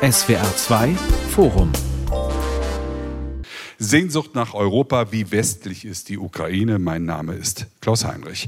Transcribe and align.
SWR 0.00 0.56
2 0.56 0.94
Forum 1.30 1.72
Sehnsucht 3.78 4.32
nach 4.32 4.54
Europa, 4.54 5.10
wie 5.10 5.32
westlich 5.32 5.84
ist 5.84 6.08
die 6.08 6.18
Ukraine? 6.18 6.78
Mein 6.78 7.04
Name 7.04 7.34
ist 7.34 7.66
Klaus 7.80 8.04
Heinrich. 8.04 8.46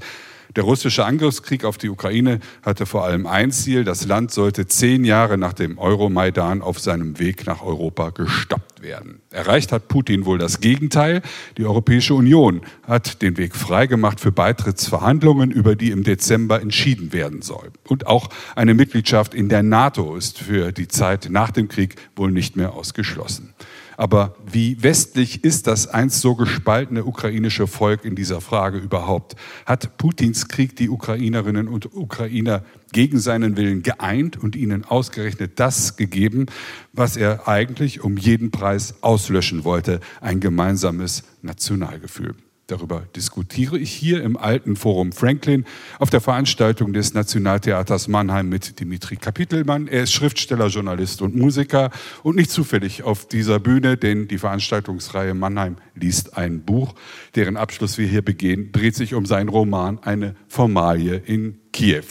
Der 0.56 0.64
russische 0.64 1.04
Angriffskrieg 1.04 1.64
auf 1.64 1.78
die 1.78 1.88
Ukraine 1.88 2.40
hatte 2.62 2.84
vor 2.84 3.04
allem 3.04 3.26
ein 3.26 3.52
Ziel. 3.52 3.84
Das 3.84 4.04
Land 4.04 4.32
sollte 4.32 4.66
zehn 4.66 5.04
Jahre 5.04 5.38
nach 5.38 5.52
dem 5.52 5.78
Euromaidan 5.78 6.60
auf 6.60 6.80
seinem 6.80 7.20
Weg 7.20 7.46
nach 7.46 7.62
Europa 7.62 8.10
gestoppt 8.10 8.82
werden. 8.82 9.20
Erreicht 9.30 9.70
hat 9.70 9.86
Putin 9.86 10.24
wohl 10.24 10.38
das 10.38 10.60
Gegenteil. 10.60 11.22
Die 11.56 11.64
Europäische 11.64 12.14
Union 12.14 12.62
hat 12.86 13.22
den 13.22 13.36
Weg 13.36 13.54
freigemacht 13.54 14.18
für 14.18 14.32
Beitrittsverhandlungen, 14.32 15.52
über 15.52 15.76
die 15.76 15.92
im 15.92 16.02
Dezember 16.02 16.60
entschieden 16.60 17.12
werden 17.12 17.42
soll. 17.42 17.70
Und 17.86 18.08
auch 18.08 18.28
eine 18.56 18.74
Mitgliedschaft 18.74 19.34
in 19.34 19.48
der 19.48 19.62
NATO 19.62 20.16
ist 20.16 20.40
für 20.40 20.72
die 20.72 20.88
Zeit 20.88 21.28
nach 21.30 21.52
dem 21.52 21.68
Krieg 21.68 21.94
wohl 22.16 22.32
nicht 22.32 22.56
mehr 22.56 22.74
ausgeschlossen. 22.74 23.54
Aber 24.00 24.34
wie 24.50 24.82
westlich 24.82 25.44
ist 25.44 25.66
das 25.66 25.86
einst 25.86 26.22
so 26.22 26.34
gespaltene 26.34 27.04
ukrainische 27.04 27.66
Volk 27.66 28.02
in 28.02 28.14
dieser 28.14 28.40
Frage 28.40 28.78
überhaupt? 28.78 29.36
Hat 29.66 29.98
Putins 29.98 30.48
Krieg 30.48 30.74
die 30.74 30.88
Ukrainerinnen 30.88 31.68
und 31.68 31.94
Ukrainer 31.94 32.64
gegen 32.92 33.18
seinen 33.18 33.58
Willen 33.58 33.82
geeint 33.82 34.42
und 34.42 34.56
ihnen 34.56 34.86
ausgerechnet 34.86 35.60
das 35.60 35.98
gegeben, 35.98 36.46
was 36.94 37.18
er 37.18 37.46
eigentlich 37.46 38.02
um 38.02 38.16
jeden 38.16 38.50
Preis 38.50 38.94
auslöschen 39.02 39.64
wollte, 39.64 40.00
ein 40.22 40.40
gemeinsames 40.40 41.24
Nationalgefühl? 41.42 42.34
Darüber 42.70 43.02
diskutiere 43.16 43.78
ich 43.78 43.90
hier 43.90 44.22
im 44.22 44.36
alten 44.36 44.76
Forum 44.76 45.12
Franklin 45.12 45.64
auf 45.98 46.08
der 46.10 46.20
Veranstaltung 46.20 46.92
des 46.92 47.14
Nationaltheaters 47.14 48.06
Mannheim 48.06 48.48
mit 48.48 48.78
Dimitri 48.78 49.16
Kapitelmann. 49.16 49.88
Er 49.88 50.04
ist 50.04 50.12
Schriftsteller, 50.12 50.68
Journalist 50.68 51.20
und 51.20 51.34
Musiker 51.34 51.90
und 52.22 52.36
nicht 52.36 52.50
zufällig 52.50 53.02
auf 53.02 53.26
dieser 53.26 53.58
Bühne, 53.58 53.96
denn 53.96 54.28
die 54.28 54.38
Veranstaltungsreihe 54.38 55.34
Mannheim 55.34 55.76
liest 55.94 56.36
ein 56.36 56.62
Buch, 56.62 56.94
deren 57.34 57.56
Abschluss 57.56 57.98
wir 57.98 58.06
hier 58.06 58.22
begehen, 58.22 58.70
dreht 58.72 58.94
sich 58.94 59.14
um 59.14 59.26
seinen 59.26 59.48
Roman 59.48 59.98
Eine 60.02 60.36
Formalie 60.46 61.16
in 61.16 61.59
Kiew. 61.72 62.04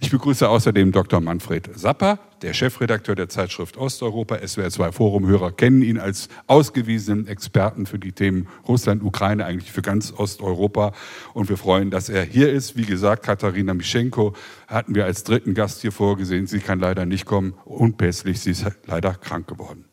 Ich 0.00 0.10
begrüße 0.10 0.48
außerdem 0.48 0.92
Dr. 0.92 1.20
Manfred 1.20 1.70
Sapper, 1.78 2.18
der 2.42 2.54
Chefredakteur 2.54 3.14
der 3.14 3.28
Zeitschrift 3.28 3.76
Osteuropa. 3.76 4.36
SWR2 4.36 4.92
Forumhörer 4.92 5.52
kennen 5.52 5.82
ihn 5.82 5.98
als 5.98 6.28
ausgewiesenen 6.46 7.26
Experten 7.26 7.86
für 7.86 7.98
die 7.98 8.12
Themen 8.12 8.48
Russland, 8.66 9.02
Ukraine, 9.02 9.44
eigentlich 9.44 9.72
für 9.72 9.82
ganz 9.82 10.12
Osteuropa. 10.12 10.92
Und 11.34 11.48
wir 11.48 11.56
freuen, 11.56 11.90
dass 11.90 12.08
er 12.08 12.22
hier 12.22 12.52
ist. 12.52 12.76
Wie 12.76 12.86
gesagt, 12.86 13.24
Katharina 13.24 13.74
Mischenko 13.74 14.34
hatten 14.66 14.94
wir 14.94 15.04
als 15.04 15.24
dritten 15.24 15.54
Gast 15.54 15.82
hier 15.82 15.92
vorgesehen. 15.92 16.46
Sie 16.46 16.60
kann 16.60 16.80
leider 16.80 17.06
nicht 17.06 17.24
kommen. 17.24 17.54
Unpässlich, 17.64 18.40
sie 18.40 18.52
ist 18.52 18.64
leider 18.86 19.14
krank 19.14 19.48
geworden. 19.48 19.84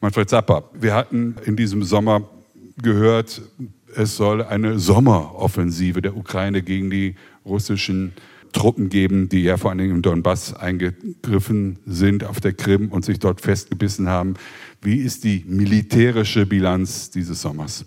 Manfred 0.00 0.30
Sapper, 0.30 0.70
wir 0.74 0.94
hatten 0.94 1.36
in 1.44 1.56
diesem 1.56 1.82
Sommer 1.82 2.28
gehört, 2.82 3.42
es 3.96 4.16
soll 4.16 4.42
eine 4.42 4.78
Sommeroffensive 4.78 6.02
der 6.02 6.16
Ukraine 6.16 6.62
gegen 6.62 6.90
die 6.90 7.16
russischen 7.44 8.12
Truppen 8.52 8.88
geben, 8.88 9.28
die 9.28 9.42
ja 9.42 9.56
vor 9.56 9.70
allen 9.70 9.78
Dingen 9.78 9.96
im 9.96 10.02
Donbass 10.02 10.54
eingegriffen 10.54 11.78
sind 11.86 12.24
auf 12.24 12.40
der 12.40 12.52
Krim 12.52 12.88
und 12.88 13.04
sich 13.04 13.18
dort 13.18 13.40
festgebissen 13.40 14.08
haben. 14.08 14.34
Wie 14.82 14.96
ist 14.96 15.24
die 15.24 15.44
militärische 15.46 16.46
Bilanz 16.46 17.10
dieses 17.10 17.42
Sommers? 17.42 17.84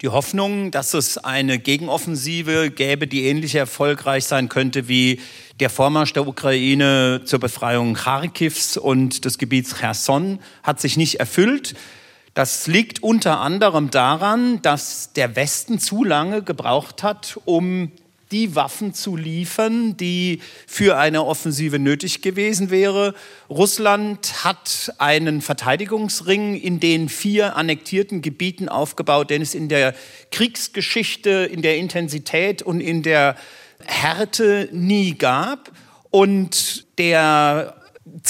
Die 0.00 0.08
Hoffnung, 0.08 0.70
dass 0.70 0.94
es 0.94 1.18
eine 1.18 1.58
Gegenoffensive 1.58 2.70
gäbe, 2.70 3.08
die 3.08 3.24
ähnlich 3.24 3.56
erfolgreich 3.56 4.26
sein 4.26 4.48
könnte 4.48 4.86
wie 4.86 5.20
der 5.58 5.70
Vormarsch 5.70 6.12
der 6.12 6.26
Ukraine 6.26 7.22
zur 7.24 7.40
Befreiung 7.40 7.94
Kharkivs 7.94 8.76
und 8.76 9.24
des 9.24 9.38
Gebiets 9.38 9.76
Cherson, 9.76 10.38
hat 10.62 10.80
sich 10.80 10.96
nicht 10.96 11.16
erfüllt. 11.16 11.74
Das 12.38 12.68
liegt 12.68 13.02
unter 13.02 13.40
anderem 13.40 13.90
daran, 13.90 14.62
dass 14.62 15.12
der 15.12 15.34
Westen 15.34 15.80
zu 15.80 16.04
lange 16.04 16.40
gebraucht 16.40 17.02
hat, 17.02 17.36
um 17.46 17.90
die 18.30 18.54
Waffen 18.54 18.94
zu 18.94 19.16
liefern, 19.16 19.96
die 19.96 20.40
für 20.64 20.98
eine 20.98 21.24
Offensive 21.24 21.80
nötig 21.80 22.22
gewesen 22.22 22.70
wäre. 22.70 23.16
Russland 23.50 24.44
hat 24.44 24.94
einen 24.98 25.40
Verteidigungsring 25.40 26.54
in 26.54 26.78
den 26.78 27.08
vier 27.08 27.56
annektierten 27.56 28.22
Gebieten 28.22 28.68
aufgebaut, 28.68 29.30
den 29.30 29.42
es 29.42 29.56
in 29.56 29.68
der 29.68 29.92
Kriegsgeschichte, 30.30 31.30
in 31.30 31.60
der 31.60 31.76
Intensität 31.76 32.62
und 32.62 32.80
in 32.80 33.02
der 33.02 33.34
Härte 33.84 34.68
nie 34.70 35.14
gab. 35.18 35.72
Und 36.10 36.86
der 36.98 37.74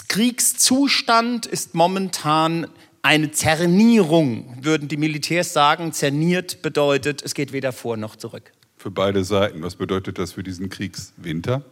Kriegszustand 0.08 1.44
ist 1.44 1.74
momentan 1.74 2.68
eine 3.02 3.30
Zernierung, 3.30 4.58
würden 4.62 4.88
die 4.88 4.96
Militärs 4.96 5.52
sagen. 5.52 5.92
Zerniert 5.92 6.62
bedeutet, 6.62 7.22
es 7.22 7.34
geht 7.34 7.52
weder 7.52 7.72
vor 7.72 7.96
noch 7.96 8.16
zurück 8.16 8.52
für 8.78 8.90
beide 8.90 9.24
Seiten. 9.24 9.62
Was 9.62 9.76
bedeutet 9.76 10.18
das 10.18 10.32
für 10.32 10.42
diesen 10.42 10.70
Kriegswinter? 10.70 11.62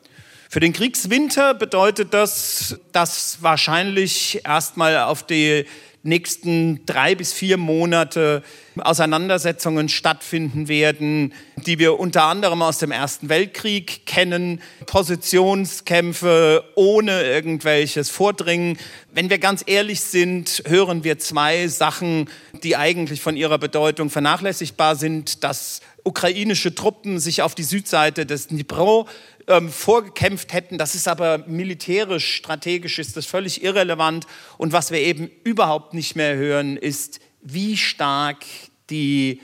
Für 0.48 0.60
den 0.60 0.72
Kriegswinter 0.72 1.54
bedeutet 1.54 2.14
das, 2.14 2.78
dass 2.92 3.38
wahrscheinlich 3.40 4.42
erstmal 4.44 4.98
auf 4.98 5.24
die 5.24 5.64
nächsten 6.06 6.86
drei 6.86 7.14
bis 7.14 7.32
vier 7.32 7.56
Monate 7.56 8.42
Auseinandersetzungen 8.78 9.88
stattfinden 9.88 10.68
werden, 10.68 11.32
die 11.66 11.78
wir 11.78 11.98
unter 11.98 12.24
anderem 12.24 12.62
aus 12.62 12.78
dem 12.78 12.90
Ersten 12.90 13.28
Weltkrieg 13.28 14.06
kennen, 14.06 14.60
Positionskämpfe 14.86 16.64
ohne 16.74 17.22
irgendwelches 17.22 18.10
Vordringen. 18.10 18.78
Wenn 19.12 19.30
wir 19.30 19.38
ganz 19.38 19.62
ehrlich 19.66 20.00
sind, 20.00 20.62
hören 20.66 21.04
wir 21.04 21.18
zwei 21.18 21.68
Sachen, 21.68 22.28
die 22.62 22.76
eigentlich 22.76 23.20
von 23.20 23.36
ihrer 23.36 23.58
Bedeutung 23.58 24.10
vernachlässigbar 24.10 24.96
sind. 24.96 25.42
Das 25.42 25.80
ukrainische 26.04 26.74
Truppen 26.74 27.18
sich 27.18 27.42
auf 27.42 27.54
die 27.54 27.64
Südseite 27.64 28.26
des 28.26 28.48
Dnipro 28.48 29.08
ähm, 29.46 29.68
vorgekämpft 29.68 30.52
hätten. 30.52 30.78
Das 30.78 30.94
ist 30.94 31.08
aber 31.08 31.38
militärisch, 31.46 32.34
strategisch 32.34 32.98
ist 32.98 33.16
das 33.16 33.26
völlig 33.26 33.62
irrelevant. 33.62 34.26
Und 34.58 34.72
was 34.72 34.90
wir 34.90 35.00
eben 35.00 35.30
überhaupt 35.44 35.94
nicht 35.94 36.16
mehr 36.16 36.36
hören, 36.36 36.76
ist, 36.76 37.20
wie 37.42 37.76
stark 37.76 38.44
die 38.90 39.40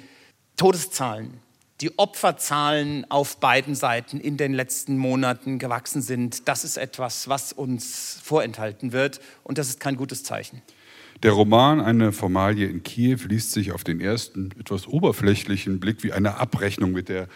Todeszahlen, 0.56 1.40
die 1.80 1.98
Opferzahlen 1.98 3.10
auf 3.10 3.38
beiden 3.38 3.74
Seiten 3.74 4.20
in 4.20 4.36
den 4.36 4.52
letzten 4.52 4.96
Monaten 4.98 5.58
gewachsen 5.58 6.02
sind. 6.02 6.48
Das 6.48 6.64
ist 6.64 6.76
etwas, 6.76 7.28
was 7.28 7.52
uns 7.52 8.20
vorenthalten 8.22 8.92
wird. 8.92 9.20
Und 9.42 9.58
das 9.58 9.68
ist 9.68 9.80
kein 9.80 9.96
gutes 9.96 10.22
Zeichen. 10.24 10.62
Der 11.22 11.32
Roman 11.32 11.80
Eine 11.80 12.10
Formalie 12.10 12.66
in 12.66 12.82
Kiew 12.82 13.18
liest 13.28 13.52
sich 13.52 13.70
auf 13.70 13.84
den 13.84 14.00
ersten 14.00 14.50
etwas 14.58 14.88
oberflächlichen 14.88 15.78
Blick 15.78 16.02
wie 16.02 16.12
eine 16.12 16.38
Abrechnung 16.38 16.90
mit 16.90 17.08
der 17.08 17.28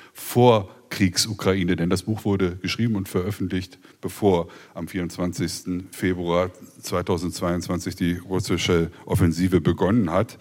Vorkriegs-Ukraine, 0.87 1.75
denn 1.77 1.91
das 1.91 2.05
Buch 2.05 2.25
wurde 2.25 2.57
geschrieben 2.63 2.95
und 2.95 3.09
veröffentlicht, 3.09 3.79
bevor 4.01 4.49
am 4.73 4.87
24. 4.87 5.85
Februar 5.91 6.51
2022 6.81 7.97
die 7.97 8.13
russische 8.17 8.91
Offensive 9.05 9.61
begonnen 9.61 10.11
hat. 10.11 10.39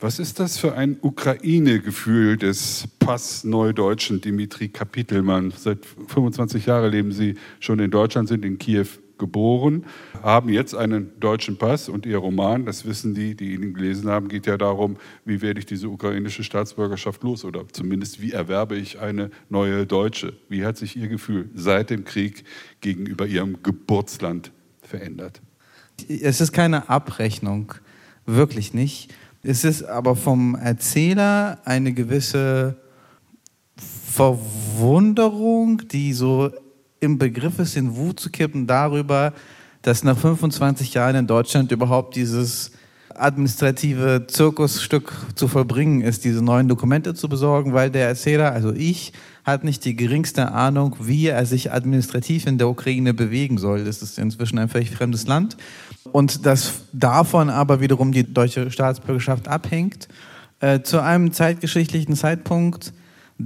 Was 0.00 0.18
ist 0.18 0.40
das 0.40 0.56
für 0.56 0.74
ein 0.74 0.96
Ukraine-Gefühl 1.00 2.38
des 2.38 2.88
Pass-Neudeutschen 3.00 4.20
Dimitri 4.22 4.68
Kapitelmann? 4.70 5.52
Seit 5.56 5.84
25 5.84 6.66
Jahren 6.66 6.90
leben 6.90 7.12
Sie 7.12 7.34
schon 7.60 7.78
in 7.78 7.90
Deutschland, 7.90 8.28
sind 8.28 8.44
in 8.44 8.58
Kiew 8.58 8.86
geboren, 9.18 9.84
haben 10.22 10.48
jetzt 10.48 10.74
einen 10.74 11.18
deutschen 11.20 11.56
Pass 11.56 11.88
und 11.88 12.06
ihr 12.06 12.18
Roman, 12.18 12.66
das 12.66 12.84
wissen 12.84 13.14
die, 13.14 13.34
die 13.34 13.54
ihn 13.54 13.74
gelesen 13.74 14.10
haben, 14.10 14.28
geht 14.28 14.46
ja 14.46 14.56
darum, 14.56 14.96
wie 15.24 15.42
werde 15.42 15.60
ich 15.60 15.66
diese 15.66 15.88
ukrainische 15.88 16.44
Staatsbürgerschaft 16.44 17.22
los 17.22 17.44
oder 17.44 17.64
zumindest 17.72 18.20
wie 18.20 18.32
erwerbe 18.32 18.76
ich 18.76 19.00
eine 19.00 19.30
neue 19.48 19.86
deutsche. 19.86 20.34
Wie 20.48 20.64
hat 20.64 20.76
sich 20.76 20.96
ihr 20.96 21.08
Gefühl 21.08 21.50
seit 21.54 21.90
dem 21.90 22.04
Krieg 22.04 22.44
gegenüber 22.80 23.26
ihrem 23.26 23.62
Geburtsland 23.62 24.52
verändert? 24.82 25.40
Es 26.08 26.40
ist 26.40 26.52
keine 26.52 26.88
Abrechnung, 26.88 27.74
wirklich 28.26 28.74
nicht. 28.74 29.14
Es 29.42 29.64
ist 29.64 29.82
aber 29.82 30.14
vom 30.14 30.54
Erzähler 30.54 31.60
eine 31.64 31.92
gewisse 31.92 32.76
Verwunderung, 33.76 35.88
die 35.88 36.12
so 36.12 36.50
im 37.02 37.18
Begriff 37.18 37.58
ist, 37.58 37.76
in 37.76 37.96
Wut 37.96 38.20
zu 38.20 38.30
kippen 38.30 38.66
darüber, 38.66 39.32
dass 39.82 40.04
nach 40.04 40.16
25 40.16 40.94
Jahren 40.94 41.16
in 41.16 41.26
Deutschland 41.26 41.72
überhaupt 41.72 42.14
dieses 42.14 42.70
administrative 43.14 44.26
Zirkusstück 44.28 45.12
zu 45.34 45.48
vollbringen 45.48 46.00
ist, 46.00 46.24
diese 46.24 46.42
neuen 46.42 46.68
Dokumente 46.68 47.14
zu 47.14 47.28
besorgen, 47.28 47.74
weil 47.74 47.90
der 47.90 48.06
Erzähler, 48.06 48.52
also 48.52 48.72
ich, 48.72 49.12
hat 49.44 49.64
nicht 49.64 49.84
die 49.84 49.96
geringste 49.96 50.52
Ahnung, 50.52 50.96
wie 51.00 51.26
er 51.26 51.44
sich 51.44 51.72
administrativ 51.72 52.46
in 52.46 52.58
der 52.58 52.68
Ukraine 52.68 53.12
bewegen 53.12 53.58
soll. 53.58 53.84
Das 53.84 54.00
ist 54.00 54.18
inzwischen 54.18 54.58
ein 54.58 54.68
völlig 54.68 54.90
fremdes 54.92 55.26
Land. 55.26 55.56
Und 56.12 56.46
dass 56.46 56.84
davon 56.92 57.50
aber 57.50 57.80
wiederum 57.80 58.12
die 58.12 58.32
deutsche 58.32 58.70
Staatsbürgerschaft 58.70 59.48
abhängt, 59.48 60.06
äh, 60.60 60.82
zu 60.82 61.02
einem 61.02 61.32
zeitgeschichtlichen 61.32 62.14
Zeitpunkt, 62.14 62.92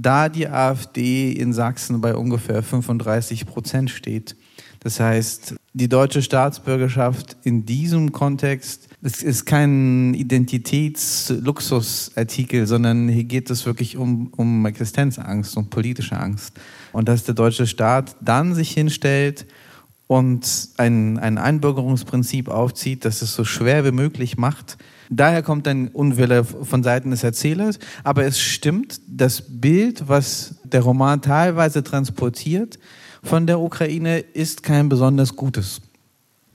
da 0.01 0.29
die 0.29 0.47
AfD 0.47 1.31
in 1.31 1.53
Sachsen 1.53 2.01
bei 2.01 2.15
ungefähr 2.15 2.63
35 2.63 3.45
Prozent 3.45 3.89
steht. 3.89 4.35
Das 4.79 4.99
heißt, 4.99 5.55
die 5.73 5.89
deutsche 5.89 6.21
Staatsbürgerschaft 6.21 7.35
in 7.43 7.65
diesem 7.65 8.11
Kontext 8.11 8.87
es 9.03 9.21
ist 9.21 9.45
kein 9.45 10.15
Identitätsluxusartikel, 10.15 12.65
sondern 12.65 13.07
hier 13.07 13.25
geht 13.25 13.51
es 13.51 13.67
wirklich 13.67 13.95
um, 13.95 14.31
um 14.35 14.65
Existenzangst 14.65 15.55
und 15.55 15.69
politische 15.69 16.19
Angst. 16.19 16.53
Und 16.93 17.07
dass 17.07 17.23
der 17.23 17.35
deutsche 17.35 17.67
Staat 17.67 18.15
dann 18.21 18.55
sich 18.55 18.71
hinstellt 18.71 19.45
und 20.07 20.69
ein, 20.77 21.19
ein 21.19 21.37
Einbürgerungsprinzip 21.37 22.49
aufzieht, 22.49 23.05
das 23.05 23.21
es 23.21 23.35
so 23.35 23.43
schwer 23.43 23.85
wie 23.85 23.91
möglich 23.91 24.37
macht. 24.37 24.79
Daher 25.09 25.41
kommt 25.41 25.67
ein 25.67 25.87
Unwille 25.89 26.43
von 26.43 26.83
Seiten 26.83 27.11
des 27.11 27.23
Erzählers. 27.23 27.79
Aber 28.03 28.25
es 28.25 28.39
stimmt, 28.39 28.99
das 29.07 29.43
Bild, 29.47 30.07
was 30.07 30.55
der 30.63 30.81
Roman 30.81 31.21
teilweise 31.21 31.83
transportiert 31.83 32.77
von 33.23 33.47
der 33.47 33.59
Ukraine, 33.59 34.19
ist 34.19 34.63
kein 34.63 34.89
besonders 34.89 35.35
gutes 35.35 35.81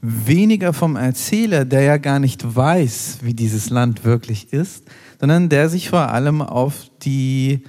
weniger 0.02 0.72
vom 0.72 0.96
Erzähler, 0.96 1.64
der 1.64 1.82
ja 1.82 1.96
gar 1.96 2.18
nicht 2.18 2.56
weiß, 2.56 3.18
wie 3.22 3.34
dieses 3.34 3.70
Land 3.70 4.04
wirklich 4.04 4.52
ist, 4.52 4.84
sondern 5.20 5.48
der 5.48 5.68
sich 5.68 5.88
vor 5.88 6.10
allem 6.10 6.42
auf 6.42 6.90
die 7.02 7.62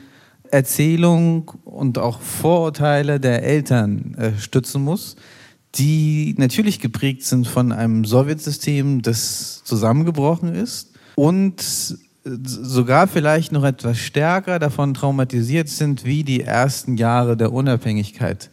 Erzählung 0.50 1.52
und 1.64 2.00
auch 2.00 2.20
Vorurteile 2.22 3.20
der 3.20 3.44
Eltern 3.44 4.16
äh, 4.16 4.40
stützen 4.40 4.84
muss, 4.84 5.16
die 5.76 6.36
natürlich 6.38 6.80
geprägt 6.80 7.24
sind 7.24 7.48
von 7.48 7.72
einem 7.72 8.06
Sowjetsystem, 8.06 9.02
das 9.02 9.64
zusammengebrochen 9.64 10.54
ist 10.54 10.94
und 11.16 11.64
sogar 12.26 13.08
vielleicht 13.08 13.52
noch 13.52 13.64
etwas 13.64 13.98
stärker 13.98 14.60
davon 14.60 14.94
traumatisiert 14.94 15.68
sind, 15.68 16.06
wie 16.06 16.24
die 16.24 16.42
ersten 16.42 16.96
Jahre 16.96 17.36
der 17.36 17.52
Unabhängigkeit 17.52 18.50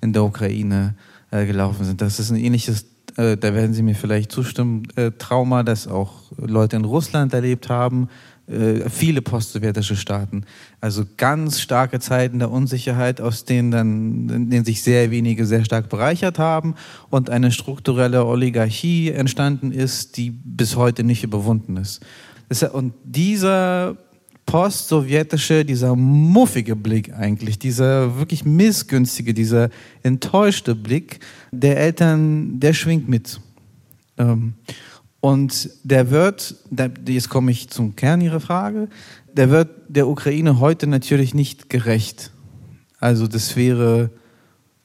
in 0.00 0.12
der 0.12 0.24
Ukraine 0.24 0.94
äh, 1.30 1.44
gelaufen 1.44 1.84
sind. 1.84 2.00
Das 2.00 2.18
ist 2.18 2.30
ein 2.30 2.36
ähnliches 2.36 2.86
äh, 3.16 3.36
da 3.36 3.54
werden 3.54 3.74
Sie 3.74 3.82
mir 3.82 3.94
vielleicht 3.94 4.32
zustimmen, 4.32 4.84
äh, 4.96 5.10
Trauma, 5.12 5.62
das 5.62 5.88
auch 5.88 6.32
Leute 6.36 6.76
in 6.76 6.84
Russland 6.84 7.34
erlebt 7.34 7.68
haben, 7.68 8.08
äh, 8.50 8.90
viele 8.90 9.22
postsowjetische 9.22 9.96
Staaten. 9.96 10.44
Also 10.80 11.04
ganz 11.16 11.60
starke 11.60 12.00
Zeiten 12.00 12.40
der 12.40 12.50
Unsicherheit, 12.50 13.20
aus 13.20 13.44
denen 13.44 13.70
dann, 13.70 14.28
in 14.28 14.50
denen 14.50 14.64
sich 14.64 14.82
sehr 14.82 15.10
wenige 15.10 15.46
sehr 15.46 15.64
stark 15.64 15.88
bereichert 15.88 16.38
haben 16.38 16.74
und 17.10 17.30
eine 17.30 17.52
strukturelle 17.52 18.26
Oligarchie 18.26 19.10
entstanden 19.10 19.70
ist, 19.70 20.16
die 20.16 20.30
bis 20.30 20.76
heute 20.76 21.04
nicht 21.04 21.22
überwunden 21.22 21.76
ist. 21.76 22.00
Und 22.72 22.94
dieser 23.04 23.96
postsowjetische, 24.46 25.64
dieser 25.64 25.94
muffige 25.94 26.74
Blick 26.74 27.14
eigentlich, 27.14 27.60
dieser 27.60 28.18
wirklich 28.18 28.44
missgünstige, 28.44 29.32
dieser 29.32 29.70
enttäuschte 30.02 30.74
Blick 30.74 31.20
der 31.52 31.78
Eltern, 31.78 32.58
der 32.58 32.72
schwingt 32.72 33.08
mit. 33.08 33.40
Ähm, 34.18 34.54
und 35.20 35.70
der 35.84 36.10
wird, 36.10 36.56
jetzt 37.06 37.28
komme 37.28 37.50
ich 37.50 37.68
zum 37.68 37.94
Kern 37.94 38.20
Ihrer 38.20 38.40
Frage, 38.40 38.88
der 39.32 39.50
wird 39.50 39.68
der 39.88 40.08
Ukraine 40.08 40.60
heute 40.60 40.86
natürlich 40.86 41.34
nicht 41.34 41.68
gerecht. 41.68 42.32
Also 42.98 43.26
das 43.26 43.56
wäre 43.56 44.10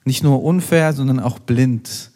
nicht 0.04 0.24
nur 0.24 0.44
unfair, 0.44 0.94
sondern 0.94 1.20
auch 1.20 1.40
blind, 1.40 2.12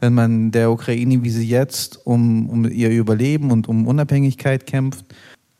wenn 0.00 0.14
man 0.14 0.50
der 0.50 0.70
Ukraine, 0.70 1.22
wie 1.22 1.30
sie 1.30 1.48
jetzt 1.48 2.06
um, 2.06 2.48
um 2.48 2.64
ihr 2.68 2.90
Überleben 2.90 3.50
und 3.50 3.68
um 3.68 3.86
Unabhängigkeit 3.86 4.66
kämpft, 4.66 5.04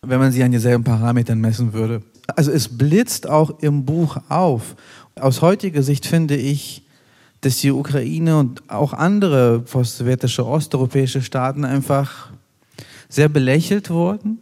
wenn 0.02 0.19
man 0.19 0.32
sie 0.32 0.43
an 0.43 0.52
denselben 0.52 0.84
Parametern 0.84 1.40
messen 1.40 1.72
würde. 1.72 2.02
Also 2.37 2.50
es 2.50 2.69
blitzt 2.69 3.28
auch 3.28 3.60
im 3.60 3.84
Buch 3.84 4.19
auf. 4.28 4.76
Aus 5.16 5.43
heutiger 5.43 5.82
Sicht 5.82 6.06
finde 6.06 6.37
ich, 6.37 6.84
dass 7.40 7.58
die 7.58 7.70
Ukraine 7.70 8.38
und 8.38 8.69
auch 8.69 8.93
andere 8.93 9.61
post-sowjetische 9.61 10.46
osteuropäische 10.46 11.23
Staaten 11.23 11.64
einfach 11.64 12.31
sehr 13.08 13.29
belächelt 13.29 13.90
wurden. 13.90 14.38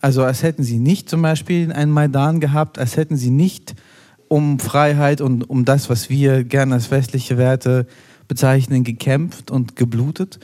Also 0.00 0.24
als 0.24 0.42
hätten 0.42 0.62
sie 0.62 0.78
nicht 0.78 1.08
zum 1.08 1.22
Beispiel 1.22 1.72
einen 1.72 1.92
Maidan 1.92 2.40
gehabt, 2.40 2.78
als 2.78 2.96
hätten 2.96 3.16
sie 3.16 3.30
nicht 3.30 3.74
um 4.28 4.58
Freiheit 4.58 5.20
und 5.20 5.48
um 5.48 5.64
das, 5.64 5.90
was 5.90 6.08
wir 6.08 6.44
gerne 6.44 6.74
als 6.74 6.90
westliche 6.90 7.36
Werte 7.36 7.86
bezeichnen, 8.28 8.84
gekämpft 8.84 9.50
und 9.50 9.76
geblutet 9.76 10.38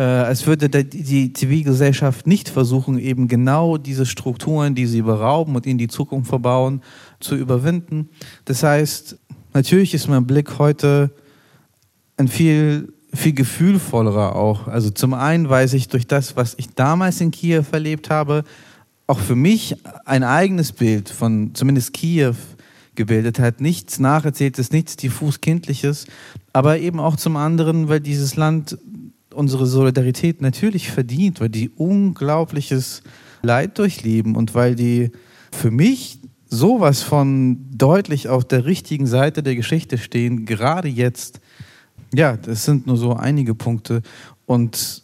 äh, 0.00 0.02
als 0.02 0.46
würde 0.46 0.68
die 0.68 1.32
Zivilgesellschaft 1.32 2.26
nicht 2.26 2.48
versuchen, 2.48 2.98
eben 2.98 3.28
genau 3.28 3.76
diese 3.76 4.06
Strukturen, 4.06 4.74
die 4.74 4.86
sie 4.86 5.02
berauben 5.02 5.56
und 5.56 5.66
in 5.66 5.76
die 5.76 5.88
Zukunft 5.88 6.30
verbauen, 6.30 6.80
zu 7.18 7.36
überwinden. 7.36 8.08
Das 8.46 8.62
heißt, 8.62 9.18
natürlich 9.52 9.92
ist 9.92 10.08
mein 10.08 10.26
Blick 10.26 10.58
heute 10.58 11.10
ein 12.20 12.28
viel, 12.28 12.92
viel 13.12 13.32
gefühlvollerer 13.32 14.36
auch. 14.36 14.68
Also 14.68 14.90
zum 14.90 15.14
einen 15.14 15.48
weiß 15.48 15.72
ich 15.72 15.88
durch 15.88 16.06
das, 16.06 16.36
was 16.36 16.54
ich 16.58 16.74
damals 16.74 17.20
in 17.20 17.30
Kiew 17.32 17.64
erlebt 17.72 18.10
habe, 18.10 18.44
auch 19.06 19.18
für 19.18 19.34
mich 19.34 19.74
ein 20.04 20.22
eigenes 20.22 20.70
Bild 20.70 21.08
von 21.08 21.54
zumindest 21.54 21.92
Kiew 21.94 22.34
gebildet 22.94 23.40
hat. 23.40 23.60
Nichts 23.60 23.98
Nacherzähltes, 23.98 24.70
nichts 24.70 24.96
diffus 24.96 25.40
Kindliches, 25.40 26.06
aber 26.52 26.78
eben 26.78 27.00
auch 27.00 27.16
zum 27.16 27.36
anderen, 27.36 27.88
weil 27.88 28.00
dieses 28.00 28.36
Land 28.36 28.78
unsere 29.34 29.66
Solidarität 29.66 30.40
natürlich 30.42 30.90
verdient, 30.90 31.40
weil 31.40 31.48
die 31.48 31.70
unglaubliches 31.70 33.02
Leid 33.42 33.78
durchleben 33.78 34.36
und 34.36 34.54
weil 34.54 34.74
die 34.74 35.10
für 35.50 35.70
mich 35.70 36.18
sowas 36.48 37.02
von 37.02 37.58
deutlich 37.70 38.28
auf 38.28 38.44
der 38.44 38.66
richtigen 38.66 39.06
Seite 39.06 39.42
der 39.42 39.54
Geschichte 39.54 39.98
stehen, 39.98 40.44
gerade 40.44 40.88
jetzt. 40.88 41.40
Ja, 42.14 42.36
das 42.36 42.64
sind 42.64 42.86
nur 42.86 42.96
so 42.96 43.14
einige 43.14 43.54
Punkte. 43.54 44.02
Und 44.46 45.02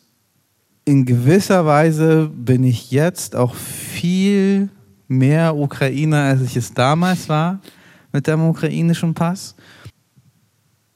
in 0.85 1.05
gewisser 1.05 1.67
Weise 1.67 2.31
bin 2.35 2.65
ich 2.65 2.91
jetzt 2.91 3.37
auch 3.37 3.55
viel 3.55 4.69
mehr 5.09 5.57
Ukrainer, 5.57 6.23
als 6.23 6.43
ich 6.43 6.57
es 6.57 6.75
damals 6.75 7.29
war 7.29 7.61
mit 8.13 8.27
dem 8.27 8.41
ukrainischen 8.49 9.15
Pass. 9.15 9.55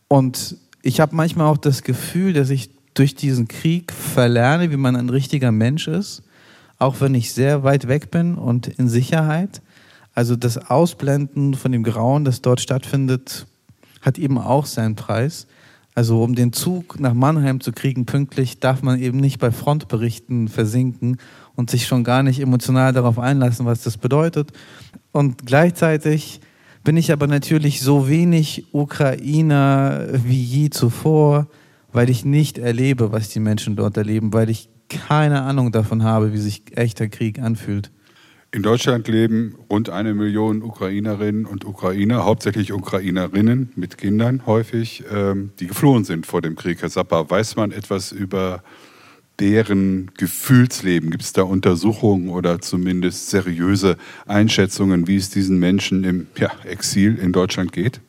Und 0.08 0.56
ich 0.82 1.00
habe 1.00 1.14
manchmal 1.14 1.46
auch 1.46 1.58
das 1.58 1.82
Gefühl, 1.82 2.32
dass 2.32 2.50
ich 2.50 2.70
durch 2.94 3.14
diesen 3.14 3.46
Krieg 3.46 3.92
verlerne, 3.92 4.70
wie 4.70 4.76
man 4.76 4.96
ein 4.96 5.10
richtiger 5.10 5.52
Mensch 5.52 5.86
ist, 5.86 6.22
auch 6.78 7.00
wenn 7.00 7.14
ich 7.14 7.32
sehr 7.32 7.62
weit 7.62 7.86
weg 7.86 8.10
bin 8.10 8.34
und 8.34 8.66
in 8.66 8.88
Sicherheit. 8.88 9.60
Also 10.14 10.34
das 10.34 10.58
Ausblenden 10.70 11.54
von 11.54 11.72
dem 11.72 11.82
Grauen, 11.82 12.24
das 12.24 12.42
dort 12.42 12.60
stattfindet, 12.60 13.46
hat 14.00 14.18
eben 14.18 14.38
auch 14.38 14.66
seinen 14.66 14.96
Preis. 14.96 15.46
Also 16.00 16.22
um 16.22 16.34
den 16.34 16.54
Zug 16.54 16.98
nach 16.98 17.12
Mannheim 17.12 17.60
zu 17.60 17.72
kriegen 17.72 18.06
pünktlich, 18.06 18.58
darf 18.58 18.80
man 18.80 18.98
eben 18.98 19.18
nicht 19.18 19.38
bei 19.38 19.50
Frontberichten 19.50 20.48
versinken 20.48 21.18
und 21.56 21.68
sich 21.68 21.86
schon 21.86 22.04
gar 22.04 22.22
nicht 22.22 22.40
emotional 22.40 22.94
darauf 22.94 23.18
einlassen, 23.18 23.66
was 23.66 23.82
das 23.82 23.98
bedeutet. 23.98 24.50
Und 25.12 25.44
gleichzeitig 25.44 26.40
bin 26.84 26.96
ich 26.96 27.12
aber 27.12 27.26
natürlich 27.26 27.82
so 27.82 28.08
wenig 28.08 28.72
Ukrainer 28.72 30.06
wie 30.24 30.42
je 30.42 30.70
zuvor 30.70 31.48
weil 31.92 32.08
ich 32.08 32.24
nicht 32.24 32.58
erlebe, 32.58 33.12
was 33.12 33.28
die 33.28 33.40
Menschen 33.40 33.76
dort 33.76 33.96
erleben, 33.96 34.32
weil 34.32 34.48
ich 34.48 34.70
keine 34.88 35.42
Ahnung 35.42 35.72
davon 35.72 36.02
habe, 36.02 36.32
wie 36.32 36.38
sich 36.38 36.62
echter 36.76 37.08
Krieg 37.08 37.38
anfühlt. 37.38 37.90
In 38.52 38.64
Deutschland 38.64 39.06
leben 39.06 39.54
rund 39.70 39.90
eine 39.90 40.12
Million 40.12 40.64
Ukrainerinnen 40.64 41.46
und 41.46 41.64
Ukrainer, 41.64 42.24
hauptsächlich 42.24 42.72
Ukrainerinnen 42.72 43.72
mit 43.76 43.96
Kindern 43.96 44.44
häufig, 44.44 45.04
ähm, 45.12 45.50
die 45.60 45.68
geflohen 45.68 46.02
sind 46.02 46.26
vor 46.26 46.42
dem 46.42 46.56
Krieg. 46.56 46.82
Herr 46.82 46.88
Sapper, 46.88 47.30
weiß 47.30 47.54
man 47.54 47.70
etwas 47.70 48.10
über 48.10 48.64
deren 49.38 50.10
Gefühlsleben? 50.18 51.10
Gibt 51.10 51.22
es 51.22 51.32
da 51.32 51.42
Untersuchungen 51.42 52.30
oder 52.30 52.60
zumindest 52.60 53.30
seriöse 53.30 53.96
Einschätzungen, 54.26 55.06
wie 55.06 55.16
es 55.16 55.30
diesen 55.30 55.60
Menschen 55.60 56.02
im 56.02 56.26
ja, 56.36 56.50
Exil 56.64 57.18
in 57.22 57.32
Deutschland 57.32 57.72
geht? 57.72 58.00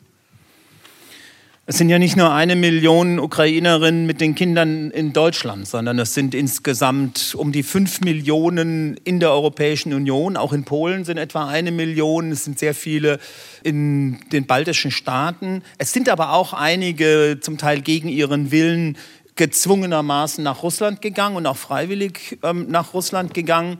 Es 1.67 1.77
sind 1.77 1.89
ja 1.89 1.99
nicht 1.99 2.17
nur 2.17 2.33
eine 2.33 2.55
Million 2.55 3.19
Ukrainerinnen 3.19 4.07
mit 4.07 4.19
den 4.19 4.33
Kindern 4.33 4.89
in 4.89 5.13
Deutschland, 5.13 5.67
sondern 5.67 5.99
es 5.99 6.15
sind 6.15 6.33
insgesamt 6.33 7.35
um 7.37 7.51
die 7.51 7.61
fünf 7.61 8.01
Millionen 8.01 8.97
in 9.03 9.19
der 9.19 9.31
Europäischen 9.31 9.93
Union. 9.93 10.37
Auch 10.37 10.53
in 10.53 10.65
Polen 10.65 11.05
sind 11.05 11.17
etwa 11.17 11.47
eine 11.47 11.71
Million. 11.71 12.31
Es 12.31 12.45
sind 12.45 12.57
sehr 12.57 12.73
viele 12.73 13.19
in 13.61 14.19
den 14.31 14.47
baltischen 14.47 14.89
Staaten. 14.89 15.61
Es 15.77 15.93
sind 15.93 16.09
aber 16.09 16.33
auch 16.33 16.53
einige, 16.53 17.37
zum 17.41 17.59
Teil 17.59 17.81
gegen 17.81 18.09
ihren 18.09 18.49
Willen, 18.49 18.97
gezwungenermaßen 19.35 20.43
nach 20.43 20.63
Russland 20.63 20.99
gegangen 21.01 21.35
und 21.35 21.45
auch 21.45 21.57
freiwillig 21.57 22.39
ähm, 22.41 22.67
nach 22.69 22.95
Russland 22.95 23.35
gegangen. 23.35 23.77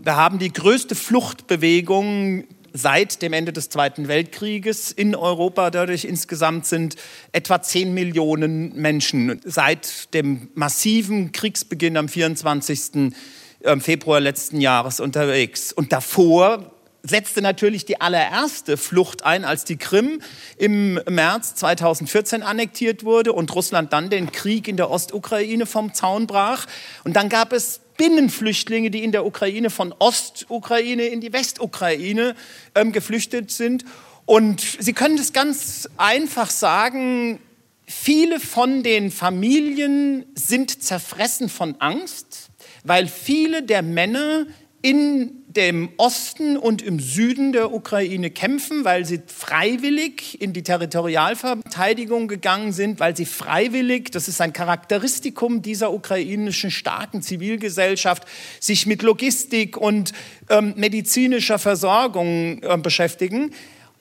Wir 0.00 0.14
haben 0.14 0.38
die 0.38 0.52
größte 0.52 0.94
Fluchtbewegung 0.94 2.44
seit 2.72 3.22
dem 3.22 3.32
Ende 3.32 3.52
des 3.52 3.68
Zweiten 3.68 4.08
Weltkrieges 4.08 4.92
in 4.92 5.14
Europa. 5.14 5.70
Dadurch 5.70 6.04
insgesamt 6.04 6.66
sind 6.66 6.96
etwa 7.32 7.60
10 7.60 7.94
Millionen 7.94 8.74
Menschen 8.74 9.40
seit 9.44 10.12
dem 10.14 10.48
massiven 10.54 11.32
Kriegsbeginn 11.32 11.96
am 11.96 12.08
24. 12.08 13.12
Ähm, 13.64 13.80
Februar 13.80 14.20
letzten 14.20 14.60
Jahres 14.60 15.00
unterwegs. 15.00 15.72
Und 15.72 15.92
davor 15.92 16.72
setzte 17.02 17.42
natürlich 17.42 17.84
die 17.84 18.00
allererste 18.00 18.76
Flucht 18.76 19.24
ein, 19.24 19.44
als 19.44 19.64
die 19.64 19.76
Krim 19.76 20.20
im 20.56 21.00
März 21.08 21.54
2014 21.56 22.42
annektiert 22.42 23.04
wurde 23.04 23.32
und 23.32 23.54
Russland 23.54 23.92
dann 23.92 24.10
den 24.10 24.32
Krieg 24.32 24.68
in 24.68 24.76
der 24.76 24.90
Ostukraine 24.90 25.66
vom 25.66 25.94
Zaun 25.94 26.26
brach. 26.26 26.66
Und 27.04 27.14
dann 27.14 27.28
gab 27.28 27.52
es 27.52 27.80
Binnenflüchtlinge, 27.98 28.90
die 28.90 29.04
in 29.04 29.12
der 29.12 29.26
Ukraine 29.26 29.68
von 29.68 29.94
Ostukraine 29.98 31.04
in 31.08 31.20
die 31.20 31.34
Westukraine 31.34 32.34
ähm, 32.74 32.92
geflüchtet 32.92 33.50
sind. 33.50 33.84
Und 34.24 34.60
Sie 34.60 34.94
können 34.94 35.18
es 35.18 35.34
ganz 35.34 35.88
einfach 35.98 36.48
sagen, 36.48 37.40
viele 37.84 38.40
von 38.40 38.82
den 38.82 39.10
Familien 39.10 40.24
sind 40.34 40.82
zerfressen 40.82 41.50
von 41.50 41.76
Angst, 41.80 42.48
weil 42.84 43.06
viele 43.06 43.62
der 43.62 43.82
Männer 43.82 44.46
in 44.80 45.44
dem 45.58 45.88
Osten 45.96 46.56
und 46.56 46.82
im 46.82 47.00
Süden 47.00 47.52
der 47.52 47.74
Ukraine 47.74 48.30
kämpfen, 48.30 48.84
weil 48.84 49.04
sie 49.04 49.20
freiwillig 49.26 50.40
in 50.40 50.52
die 50.52 50.62
Territorialverteidigung 50.62 52.28
gegangen 52.28 52.72
sind, 52.72 53.00
weil 53.00 53.16
sie 53.16 53.26
freiwillig, 53.26 54.12
das 54.12 54.28
ist 54.28 54.40
ein 54.40 54.52
Charakteristikum 54.52 55.60
dieser 55.60 55.92
ukrainischen 55.92 56.70
starken 56.70 57.22
Zivilgesellschaft, 57.22 58.22
sich 58.60 58.86
mit 58.86 59.02
Logistik 59.02 59.76
und 59.76 60.12
ähm, 60.48 60.74
medizinischer 60.76 61.58
Versorgung 61.58 62.62
äh, 62.62 62.78
beschäftigen. 62.80 63.50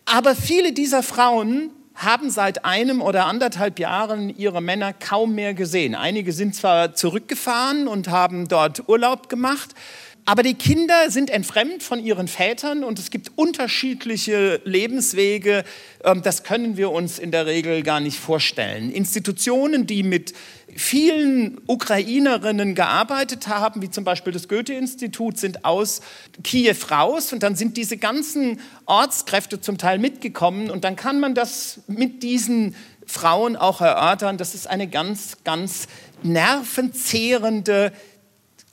Aber 0.05 0.35
viele 0.35 0.73
dieser 0.73 1.01
Frauen 1.01 1.71
haben 1.95 2.29
seit 2.29 2.65
einem 2.65 3.01
oder 3.01 3.25
anderthalb 3.25 3.79
Jahren 3.79 4.29
ihre 4.29 4.61
Männer 4.61 4.93
kaum 4.93 5.33
mehr 5.33 5.55
gesehen. 5.55 5.95
Einige 5.95 6.31
sind 6.33 6.53
zwar 6.53 6.93
zurückgefahren 6.93 7.87
und 7.87 8.09
haben 8.09 8.47
dort 8.47 8.87
Urlaub 8.87 9.27
gemacht, 9.27 9.73
aber 10.27 10.43
die 10.43 10.55
Kinder 10.55 11.10
sind 11.10 11.29
entfremd 11.29 11.81
von 11.81 12.03
ihren 12.03 12.27
Vätern 12.27 12.84
und 12.84 13.00
es 13.00 13.12
gibt 13.12 13.31
unterschiedliche 13.38 14.60
Lebenswege. 14.65 15.63
Ähm, 16.03 16.22
das 16.22 16.43
können 16.43 16.75
wir 16.75 16.91
uns 16.91 17.17
in 17.17 17.31
der 17.31 17.46
Regel 17.46 17.81
gar 17.81 18.01
nicht 18.01 18.19
vorstellen. 18.19 18.91
Institutionen, 18.91 19.88
die 19.88 20.03
mit 20.03 20.34
vielen 20.75 21.62
Ukrainerinnen 21.65 22.75
gearbeitet 22.75 23.48
haben, 23.48 23.81
wie 23.81 23.89
zum 23.89 24.03
Beispiel 24.03 24.34
das 24.34 24.50
Goethe-Institut, 24.50 25.38
sind 25.38 25.63
aus 25.63 26.01
Kiew 26.43 26.75
raus 26.91 27.31
und 27.31 27.41
dann 27.41 27.55
sind 27.55 27.77
diese 27.77 27.96
ganzen 27.96 28.60
Ortskräfte 28.86 29.62
zum 29.62 29.77
Teil 29.77 29.98
mitgekommen 29.98 30.69
und 30.69 30.84
dann 30.84 30.98
kann 30.98 31.22
man 31.22 31.36
das 31.36 31.79
mit 31.88 32.22
diesen 32.22 32.75
Frauen 33.05 33.55
auch 33.55 33.79
erörtern. 33.79 34.36
Das 34.38 34.55
ist 34.55 34.67
eine 34.67 34.88
ganz, 34.88 35.38
ganz 35.46 35.88
nervenzehrende 36.22 37.93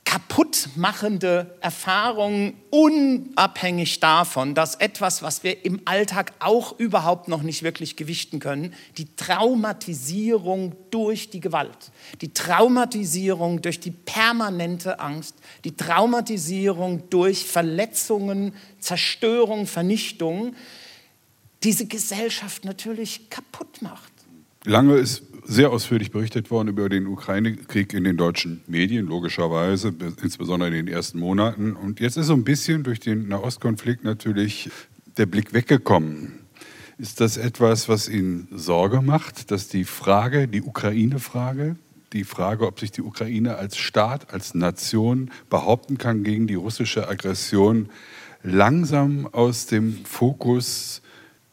kaputtmachende 0.04 1.56
Erfahrung, 1.60 2.54
unabhängig 2.70 4.00
davon, 4.00 4.54
dass 4.54 4.76
etwas, 4.76 5.22
was 5.22 5.42
wir 5.42 5.64
im 5.64 5.80
Alltag 5.86 6.32
auch 6.40 6.78
überhaupt 6.78 7.28
noch 7.28 7.42
nicht 7.42 7.62
wirklich 7.62 7.96
gewichten 7.96 8.38
können, 8.38 8.74
die 8.98 9.06
Traumatisierung 9.16 10.76
durch 10.90 11.30
die 11.30 11.40
Gewalt, 11.40 11.90
die 12.20 12.32
Traumatisierung 12.32 13.62
durch 13.62 13.80
die 13.80 13.90
permanente 13.90 15.00
Angst, 15.00 15.36
die 15.64 15.76
Traumatisierung 15.76 17.08
durch 17.10 17.44
Verletzungen, 17.44 18.54
Zerstörung, 18.80 19.66
Vernichtung, 19.66 20.54
diese 21.62 21.86
Gesellschaft 21.86 22.64
natürlich 22.64 23.30
kaputt 23.30 23.80
macht. 23.80 24.13
Lange 24.66 24.94
ist 24.94 25.22
sehr 25.44 25.70
ausführlich 25.70 26.10
berichtet 26.10 26.50
worden 26.50 26.68
über 26.68 26.88
den 26.88 27.06
Ukraine-Krieg 27.06 27.92
in 27.92 28.04
den 28.04 28.16
deutschen 28.16 28.62
Medien, 28.66 29.06
logischerweise, 29.06 29.94
insbesondere 30.22 30.70
in 30.70 30.86
den 30.86 30.88
ersten 30.88 31.18
Monaten. 31.18 31.76
Und 31.76 32.00
jetzt 32.00 32.16
ist 32.16 32.28
so 32.28 32.32
ein 32.32 32.44
bisschen 32.44 32.82
durch 32.82 32.98
den 32.98 33.28
Nahostkonflikt 33.28 34.04
natürlich 34.04 34.70
der 35.18 35.26
Blick 35.26 35.52
weggekommen. 35.52 36.32
Ist 36.96 37.20
das 37.20 37.36
etwas, 37.36 37.90
was 37.90 38.08
Ihnen 38.08 38.48
Sorge 38.52 39.02
macht, 39.02 39.50
dass 39.50 39.68
die 39.68 39.84
Frage, 39.84 40.48
die 40.48 40.62
Ukraine-Frage, 40.62 41.76
die 42.14 42.24
Frage, 42.24 42.66
ob 42.66 42.80
sich 42.80 42.90
die 42.90 43.02
Ukraine 43.02 43.56
als 43.56 43.76
Staat, 43.76 44.32
als 44.32 44.54
Nation 44.54 45.30
behaupten 45.50 45.98
kann 45.98 46.24
gegen 46.24 46.46
die 46.46 46.54
russische 46.54 47.06
Aggression, 47.06 47.90
langsam 48.42 49.26
aus 49.26 49.66
dem 49.66 50.06
Fokus 50.06 51.02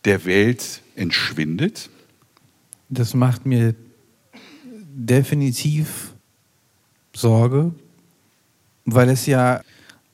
der 0.06 0.24
Welt 0.24 0.82
entschwindet? 0.96 1.90
Das 2.92 3.14
macht 3.14 3.46
mir 3.46 3.74
definitiv 4.94 6.14
Sorge, 7.16 7.72
weil 8.84 9.10
es 9.10 9.26
ja 9.26 9.62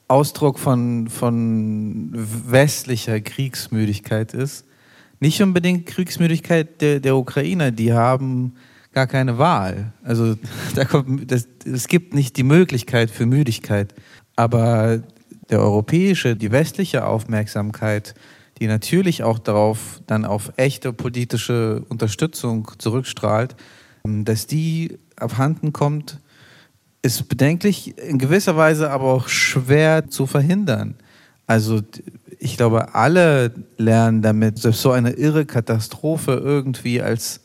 Ausdruck 0.07 0.59
von, 0.59 1.09
von 1.09 2.11
westlicher 2.13 3.19
Kriegsmüdigkeit 3.19 4.35
ist. 4.35 4.63
Nicht 5.19 5.41
unbedingt 5.41 5.87
Kriegsmüdigkeit 5.87 6.79
der, 6.79 6.99
der 6.99 7.17
Ukrainer, 7.17 7.71
die 7.71 7.93
haben 7.93 8.53
gar 8.93 9.07
keine 9.07 9.39
Wahl. 9.39 9.91
Also 10.03 10.35
da 10.75 10.85
kommt, 10.85 11.31
das, 11.31 11.47
es 11.65 11.87
gibt 11.87 12.13
nicht 12.13 12.37
die 12.37 12.43
Möglichkeit 12.43 13.09
für 13.09 13.25
Müdigkeit. 13.25 13.95
Aber 14.35 15.01
der 15.49 15.61
europäische, 15.61 16.35
die 16.35 16.51
westliche 16.51 17.07
Aufmerksamkeit 17.07 18.13
die 18.59 18.67
natürlich 18.67 19.23
auch 19.23 19.39
darauf 19.39 20.01
dann 20.07 20.25
auf 20.25 20.53
echte 20.57 20.93
politische 20.93 21.83
Unterstützung 21.89 22.71
zurückstrahlt, 22.77 23.55
ähm, 24.05 24.25
dass 24.25 24.47
die 24.47 24.97
abhanden 25.15 25.73
kommt, 25.73 26.19
ist 27.01 27.29
bedenklich, 27.29 27.97
in 27.97 28.17
gewisser 28.17 28.57
Weise 28.57 28.89
aber 28.89 29.05
auch 29.05 29.27
schwer 29.27 30.09
zu 30.09 30.25
verhindern. 30.25 30.95
Also 31.45 31.81
ich 32.39 32.57
glaube, 32.57 32.93
alle 32.93 33.53
lernen 33.77 34.21
damit, 34.21 34.59
selbst 34.59 34.81
so 34.81 34.91
eine 34.91 35.11
irre 35.11 35.45
Katastrophe 35.45 36.33
irgendwie 36.33 37.01
als 37.01 37.41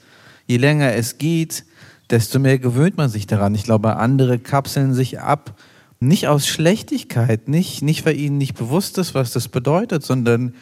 je 0.47 0.57
länger 0.57 0.95
es 0.95 1.19
geht, 1.19 1.65
desto 2.11 2.39
mehr 2.39 2.59
gewöhnt 2.59 2.97
man 2.97 3.09
sich 3.09 3.27
daran. 3.27 3.55
Ich 3.55 3.65
glaube, 3.65 3.97
andere 3.97 4.39
kapseln 4.39 4.93
sich 4.93 5.21
ab, 5.21 5.59
nicht 6.01 6.27
aus 6.27 6.49
Schlechtigkeit, 6.49 7.49
nicht, 7.49 7.83
nicht 7.83 8.05
weil 8.05 8.19
ihnen 8.19 8.37
nicht 8.37 8.55
bewusst 8.55 8.99
ist, 8.99 9.15
was 9.15 9.33
das 9.33 9.49
bedeutet, 9.49 10.03
sondern 10.03 10.55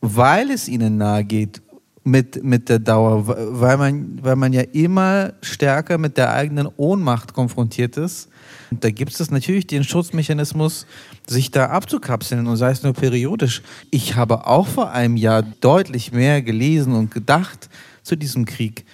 weil 0.00 0.50
es 0.50 0.68
ihnen 0.68 0.98
nahe 0.98 1.24
geht 1.24 1.62
mit, 2.04 2.42
mit 2.42 2.68
der 2.68 2.78
Dauer, 2.78 3.26
weil 3.26 3.76
man, 3.76 4.18
weil 4.22 4.36
man 4.36 4.52
ja 4.52 4.62
immer 4.72 5.32
stärker 5.42 5.98
mit 5.98 6.16
der 6.16 6.32
eigenen 6.32 6.68
Ohnmacht 6.76 7.34
konfrontiert 7.34 7.96
ist. 7.96 8.28
Und 8.70 8.84
da 8.84 8.90
gibt 8.90 9.18
es 9.18 9.30
natürlich 9.30 9.66
den 9.66 9.84
Schutzmechanismus, 9.84 10.86
sich 11.26 11.50
da 11.50 11.66
abzukapseln 11.66 12.46
und 12.46 12.56
sei 12.56 12.70
es 12.70 12.82
nur 12.82 12.94
periodisch. 12.94 13.62
Ich 13.90 14.16
habe 14.16 14.46
auch 14.46 14.66
vor 14.66 14.90
einem 14.90 15.16
Jahr 15.16 15.42
deutlich 15.42 16.12
mehr 16.12 16.42
gelesen 16.42 16.94
und 16.94 17.10
gedacht 17.10 17.68
zu 18.02 18.16
diesem 18.16 18.44
Krieg. 18.44 18.84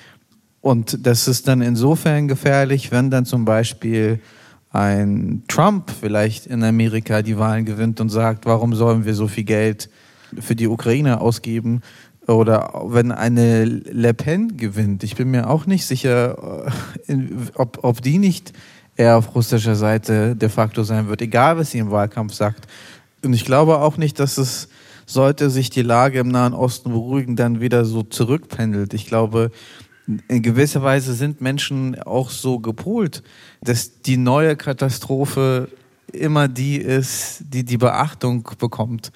Und 0.61 1.06
das 1.06 1.28
ist 1.28 1.46
dann 1.46 1.61
insofern 1.61 2.26
gefährlich, 2.28 2.90
wenn 2.90 3.11
dann 3.11 3.26
zum 3.26 3.44
Beispiel 3.44 4.20
ein 4.70 5.42
Trump 5.46 5.90
vielleicht 5.90 6.46
in 6.46 6.64
Amerika 6.64 7.23
die 7.23 7.38
Wahlen 7.38 7.64
gewinnt 7.64 8.00
und 8.00 8.08
sagt, 8.08 8.46
warum 8.46 8.75
sollen 8.75 9.04
wir 9.04 9.14
so 9.14 9.28
viel 9.28 9.44
Geld 9.44 9.88
für 10.41 10.57
die 10.57 10.69
Ukraine 10.69 11.21
ausgeben 11.21 11.83
oder 12.26 12.83
wenn 12.87 13.12
eine 13.12 13.64
Le 13.64 14.14
Pen 14.14 14.57
gewinnt. 14.57 15.03
Ich 15.05 15.17
bin 15.17 15.31
mir 15.31 15.50
auch 15.50 15.67
nicht 15.67 15.87
sicher, 15.87 16.71
äh, 17.07 17.17
ob, 17.55 17.81
ob 17.83 18.00
die 18.00 18.19
nicht 18.19 18.53
eher 18.97 19.17
auf 19.17 19.35
russischer 19.35 19.75
Seite 19.75 20.37
de 20.37 20.49
facto 20.49 20.85
sein 20.85 21.09
wird, 21.09 21.21
egal 21.21 21.59
was 21.59 21.73
sie 21.73 21.79
im 21.79 21.91
Wahlkampf 21.91 22.33
sagt. 22.33 22.67
Und 23.23 23.33
ich 23.33 23.45
glaube 23.45 23.79
auch 23.79 23.97
nicht, 23.97 24.21
dass 24.21 24.38
es, 24.38 24.69
sollte 25.07 25.50
sich 25.50 25.71
die 25.71 25.83
Lage 25.83 26.19
im 26.19 26.29
Nahen 26.29 26.55
Osten 26.55 26.91
beruhigen, 26.91 27.37
dann 27.37 27.61
wieder 27.61 27.85
so 27.85 28.03
zurückpendelt. 28.03 28.95
Ich 28.95 29.07
glaube, 29.07 29.50
in 30.29 30.43
gewisser 30.43 30.83
Weise 30.83 31.14
sind 31.14 31.41
Menschen 31.41 32.00
auch 32.00 32.31
so 32.31 32.59
gepolt, 32.59 33.23
dass 33.62 34.03
die 34.03 34.17
neue 34.17 34.57
Katastrophe 34.57 35.69
immer 36.12 36.49
die 36.49 36.76
ist, 36.76 37.45
die 37.49 37.64
die 37.64 37.79
Beachtung 37.79 38.49
bekommt. 38.59 39.12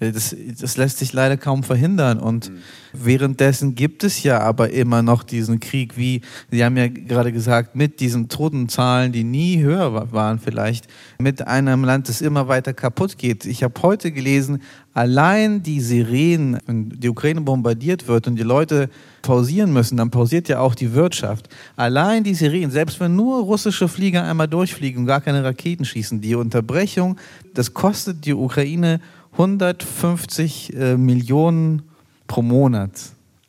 Äh, 0.00 0.12
das, 0.12 0.34
das 0.60 0.76
lässt 0.76 0.98
sich 0.98 1.12
leider 1.12 1.36
kaum 1.36 1.62
verhindern. 1.62 2.18
Und 2.18 2.50
mhm. 2.50 2.58
währenddessen 2.92 3.74
gibt 3.74 4.04
es 4.04 4.22
ja 4.22 4.40
aber 4.40 4.70
immer 4.70 5.02
noch 5.02 5.22
diesen 5.22 5.60
Krieg, 5.60 5.96
wie 5.96 6.20
Sie 6.50 6.64
haben 6.64 6.76
ja 6.76 6.88
gerade 6.88 7.32
gesagt, 7.32 7.76
mit 7.76 8.00
diesen 8.00 8.28
Totenzahlen, 8.28 9.12
die 9.12 9.24
nie 9.24 9.62
höher 9.62 10.12
waren 10.12 10.38
vielleicht, 10.38 10.88
mit 11.18 11.46
einem 11.46 11.84
Land, 11.84 12.08
das 12.08 12.20
immer 12.20 12.48
weiter 12.48 12.72
kaputt 12.72 13.18
geht. 13.18 13.46
Ich 13.46 13.62
habe 13.62 13.74
heute 13.82 14.12
gelesen, 14.12 14.62
allein 14.94 15.62
die 15.62 15.80
Sirenen, 15.80 16.58
wenn 16.66 16.88
die 16.88 17.08
Ukraine 17.08 17.42
bombardiert 17.42 18.08
wird 18.08 18.26
und 18.26 18.36
die 18.36 18.42
Leute 18.42 18.88
pausieren 19.22 19.72
müssen, 19.72 19.96
dann 19.96 20.10
pausiert 20.10 20.48
ja 20.48 20.60
auch 20.60 20.74
die 20.74 20.94
Wirtschaft. 20.94 21.48
Allein 21.76 22.24
die 22.24 22.34
Sirenen, 22.34 22.70
selbst 22.70 23.00
wenn 23.00 23.16
nur 23.16 23.42
russische 23.42 23.88
Flieger 23.88 24.24
einmal 24.24 24.48
durchfliegen 24.48 25.00
und 25.00 25.06
gar 25.06 25.20
keine 25.20 25.42
Raketen 25.42 25.84
schießen, 25.84 26.20
die 26.20 26.34
Unterbrechung, 26.34 27.18
das 27.52 27.74
kostet 27.74 28.24
die 28.24 28.34
Ukraine 28.34 29.00
150 29.38 30.74
äh, 30.74 30.96
Millionen 30.96 31.82
pro 32.26 32.40
Monat. 32.42 32.90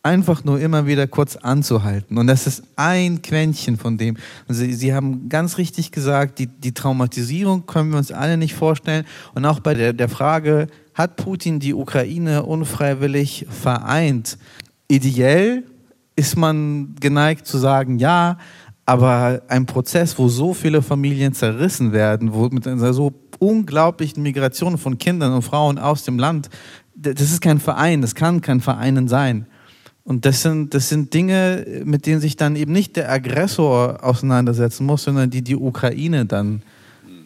einfach 0.04 0.44
nur 0.46 0.60
immer 0.60 0.86
wieder 0.86 1.06
kurz 1.08 1.36
anzuhalten. 1.36 2.18
Und 2.18 2.28
das 2.28 2.48
ist 2.48 2.64
ein 2.78 3.22
Quäntchen 3.22 3.78
von 3.78 3.98
dem. 3.98 4.16
Sie, 4.48 4.74
Sie 4.74 4.94
haben 4.94 5.28
ganz 5.28 5.58
richtig 5.58 5.92
gesagt, 5.92 6.40
die, 6.40 6.48
die 6.48 6.74
Traumatisierung 6.74 7.66
können 7.66 7.92
wir 7.92 7.98
uns 7.98 8.12
alle 8.12 8.38
nicht 8.38 8.54
vorstellen. 8.54 9.06
Und 9.34 9.46
auch 9.46 9.60
bei 9.60 9.74
der, 9.74 9.94
der 9.94 10.08
Frage, 10.08 10.68
hat 10.94 11.18
Putin 11.18 11.60
die 11.60 11.74
Ukraine 11.74 12.44
unfreiwillig 12.44 13.48
vereint? 13.50 14.38
Ideell 14.88 15.64
ist 16.16 16.38
man 16.38 16.96
geneigt 17.00 17.46
zu 17.46 17.58
sagen, 17.58 18.00
ja, 18.00 18.38
aber 18.86 19.42
ein 19.50 19.66
Prozess, 19.66 20.18
wo 20.18 20.30
so 20.30 20.54
viele 20.54 20.82
Familien 20.82 21.34
zerrissen 21.34 21.92
werden, 21.92 22.34
wo 22.34 22.48
mit 22.48 22.66
einer 22.66 22.94
so 22.94 23.12
unglaublichen 23.40 24.24
Migration 24.24 24.78
von 24.78 24.98
Kindern 24.98 25.34
und 25.34 25.42
Frauen 25.42 25.78
aus 25.78 26.04
dem 26.04 26.20
Land, 26.20 26.50
das 26.96 27.32
ist 27.32 27.42
kein 27.42 27.60
Verein, 27.60 28.02
das 28.02 28.16
kann 28.16 28.42
kein 28.42 28.62
Verein 28.62 29.08
sein. 29.08 29.48
Und 30.04 30.26
das 30.26 30.42
sind, 30.42 30.74
das 30.74 30.88
sind 30.88 31.14
Dinge, 31.14 31.84
mit 31.84 32.06
denen 32.06 32.22
sich 32.22 32.38
dann 32.38 32.56
eben 32.56 32.72
nicht 32.72 32.96
der 32.96 33.12
Aggressor 33.12 34.04
auseinandersetzen 34.04 34.86
muss, 34.86 35.04
sondern 35.04 35.30
die 35.30 35.42
die 35.42 35.58
Ukraine 35.58 36.26
dann 36.26 36.62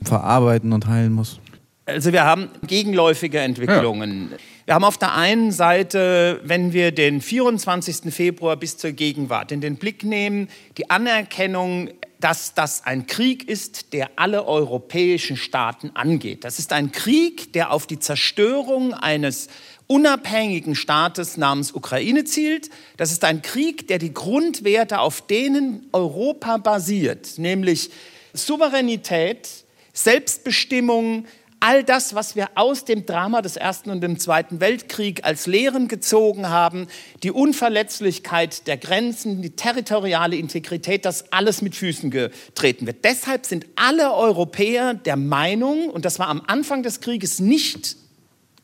verarbeiten 0.03 0.73
und 0.73 0.87
heilen 0.87 1.13
muss. 1.13 1.39
Also 1.85 2.11
wir 2.11 2.25
haben 2.25 2.49
gegenläufige 2.65 3.39
Entwicklungen. 3.39 4.29
Ja. 4.31 4.37
Wir 4.65 4.75
haben 4.75 4.83
auf 4.83 4.97
der 4.97 5.15
einen 5.15 5.51
Seite, 5.51 6.39
wenn 6.43 6.73
wir 6.73 6.91
den 6.91 7.21
24. 7.21 8.13
Februar 8.13 8.55
bis 8.55 8.77
zur 8.77 8.91
Gegenwart 8.91 9.51
in 9.51 9.61
den 9.61 9.75
Blick 9.75 10.03
nehmen, 10.03 10.47
die 10.77 10.89
Anerkennung, 10.89 11.89
dass 12.21 12.53
das 12.53 12.85
ein 12.85 13.07
Krieg 13.07 13.49
ist, 13.49 13.93
der 13.93 14.11
alle 14.15 14.45
europäischen 14.45 15.35
Staaten 15.35 15.91
angeht. 15.95 16.43
Das 16.43 16.59
ist 16.59 16.71
ein 16.71 16.91
Krieg, 16.91 17.51
der 17.53 17.71
auf 17.71 17.87
die 17.87 17.99
Zerstörung 17.99 18.93
eines 18.93 19.49
unabhängigen 19.87 20.75
Staates 20.75 21.35
namens 21.35 21.73
Ukraine 21.73 22.23
zielt. 22.23 22.69
Das 22.95 23.11
ist 23.11 23.25
ein 23.25 23.41
Krieg, 23.41 23.87
der 23.87 23.97
die 23.97 24.13
Grundwerte, 24.13 24.99
auf 24.99 25.25
denen 25.25 25.89
Europa 25.91 26.57
basiert, 26.57 27.37
nämlich 27.37 27.89
Souveränität, 28.33 29.49
Selbstbestimmung, 29.91 31.25
all 31.61 31.83
das, 31.83 32.15
was 32.15 32.35
wir 32.35 32.49
aus 32.55 32.85
dem 32.85 33.05
Drama 33.05 33.41
des 33.41 33.55
Ersten 33.55 33.91
und 33.91 34.01
dem 34.01 34.19
Zweiten 34.19 34.59
Weltkrieg 34.59 35.23
als 35.23 35.47
Lehren 35.47 35.87
gezogen 35.87 36.49
haben, 36.49 36.87
die 37.23 37.31
Unverletzlichkeit 37.31 38.67
der 38.67 38.77
Grenzen, 38.77 39.41
die 39.41 39.51
territoriale 39.51 40.35
Integrität, 40.35 41.05
das 41.05 41.31
alles 41.31 41.61
mit 41.61 41.75
Füßen 41.75 42.11
getreten 42.11 42.87
wird. 42.87 43.05
Deshalb 43.05 43.45
sind 43.45 43.67
alle 43.75 44.13
Europäer 44.13 44.95
der 44.95 45.15
Meinung, 45.15 45.89
und 45.89 46.03
das 46.03 46.19
war 46.19 46.27
am 46.27 46.41
Anfang 46.47 46.83
des 46.83 46.99
Krieges 46.99 47.39
nicht 47.39 47.95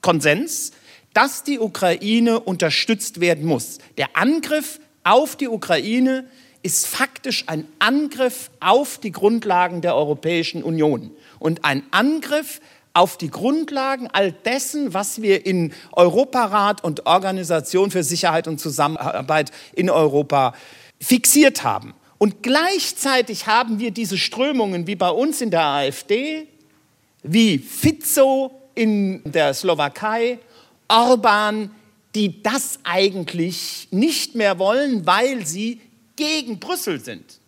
Konsens, 0.01 0.71
dass 1.13 1.43
die 1.43 1.59
Ukraine 1.59 2.39
unterstützt 2.39 3.21
werden 3.21 3.45
muss. 3.45 3.77
Der 3.97 4.17
Angriff 4.17 4.79
auf 5.03 5.35
die 5.35 5.47
Ukraine 5.47 6.25
ist 6.63 6.87
faktisch 6.87 7.45
ein 7.47 7.67
Angriff 7.79 8.49
auf 8.59 8.97
die 8.97 9.11
Grundlagen 9.11 9.81
der 9.81 9.95
Europäischen 9.95 10.63
Union 10.63 11.11
und 11.39 11.63
ein 11.63 11.83
Angriff 11.91 12.59
auf 12.97 13.15
die 13.15 13.29
Grundlagen 13.29 14.07
all 14.11 14.31
dessen, 14.31 14.93
was 14.93 15.21
wir 15.21 15.45
in 15.45 15.71
Europarat 15.91 16.83
und 16.83 17.05
Organisation 17.05 17.91
für 17.91 18.03
Sicherheit 18.03 18.47
und 18.47 18.59
Zusammenarbeit 18.59 19.51
in 19.73 19.91
Europa 19.91 20.53
fixiert 20.99 21.63
haben. 21.63 21.93
Und 22.17 22.41
gleichzeitig 22.41 23.45
haben 23.45 23.79
wir 23.79 23.91
diese 23.91 24.17
Strömungen 24.17 24.87
wie 24.87 24.95
bei 24.95 25.09
uns 25.09 25.41
in 25.41 25.51
der 25.51 25.61
AfD, 25.61 26.47
wie 27.21 27.59
Fico 27.59 28.51
in 28.73 29.21
der 29.25 29.53
Slowakei, 29.53 30.39
Orban, 30.87 31.69
die 32.15 32.41
das 32.41 32.79
eigentlich 32.83 33.89
nicht 33.91 34.33
mehr 34.33 34.57
wollen, 34.57 35.05
weil 35.05 35.45
sie 35.45 35.81
gegen 36.15 36.59
Brüssel 36.59 36.99
sind. 36.99 37.39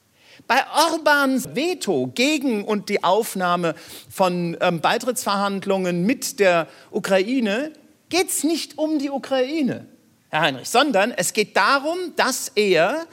Bei 0.50 0.64
Orbans 0.92 1.50
Veto 1.54 2.08
gegen 2.08 2.64
und 2.64 2.90
die 2.90 3.04
Aufnahme 3.04 3.76
von 4.10 4.58
ähm, 4.62 4.82
Beitrittsverhandlungen 4.82 6.08
mit 6.08 6.40
der 6.40 6.66
Ukraine 6.90 7.72
geht 8.10 8.30
es 8.30 8.44
nicht 8.44 8.80
um 8.80 8.98
die 8.98 9.12
Ukraine, 9.12 9.86
Herr 10.30 10.42
Heinrich, 10.42 10.68
sondern 10.68 11.12
es 11.12 11.34
geht 11.34 11.56
darum, 11.56 12.00
dass 12.16 12.52
er 12.56 13.06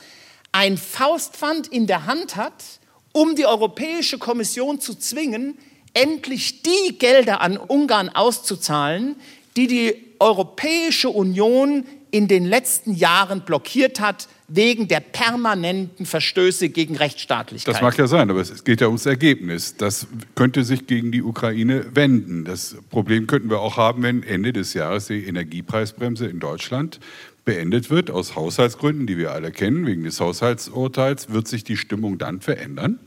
ein 0.50 0.78
Faustpfand 0.78 1.69
in 1.69 1.87
der 1.87 2.07
Hand 2.07 2.37
hat, 2.37 2.64
um 3.12 3.37
die 3.37 3.45
Europäische 3.45 4.16
Kommission 4.16 4.81
zu 4.81 4.95
zwingen, 4.95 5.59
endlich 5.93 6.62
die 6.62 6.97
Gelder 6.99 7.42
an 7.42 7.59
Ungarn 7.59 8.09
auszuzahlen, 8.09 9.14
die 9.59 9.66
die 9.66 10.14
Europäische 10.20 11.11
Union 11.11 11.85
in 12.11 12.29
den 12.29 12.45
letzten 12.45 12.92
Jahren 12.92 13.42
blockiert 13.42 14.01
hat 14.01 14.29
wegen 14.49 14.88
der 14.88 15.01
permanenten 15.01 16.07
Verstöße 16.07 16.69
gegen 16.69 16.97
Rechtsstaatlichkeit. 16.97 17.75
Das 17.75 17.83
mag 17.83 17.99
ja 17.99 18.07
sein, 18.07 18.31
aber 18.31 18.40
es 18.40 18.64
geht 18.64 18.81
ja 18.81 18.87
ums 18.87 19.07
Ergebnis. 19.07 19.77
Das 19.77 20.07
könnte 20.35 20.64
sich 20.64 20.87
gegen 20.87 21.11
die 21.11 21.23
Ukraine 21.23 21.87
wenden. 21.95 22.45
Das 22.45 22.77
Problem 22.90 23.27
könnten 23.27 23.51
wir 23.51 23.61
auch 23.61 23.77
haben, 23.77 24.03
wenn 24.03 24.23
Ende 24.23 24.53
des 24.53 24.75
Jahres 24.75 25.09
die 25.09 25.25
Energiepreisbremse 25.25 26.27
in 26.27 26.38
Deutschland 26.38 27.01
beendet 27.45 27.90
wird, 27.90 28.11
aus 28.11 28.37
Haushaltsgründen, 28.37 29.07
die 29.07 29.19
wir 29.19 29.33
alle 29.33 29.53
kennen, 29.53 29.87
wegen 29.87 30.05
des 30.05 30.21
Haushaltsurteils, 30.21 31.31
wird 31.31 31.49
sich 31.49 31.64
die 31.64 31.77
Stimmung 31.77 32.19
dann 32.19 32.40
verändern? 32.40 32.99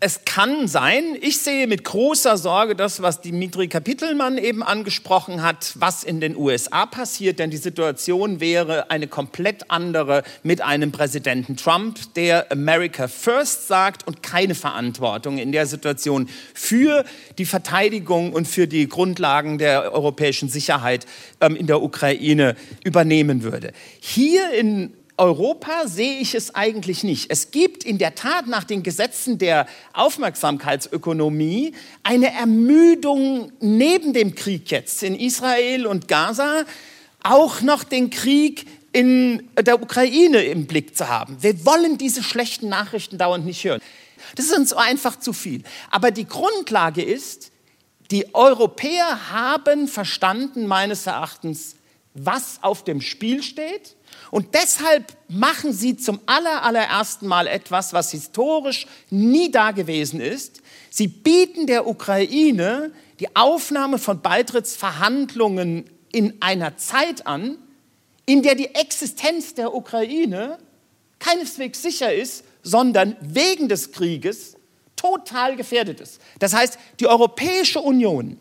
Es 0.00 0.24
kann 0.24 0.68
sein, 0.68 1.16
ich 1.20 1.38
sehe 1.38 1.66
mit 1.66 1.84
großer 1.84 2.38
Sorge 2.38 2.74
das, 2.74 3.02
was 3.02 3.20
Dimitri 3.20 3.68
Kapitelmann 3.68 4.38
eben 4.38 4.62
angesprochen 4.62 5.42
hat, 5.42 5.72
was 5.74 6.02
in 6.02 6.20
den 6.20 6.34
USA 6.34 6.86
passiert, 6.86 7.38
denn 7.38 7.50
die 7.50 7.58
Situation 7.58 8.40
wäre 8.40 8.90
eine 8.90 9.06
komplett 9.06 9.70
andere 9.70 10.22
mit 10.42 10.62
einem 10.62 10.92
Präsidenten 10.92 11.56
Trump, 11.56 11.98
der 12.14 12.50
America 12.50 13.06
First 13.08 13.68
sagt 13.68 14.06
und 14.06 14.22
keine 14.22 14.54
Verantwortung 14.54 15.36
in 15.36 15.52
der 15.52 15.66
Situation 15.66 16.28
für 16.54 17.04
die 17.36 17.46
Verteidigung 17.46 18.32
und 18.32 18.48
für 18.48 18.66
die 18.66 18.88
Grundlagen 18.88 19.58
der 19.58 19.92
europäischen 19.92 20.48
Sicherheit 20.48 21.06
ähm, 21.42 21.54
in 21.54 21.66
der 21.66 21.82
Ukraine 21.82 22.56
übernehmen 22.82 23.42
würde. 23.42 23.72
Hier 24.00 24.52
in 24.52 24.94
Europa 25.18 25.86
sehe 25.86 26.18
ich 26.18 26.34
es 26.34 26.54
eigentlich 26.54 27.02
nicht. 27.02 27.30
Es 27.30 27.50
gibt 27.50 27.84
in 27.84 27.96
der 27.96 28.14
Tat 28.14 28.46
nach 28.46 28.64
den 28.64 28.82
Gesetzen 28.82 29.38
der 29.38 29.66
Aufmerksamkeitsökonomie 29.94 31.72
eine 32.02 32.32
Ermüdung 32.32 33.50
neben 33.60 34.12
dem 34.12 34.34
Krieg 34.34 34.70
jetzt 34.70 35.02
in 35.02 35.14
Israel 35.14 35.86
und 35.86 36.06
Gaza, 36.06 36.64
auch 37.22 37.62
noch 37.62 37.82
den 37.82 38.10
Krieg 38.10 38.66
in 38.92 39.48
der 39.58 39.82
Ukraine 39.82 40.42
im 40.44 40.66
Blick 40.66 40.96
zu 40.96 41.08
haben. 41.08 41.42
Wir 41.42 41.64
wollen 41.64 41.96
diese 41.98 42.22
schlechten 42.22 42.68
Nachrichten 42.68 43.16
dauernd 43.16 43.46
nicht 43.46 43.64
hören. 43.64 43.80
Das 44.34 44.46
ist 44.46 44.56
uns 44.56 44.72
einfach 44.72 45.18
zu 45.18 45.32
viel. 45.32 45.62
Aber 45.90 46.10
die 46.10 46.26
Grundlage 46.26 47.02
ist, 47.02 47.52
die 48.10 48.34
Europäer 48.34 49.30
haben 49.30 49.88
verstanden, 49.88 50.66
meines 50.66 51.06
Erachtens, 51.06 51.76
was 52.14 52.58
auf 52.62 52.84
dem 52.84 53.00
Spiel 53.00 53.42
steht 53.42 53.96
und 54.30 54.54
deshalb 54.54 55.16
machen 55.28 55.72
sie 55.72 55.96
zum 55.96 56.20
aller, 56.26 56.62
allerersten 56.62 57.26
Mal 57.26 57.46
etwas, 57.46 57.92
was 57.92 58.10
historisch 58.10 58.86
nie 59.10 59.50
dagewesen 59.50 60.20
ist. 60.20 60.62
Sie 60.90 61.08
bieten 61.08 61.66
der 61.66 61.86
Ukraine 61.86 62.92
die 63.20 63.34
Aufnahme 63.34 63.98
von 63.98 64.20
Beitrittsverhandlungen 64.20 65.84
in 66.12 66.34
einer 66.40 66.76
Zeit 66.76 67.26
an, 67.26 67.58
in 68.26 68.42
der 68.42 68.54
die 68.54 68.74
Existenz 68.74 69.54
der 69.54 69.74
Ukraine 69.74 70.58
keineswegs 71.18 71.82
sicher 71.82 72.12
ist, 72.12 72.44
sondern 72.62 73.16
wegen 73.20 73.68
des 73.68 73.92
Krieges 73.92 74.56
total 74.96 75.56
gefährdet 75.56 76.00
ist. 76.00 76.20
Das 76.38 76.52
heißt, 76.52 76.78
die 77.00 77.06
Europäische 77.06 77.80
Union 77.80 78.38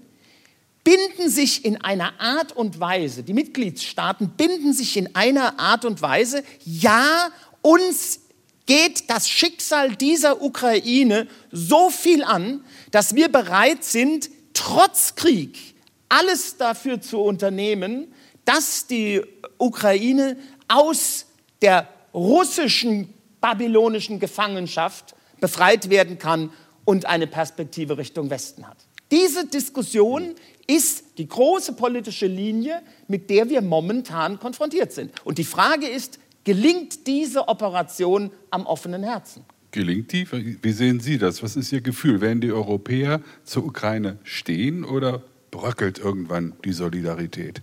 binden 0.85 1.29
sich 1.29 1.65
in 1.65 1.81
einer 1.81 2.21
Art 2.21 2.53
und 2.53 2.79
Weise, 2.79 3.23
die 3.23 3.33
Mitgliedstaaten 3.33 4.29
binden 4.29 4.71
sich 4.71 4.95
in 4.95 5.13
einer 5.15 5.59
Art 5.59 5.83
und 5.83 6.01
Weise, 6.01 6.43
ja, 6.63 7.29
uns 7.61 8.21
geht 8.67 9.09
das 9.09 9.27
Schicksal 9.27 9.95
dieser 9.95 10.41
Ukraine 10.41 11.27
so 11.51 11.89
viel 11.89 12.23
an, 12.23 12.63
dass 12.91 13.15
wir 13.15 13.29
bereit 13.29 13.83
sind, 13.83 14.29
trotz 14.53 15.15
Krieg 15.15 15.75
alles 16.07 16.57
dafür 16.57 17.01
zu 17.01 17.19
unternehmen, 17.19 18.13
dass 18.45 18.85
die 18.85 19.21
Ukraine 19.57 20.37
aus 20.67 21.25
der 21.61 21.89
russischen, 22.13 23.13
babylonischen 23.41 24.19
Gefangenschaft 24.19 25.15
befreit 25.41 25.89
werden 25.89 26.19
kann 26.19 26.51
und 26.85 27.05
eine 27.05 27.25
Perspektive 27.25 27.97
Richtung 27.97 28.29
Westen 28.29 28.67
hat. 28.67 28.77
Diese 29.11 29.45
Diskussion 29.45 30.35
ist 30.67 31.17
die 31.17 31.27
große 31.27 31.73
politische 31.73 32.27
Linie, 32.27 32.81
mit 33.07 33.29
der 33.29 33.49
wir 33.49 33.61
momentan 33.61 34.39
konfrontiert 34.39 34.91
sind. 34.91 35.11
Und 35.23 35.37
die 35.37 35.43
Frage 35.43 35.87
ist, 35.87 36.19
gelingt 36.43 37.07
diese 37.07 37.47
Operation 37.47 38.31
am 38.49 38.65
offenen 38.65 39.03
Herzen? 39.03 39.43
Gelingt 39.71 40.11
die? 40.11 40.25
Wie 40.61 40.71
sehen 40.71 40.99
Sie 40.99 41.17
das? 41.17 41.43
Was 41.43 41.55
ist 41.55 41.71
Ihr 41.71 41.81
Gefühl? 41.81 42.21
Werden 42.21 42.41
die 42.41 42.51
Europäer 42.51 43.21
zur 43.43 43.65
Ukraine 43.65 44.17
stehen 44.23 44.85
oder 44.85 45.21
bröckelt 45.51 45.99
irgendwann 45.99 46.53
die 46.63 46.71
Solidarität? 46.71 47.61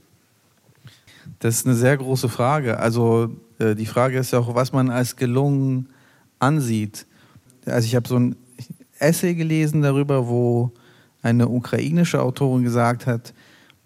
Das 1.38 1.56
ist 1.56 1.66
eine 1.66 1.74
sehr 1.74 1.96
große 1.96 2.28
Frage. 2.28 2.78
Also 2.78 3.30
äh, 3.58 3.74
die 3.74 3.86
Frage 3.86 4.18
ist 4.18 4.32
ja 4.32 4.38
auch, 4.38 4.54
was 4.54 4.72
man 4.72 4.90
als 4.90 5.16
gelungen 5.16 5.88
ansieht. 6.38 7.06
Also 7.64 7.86
ich 7.86 7.94
habe 7.94 8.08
so 8.08 8.18
ein 8.18 8.36
Essay 8.98 9.34
gelesen 9.34 9.82
darüber, 9.82 10.28
wo 10.28 10.72
eine 11.22 11.48
ukrainische 11.48 12.20
Autorin 12.20 12.64
gesagt 12.64 13.06
hat, 13.06 13.32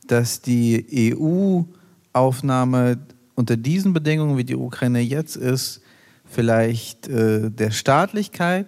dass 0.06 0.40
die 0.40 1.14
EU-Aufnahme 1.14 2.98
unter 3.34 3.56
diesen 3.56 3.92
Bedingungen, 3.92 4.36
wie 4.38 4.44
die 4.44 4.56
Ukraine 4.56 5.00
jetzt 5.00 5.36
ist, 5.36 5.82
vielleicht 6.24 7.08
äh, 7.08 7.50
der 7.50 7.70
Staatlichkeit 7.70 8.66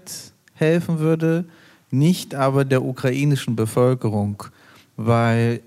helfen 0.55 0.99
würde, 0.99 1.45
nicht 1.91 2.35
aber 2.35 2.65
der 2.65 2.85
ukrainischen 2.85 3.57
Bevölkerung, 3.57 4.45
weil 4.97 5.61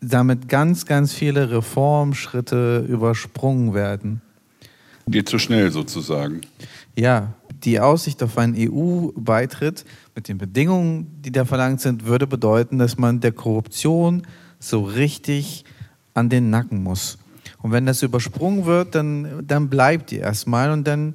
damit 0.00 0.48
ganz, 0.48 0.86
ganz 0.86 1.12
viele 1.12 1.50
Reformschritte 1.50 2.84
übersprungen 2.88 3.74
werden. 3.74 4.20
Geht 5.08 5.28
zu 5.28 5.38
schnell 5.38 5.70
sozusagen. 5.72 6.42
Ja, 6.96 7.34
die 7.64 7.80
Aussicht 7.80 8.22
auf 8.22 8.38
einen 8.38 8.54
EU-Beitritt 8.56 9.84
mit 10.14 10.28
den 10.28 10.38
Bedingungen, 10.38 11.22
die 11.22 11.32
da 11.32 11.44
verlangt 11.44 11.80
sind, 11.80 12.06
würde 12.06 12.26
bedeuten, 12.26 12.78
dass 12.78 12.98
man 12.98 13.20
der 13.20 13.32
Korruption 13.32 14.26
so 14.58 14.82
richtig 14.82 15.64
an 16.14 16.28
den 16.28 16.50
Nacken 16.50 16.82
muss. 16.82 17.18
Und 17.62 17.72
wenn 17.72 17.86
das 17.86 18.02
übersprungen 18.02 18.66
wird, 18.66 18.94
dann, 18.94 19.44
dann 19.46 19.70
bleibt 19.70 20.10
die 20.10 20.18
erstmal 20.18 20.70
und 20.70 20.86
dann 20.86 21.14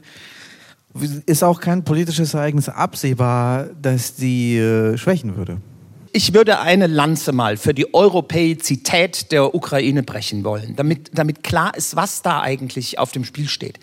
ist 1.25 1.43
auch 1.43 1.59
kein 1.59 1.83
politisches 1.83 2.33
Ereignis 2.33 2.69
absehbar, 2.69 3.65
dass 3.81 4.15
die 4.15 4.57
äh, 4.57 4.97
schwächen 4.97 5.35
würde. 5.35 5.57
Ich 6.13 6.33
würde 6.33 6.59
eine 6.59 6.87
Lanze 6.87 7.31
mal 7.31 7.57
für 7.57 7.73
die 7.73 7.93
Europäizität 7.93 9.31
der 9.31 9.53
Ukraine 9.53 10.01
brechen 10.01 10.43
wollen, 10.43 10.75
damit, 10.75 11.11
damit 11.13 11.43
klar 11.43 11.75
ist, 11.75 11.95
was 11.95 12.23
da 12.23 12.41
eigentlich 12.41 12.97
auf 12.97 13.11
dem 13.11 13.23
Spiel 13.23 13.47
steht. 13.47 13.79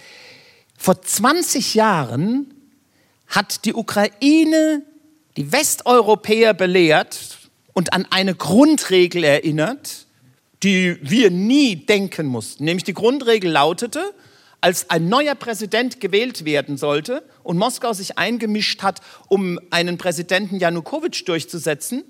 Vor 0.77 1.01
20 1.01 1.75
Jahren 1.75 2.53
hat 3.29 3.65
die 3.65 3.75
Ukraine 3.75 4.83
die 5.37 5.53
Westeuropäer 5.53 6.55
belehrt 6.55 7.39
und 7.73 7.93
an 7.93 8.07
eine 8.11 8.35
Grundregel 8.35 9.25
erinnert, 9.25 10.07
die 10.63 10.97
wir 11.03 11.31
nie 11.31 11.77
denken 11.77 12.27
mussten. 12.27 12.65
Nämlich 12.65 12.85
die 12.85 12.95
Grundregel 12.95 13.51
lautete, 13.51 14.15
als 14.61 14.89
ein 14.89 15.09
neuer 15.09 15.35
Präsident 15.35 16.01
gewählt 16.01 16.47
werden 16.47 16.79
sollte 16.79 17.23
und 17.43 17.59
Moskau 17.59 17.93
sich 17.93 18.17
eingemischt 18.17 18.83
hat, 18.83 19.03
um 19.29 19.61
einen 19.71 19.99
Präsidenten 19.99 20.59
Janukowitsch 20.59 21.29
durchzusetzen, 21.29 22.03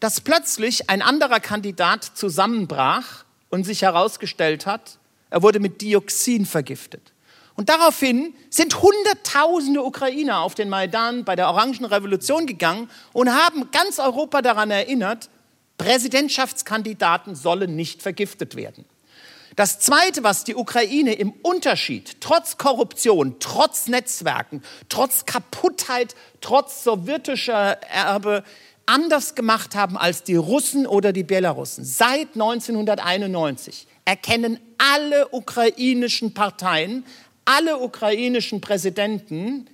dass 0.00 0.22
plötzlich 0.22 0.88
ein 0.88 1.02
anderer 1.02 1.40
Kandidat 1.40 2.04
zusammenbrach 2.04 3.24
und 3.50 3.64
sich 3.64 3.82
herausgestellt 3.82 4.64
hat, 4.64 4.98
er 5.28 5.42
wurde 5.42 5.60
mit 5.60 5.82
Dioxin 5.82 6.46
vergiftet. 6.46 7.11
Und 7.54 7.68
daraufhin 7.68 8.34
sind 8.50 8.80
Hunderttausende 8.80 9.82
Ukrainer 9.82 10.40
auf 10.40 10.54
den 10.54 10.68
Maidan 10.68 11.24
bei 11.24 11.36
der 11.36 11.48
Orangen 11.48 11.84
Revolution 11.84 12.46
gegangen 12.46 12.88
und 13.12 13.32
haben 13.32 13.70
ganz 13.70 13.98
Europa 13.98 14.42
daran 14.42 14.70
erinnert, 14.70 15.28
Präsidentschaftskandidaten 15.78 17.34
sollen 17.34 17.76
nicht 17.76 18.02
vergiftet 18.02 18.56
werden. 18.56 18.84
Das 19.56 19.80
Zweite, 19.80 20.24
was 20.24 20.44
die 20.44 20.54
Ukraine 20.54 21.12
im 21.12 21.32
Unterschied, 21.42 22.20
trotz 22.20 22.56
Korruption, 22.56 23.36
trotz 23.38 23.86
Netzwerken, 23.86 24.62
trotz 24.88 25.26
Kaputtheit, 25.26 26.14
trotz 26.40 26.84
sowjetischer 26.84 27.82
Erbe, 27.82 28.44
anders 28.86 29.34
gemacht 29.34 29.74
haben 29.74 29.96
als 29.96 30.22
die 30.22 30.36
Russen 30.36 30.86
oder 30.86 31.12
die 31.12 31.22
Belarussen. 31.22 31.84
Seit 31.84 32.28
1991 32.34 33.86
erkennen 34.04 34.58
alle 34.78 35.28
ukrainischen 35.28 36.34
Parteien, 36.34 37.04
alle 37.44 37.78
ukrainischen 37.78 38.60
Präsidenten 38.60 39.68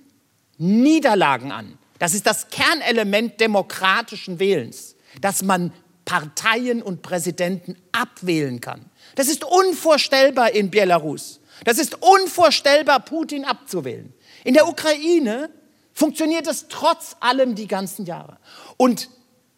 Niederlagen 0.57 1.51
an. 1.51 1.77
Das 1.99 2.13
ist 2.13 2.25
das 2.25 2.49
Kernelement 2.49 3.39
demokratischen 3.39 4.39
Wählens, 4.39 4.95
dass 5.21 5.43
man 5.43 5.73
Parteien 6.05 6.81
und 6.81 7.01
Präsidenten 7.01 7.75
abwählen 7.91 8.61
kann. 8.61 8.85
Das 9.15 9.27
ist 9.27 9.43
unvorstellbar 9.43 10.51
in 10.51 10.71
Belarus. 10.71 11.39
Das 11.65 11.77
ist 11.77 12.01
unvorstellbar, 12.01 13.01
Putin 13.01 13.45
abzuwählen. 13.45 14.13
In 14.43 14.53
der 14.53 14.67
Ukraine 14.67 15.49
funktioniert 15.93 16.47
es 16.47 16.67
trotz 16.69 17.17
allem 17.19 17.55
die 17.55 17.67
ganzen 17.67 18.05
Jahre. 18.05 18.37
Und 18.77 19.09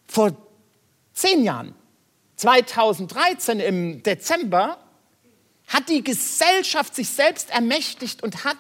vor 0.07 0.35
zehn 1.13 1.43
Jahren, 1.43 1.75
2013 2.37 3.59
im 3.59 4.03
Dezember, 4.03 4.79
hat 5.71 5.89
die 5.89 6.03
Gesellschaft 6.03 6.95
sich 6.95 7.09
selbst 7.09 7.49
ermächtigt 7.49 8.23
und 8.23 8.43
hat 8.43 8.57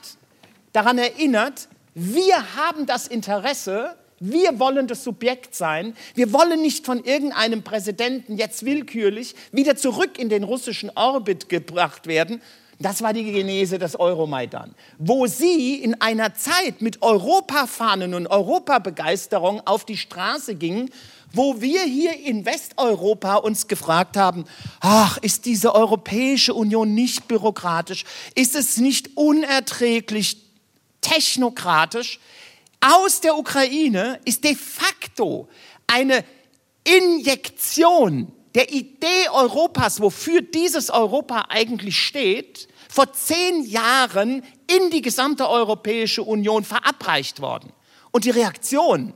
daran 0.73 0.97
erinnert, 0.97 1.67
wir 1.93 2.55
haben 2.55 2.85
das 2.85 3.07
Interesse, 3.07 3.95
wir 4.19 4.59
wollen 4.59 4.87
das 4.87 5.03
Subjekt 5.03 5.55
sein. 5.55 5.95
Wir 6.13 6.31
wollen 6.31 6.61
nicht 6.61 6.85
von 6.85 7.03
irgendeinem 7.03 7.63
Präsidenten 7.63 8.37
jetzt 8.37 8.65
willkürlich 8.65 9.35
wieder 9.51 9.75
zurück 9.75 10.19
in 10.19 10.29
den 10.29 10.43
russischen 10.43 10.91
Orbit 10.95 11.49
gebracht 11.49 12.07
werden, 12.07 12.41
das 12.81 13.01
war 13.03 13.13
die 13.13 13.23
Genese 13.23 13.77
des 13.77 13.99
Euromaidan, 13.99 14.73
wo 14.97 15.27
sie 15.27 15.75
in 15.75 16.01
einer 16.01 16.33
Zeit 16.33 16.81
mit 16.81 17.01
Europafahnen 17.03 18.15
und 18.15 18.27
Europabegeisterung 18.27 19.61
auf 19.65 19.85
die 19.85 19.97
Straße 19.97 20.55
gingen, 20.55 20.89
wo 21.33 21.61
wir 21.61 21.83
hier 21.83 22.17
in 22.19 22.45
Westeuropa 22.45 23.35
uns 23.35 23.67
gefragt 23.67 24.17
haben, 24.17 24.45
ach, 24.79 25.17
ist 25.17 25.45
diese 25.45 25.73
Europäische 25.73 26.53
Union 26.53 26.93
nicht 26.93 27.27
bürokratisch? 27.27 28.03
Ist 28.35 28.55
es 28.55 28.77
nicht 28.77 29.15
unerträglich 29.15 30.37
technokratisch? 31.01 32.19
Aus 32.79 33.21
der 33.21 33.37
Ukraine 33.37 34.19
ist 34.25 34.43
de 34.43 34.55
facto 34.55 35.47
eine 35.87 36.23
Injektion 36.83 38.31
der 38.55 38.73
Idee 38.73 39.29
Europas, 39.31 40.01
wofür 40.01 40.41
dieses 40.41 40.89
Europa 40.89 41.45
eigentlich 41.49 41.99
steht, 41.99 42.67
vor 42.89 43.13
zehn 43.13 43.63
Jahren 43.63 44.43
in 44.67 44.89
die 44.89 45.01
gesamte 45.01 45.47
Europäische 45.47 46.23
Union 46.23 46.65
verabreicht 46.65 47.39
worden. 47.39 47.71
Und 48.11 48.25
die 48.25 48.31
Reaktion, 48.31 49.13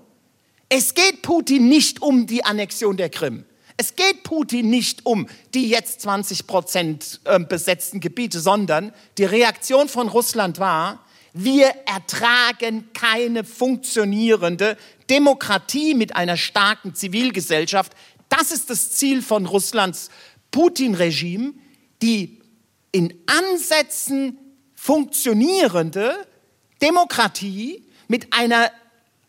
es 0.70 0.94
geht 0.94 1.22
Putin 1.22 1.70
nicht 1.70 2.02
um 2.02 2.28
die 2.28 2.44
Annexion 2.44 2.98
der 2.98 3.10
Krim. 3.10 3.46
Es 3.78 3.96
geht 3.96 4.24
Putin 4.24 4.70
nicht 4.70 5.06
um 5.06 5.28
die 5.54 5.68
jetzt 5.68 6.02
20 6.02 6.48
Prozent 6.48 7.20
ähm, 7.26 7.48
besetzten 7.48 8.00
Gebiete, 8.00 8.40
sondern 8.40 8.94
die 9.18 9.26
Reaktion 9.26 9.90
von 9.90 10.08
Russland 10.08 10.60
war, 10.60 11.06
wir 11.34 11.68
ertragen 11.86 12.90
keine 12.94 13.44
funktionierende 13.44 14.78
Demokratie 15.10 15.94
mit 15.94 16.16
einer 16.16 16.38
starken 16.38 16.96
Zivilgesellschaft. 16.96 17.92
Das 18.30 18.52
ist 18.52 18.70
das 18.70 18.92
Ziel 18.92 19.22
von 19.22 19.46
Russlands 19.46 20.10
Putin-Regime, 20.52 21.54
die 22.02 22.40
in 22.94 23.14
Ansätzen 23.26 24.38
funktionierende 24.76 26.16
Demokratie 26.82 27.86
mit 28.08 28.32
einer 28.32 28.72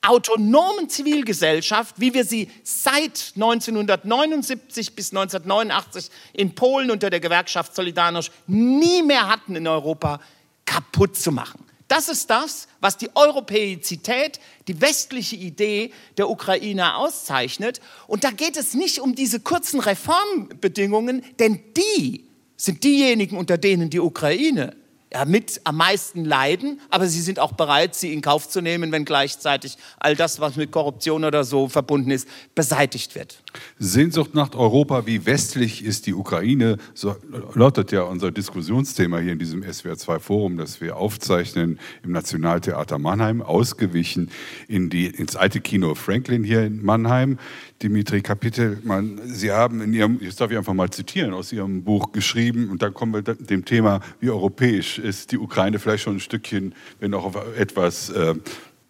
autonomen 0.09 0.89
Zivilgesellschaft, 0.89 1.97
wie 1.99 2.15
wir 2.15 2.25
sie 2.25 2.51
seit 2.63 3.33
1979 3.35 4.95
bis 4.95 5.11
1989 5.11 6.11
in 6.33 6.55
Polen 6.55 6.91
unter 6.91 7.11
der 7.11 7.21
Gewerkschaft 7.21 7.75
Solidarność 7.75 8.31
nie 8.47 9.03
mehr 9.03 9.29
hatten 9.29 9.57
in 9.57 9.67
Europa, 9.67 10.21
kaputt 10.65 11.17
zu 11.17 11.33
machen. 11.33 11.65
Das 11.89 12.09
ist 12.09 12.31
das, 12.31 12.67
was 12.81 12.97
die 12.97 13.11
Europäizität, 13.15 14.41
die 14.67 14.81
westliche 14.81 15.37
Idee 15.37 15.93
der 16.17 16.29
Ukraine 16.29 16.97
auszeichnet. 16.97 17.81
Und 18.09 18.25
da 18.25 18.31
geht 18.31 18.57
es 18.57 18.75
nicht 18.75 18.99
um 19.01 19.15
diese 19.15 19.39
kurzen 19.39 19.79
Reformbedingungen, 19.79 21.25
denn 21.39 21.61
die 21.77 22.25
sind 22.57 22.83
diejenigen, 22.83 23.37
unter 23.37 23.57
denen 23.57 23.91
die 23.91 24.01
Ukraine 24.01 24.75
mit 25.25 25.61
am 25.65 25.77
meisten 25.77 26.25
leiden, 26.25 26.81
aber 26.91 27.07
sie 27.07 27.21
sind 27.21 27.39
auch 27.39 27.53
bereit, 27.53 27.95
sie 27.95 28.13
in 28.13 28.21
Kauf 28.21 28.49
zu 28.49 28.61
nehmen, 28.61 28.93
wenn 28.93 29.05
gleichzeitig 29.05 29.77
all 29.99 30.15
das, 30.17 30.41
was 30.41 30.57
mit 30.57 30.71
Korruption 30.71 31.25
oder 31.25 31.45
so 31.45 31.69
verbunden 31.69 32.11
ist, 32.11 32.29
beseitigt 32.55 33.15
wird. 33.15 33.43
Sehnsucht 33.79 34.35
nach 34.35 34.55
Europa, 34.55 35.07
wie 35.07 35.27
westlich 35.27 35.85
ist 35.85 36.07
die 36.07 36.15
Ukraine, 36.15 36.79
so 36.95 37.17
lautet 37.55 37.93
ja 37.93 38.03
unser 38.03 38.31
Diskussionsthema 38.31 39.19
hier 39.19 39.33
in 39.33 39.39
diesem 39.39 39.63
SWR2-Forum, 39.63 40.57
das 40.57 40.81
wir 40.81 40.97
aufzeichnen 40.97 41.79
im 42.03 42.13
Nationaltheater 42.13 42.99
Mannheim, 42.99 43.43
ausgewichen 43.43 44.31
in 44.69 44.91
die, 44.91 45.07
ins 45.07 45.37
alte 45.37 45.61
Kino 45.61 45.95
Franklin 45.95 46.45
hier 46.45 46.65
in 46.65 46.85
Mannheim. 46.85 47.39
Dimitri 47.83 48.23
Kapitelmann, 48.23 49.21
Sie 49.27 49.53
haben 49.53 49.83
in 49.83 49.93
Ihrem, 49.93 50.19
jetzt 50.23 50.41
darf 50.41 50.51
ich 50.51 50.57
einfach 50.57 50.73
mal 50.73 50.89
zitieren, 50.89 51.35
aus 51.35 51.53
Ihrem 51.53 51.85
Buch 51.85 52.13
geschrieben, 52.13 52.71
und 52.71 52.81
dann 52.81 52.95
kommen 52.95 53.13
wir 53.13 53.35
dem 53.35 53.67
Thema, 53.67 54.01
wie 54.19 54.31
europäisch 54.31 54.99
ist 54.99 55.33
die 55.33 55.39
Ukraine 55.39 55.79
vielleicht 55.79 56.05
schon 56.05 56.17
ein 56.17 56.21
Stückchen, 56.21 56.75
wenn 57.01 57.13
auch 57.13 57.35
etwas 57.57 58.09
äh, 58.09 58.35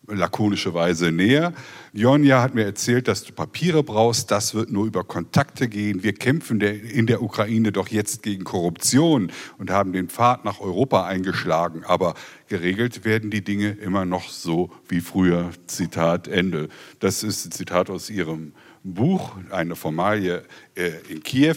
lakonische 0.09 0.75
Weise 0.75 1.13
näher. 1.13 1.53
Jonja 1.93 2.43
hat 2.43 2.55
mir 2.55 2.65
erzählt, 2.65 3.09
dass 3.09 3.25
du 3.25 3.33
Papiere 3.33 3.83
brauchst. 3.83 4.31
Das 4.31 4.55
wird 4.55 4.71
nur 4.71 4.87
über 4.87 5.05
Kontakte 5.05 5.69
gehen. 5.69 6.03
Wir 6.03 6.13
kämpfen 6.13 6.61
in 6.61 7.07
der 7.07 7.23
Ukraine 7.23 7.73
doch 7.73 7.89
jetzt 7.89 8.23
gegen 8.23 8.45
Korruption 8.45 9.33
und 9.59 9.71
haben 9.71 9.93
den 9.93 10.09
Pfad 10.09 10.45
nach 10.45 10.61
Europa 10.61 11.07
eingeschlagen. 11.07 11.85
Aber 11.85 12.15
geregelt 12.49 13.05
werden 13.05 13.31
die 13.31 13.43
Dinge 13.43 13.71
immer 13.71 14.05
noch 14.05 14.29
so 14.29 14.71
wie 14.89 15.01
früher. 15.01 15.51
Zitat 15.67 16.29
Ende. 16.29 16.69
Das 17.01 17.23
ist 17.23 17.47
ein 17.47 17.53
Zitat 17.53 17.91
aus 17.91 18.11
ihrem 18.11 18.53
Buch, 18.85 19.37
eine 19.51 19.75
Formalie 19.75 20.45
äh, 20.75 20.93
in 21.09 21.23
Kiew. 21.23 21.57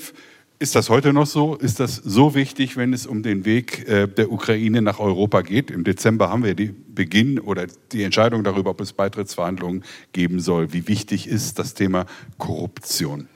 Ist 0.62 0.76
das 0.76 0.90
heute 0.90 1.14
noch 1.14 1.26
so? 1.26 1.56
Ist 1.56 1.80
das 1.80 1.96
so 1.96 2.36
wichtig, 2.36 2.76
wenn 2.76 2.92
es 2.92 3.08
um 3.08 3.24
den 3.24 3.46
Weg 3.46 3.88
äh, 3.88 4.08
der 4.08 4.30
Ukraine 4.30 4.82
nach 4.82 5.00
Europa 5.00 5.42
geht? 5.42 5.72
Im 5.72 5.86
Dezember 5.86 6.30
haben 6.30 6.44
wir 6.44 6.54
den 6.54 6.94
Beginn 6.94 7.40
oder 7.40 7.66
die 7.94 8.04
Entscheidung 8.04 8.44
darüber, 8.44 8.72
ob 8.72 8.82
es 8.82 8.92
Beitrittsverhandlungen 8.92 9.86
geben 10.12 10.42
soll. 10.42 10.74
Wie 10.74 10.86
wichtig 10.90 11.30
ist 11.30 11.60
das 11.60 11.76
Thema 11.76 12.06
Korruption? 12.38 13.30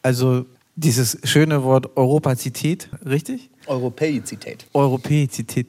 Also 0.00 0.46
dieses 0.74 1.18
schöne 1.24 1.62
Wort 1.64 1.98
Europazität, 1.98 2.88
richtig? 3.04 3.50
Europäizität. 3.66 4.66
Europäizität. 4.72 5.66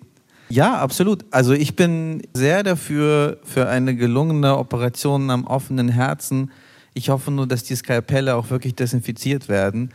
Ja, 0.48 0.78
absolut. 0.78 1.26
Also 1.30 1.52
ich 1.52 1.76
bin 1.76 2.22
sehr 2.34 2.64
dafür, 2.64 3.42
für 3.44 3.68
eine 3.68 3.98
gelungene 3.98 4.58
Operation 4.58 5.30
am 5.30 5.46
offenen 5.46 5.90
Herzen 5.90 6.52
ich 7.00 7.10
hoffe 7.10 7.32
nur, 7.32 7.48
dass 7.48 7.64
die 7.64 7.76
Skalpelle 7.76 8.36
auch 8.36 8.50
wirklich 8.50 8.76
desinfiziert 8.76 9.48
werden 9.48 9.92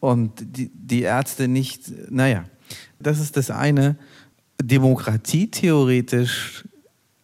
und 0.00 0.32
die, 0.40 0.70
die 0.74 1.02
Ärzte 1.02 1.46
nicht, 1.46 2.10
naja, 2.10 2.44
das 2.98 3.20
ist 3.20 3.36
das 3.36 3.50
eine. 3.50 3.96
Demokratie 4.60 5.48
theoretisch 5.52 6.64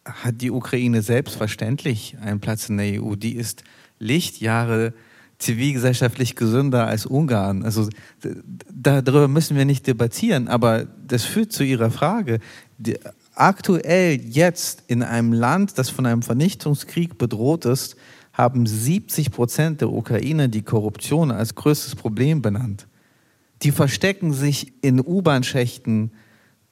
hat 0.05 0.41
die 0.41 0.51
Ukraine 0.51 1.01
selbstverständlich 1.01 2.15
einen 2.21 2.39
Platz 2.39 2.69
in 2.69 2.77
der 2.77 3.03
EU. 3.03 3.15
Die 3.15 3.35
ist 3.35 3.65
Lichtjahre 3.99 4.93
zivilgesellschaftlich 5.37 6.37
gesünder 6.37 6.87
als 6.87 7.05
Ungarn. 7.05 7.63
Also 7.63 7.89
darüber 8.71 9.27
müssen 9.27 9.57
wir 9.57 9.65
nicht 9.65 9.85
debattieren, 9.85 10.47
aber 10.47 10.85
das 10.85 11.25
führt 11.25 11.51
zu 11.51 11.65
Ihrer 11.65 11.91
Frage. 11.91 12.39
Die, 12.77 12.97
aktuell 13.33 14.21
jetzt 14.21 14.83
in 14.87 15.03
einem 15.03 15.33
Land, 15.33 15.77
das 15.77 15.89
von 15.89 16.05
einem 16.05 16.21
Vernichtungskrieg 16.21 17.17
bedroht 17.17 17.65
ist, 17.65 17.97
haben 18.35 18.65
70 18.65 19.31
Prozent 19.31 19.81
der 19.81 19.91
Ukrainer 19.91 20.47
die 20.47 20.61
Korruption 20.61 21.31
als 21.31 21.55
größtes 21.55 21.95
Problem 21.95 22.41
benannt. 22.41 22.87
Die 23.63 23.71
verstecken 23.71 24.33
sich 24.33 24.73
in 24.81 24.99
U-Bahn-Schächten 24.99 26.11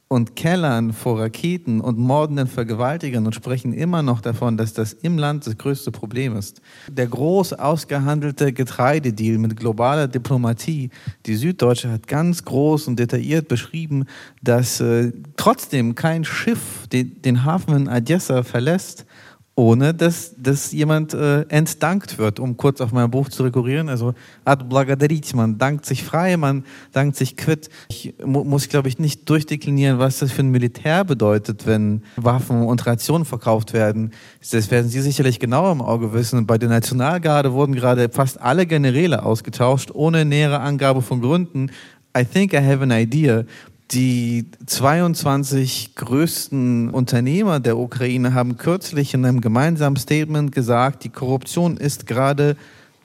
und 0.09 0.35
Kellern 0.35 0.93
vor 0.93 1.19
Raketen 1.19 1.81
und 1.81 1.97
mordenden 1.97 2.47
Vergewaltigern 2.47 3.25
und 3.25 3.33
sprechen 3.33 3.73
immer 3.73 4.03
noch 4.03 4.21
davon, 4.21 4.57
dass 4.57 4.73
das 4.73 4.93
im 4.93 5.17
Land 5.17 5.47
das 5.47 5.57
größte 5.57 5.91
Problem 5.91 6.35
ist. 6.35 6.61
Der 6.91 7.07
groß 7.07 7.53
ausgehandelte 7.53 8.53
Getreidedeal 8.53 9.39
mit 9.39 9.55
globaler 9.55 10.07
Diplomatie, 10.07 10.91
die 11.25 11.35
Süddeutsche 11.35 11.89
hat 11.89 12.07
ganz 12.07 12.45
groß 12.45 12.89
und 12.89 12.99
detailliert 12.99 13.47
beschrieben, 13.47 14.05
dass 14.43 14.81
äh, 14.81 15.13
trotzdem 15.35 15.95
kein 15.95 16.25
Schiff 16.25 16.87
den, 16.91 17.21
den 17.23 17.43
Hafen 17.45 17.75
in 17.75 17.87
Odessa 17.87 18.43
verlässt, 18.43 19.05
ohne 19.55 19.93
dass, 19.93 20.33
dass 20.35 20.71
jemand 20.71 21.13
äh, 21.13 21.41
entdankt 21.43 22.17
wird, 22.17 22.39
um 22.39 22.57
kurz 22.57 22.81
auf 22.81 22.91
mein 22.91 23.11
Buch 23.11 23.29
zu 23.29 23.43
rekurrieren. 23.43 23.87
Also 23.87 24.15
ad 24.45 24.65
blagaderit, 24.65 25.35
man 25.35 25.59
dankt 25.59 25.85
sich 25.85 26.03
frei, 26.03 26.37
man 26.37 26.65
dankt 26.91 27.17
sich 27.17 27.37
quitt. 27.37 27.69
Ich 27.89 28.15
mu 28.25 28.43
muss, 28.43 28.67
glaube 28.67 28.87
ich, 28.87 28.97
nicht 28.97 29.29
durchdeklinieren, 29.29 29.99
was 29.99 30.19
das 30.19 30.31
für 30.31 30.41
ein 30.41 30.49
Militär 30.49 31.03
bedeutet, 31.03 31.67
wenn 31.67 32.01
Waffen 32.15 32.63
und 32.63 32.85
Rationen 32.85 33.25
verkauft 33.25 33.73
werden. 33.73 34.11
Das 34.51 34.71
werden 34.71 34.89
Sie 34.89 35.01
sicherlich 35.01 35.39
genauer 35.39 35.71
im 35.71 35.81
Auge 35.81 36.13
wissen. 36.13 36.47
Bei 36.47 36.57
der 36.57 36.69
Nationalgarde 36.69 37.53
wurden 37.53 37.75
gerade 37.75 38.09
fast 38.09 38.41
alle 38.41 38.65
Generäle 38.65 39.23
ausgetauscht, 39.23 39.91
ohne 39.93 40.25
nähere 40.25 40.61
Angabe 40.61 41.03
von 41.03 41.21
Gründen. 41.21 41.69
I 42.17 42.25
think 42.25 42.53
I 42.53 42.57
have 42.57 42.81
an 42.81 42.91
idea. 42.91 43.43
Die 43.91 44.45
22 44.65 45.95
größten 45.95 46.89
Unternehmer 46.89 47.59
der 47.59 47.77
Ukraine 47.77 48.33
haben 48.33 48.57
kürzlich 48.57 49.13
in 49.13 49.25
einem 49.25 49.41
gemeinsamen 49.41 49.97
Statement 49.97 50.51
gesagt, 50.51 51.03
die 51.03 51.09
Korruption 51.09 51.77
ist 51.77 52.07
gerade 52.07 52.55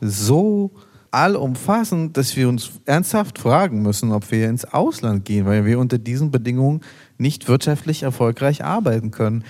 so 0.01 0.71
allumfassend, 1.11 2.17
dass 2.17 2.37
wir 2.37 2.49
uns 2.49 2.71
ernsthaft 2.85 3.39
fragen 3.39 3.83
müssen, 3.83 4.13
ob 4.13 4.31
wir 4.31 4.49
ins 4.49 4.65
Ausland 4.65 5.25
gehen, 5.25 5.47
weil 5.47 5.65
wir 5.65 5.79
unter 5.79 5.99
diesen 5.99 6.31
Bedingungen 6.31 6.81
nicht 7.17 7.49
wirtschaftlich 7.49 8.03
erfolgreich 8.03 8.65
arbeiten 8.65 9.11
können. 9.11 9.45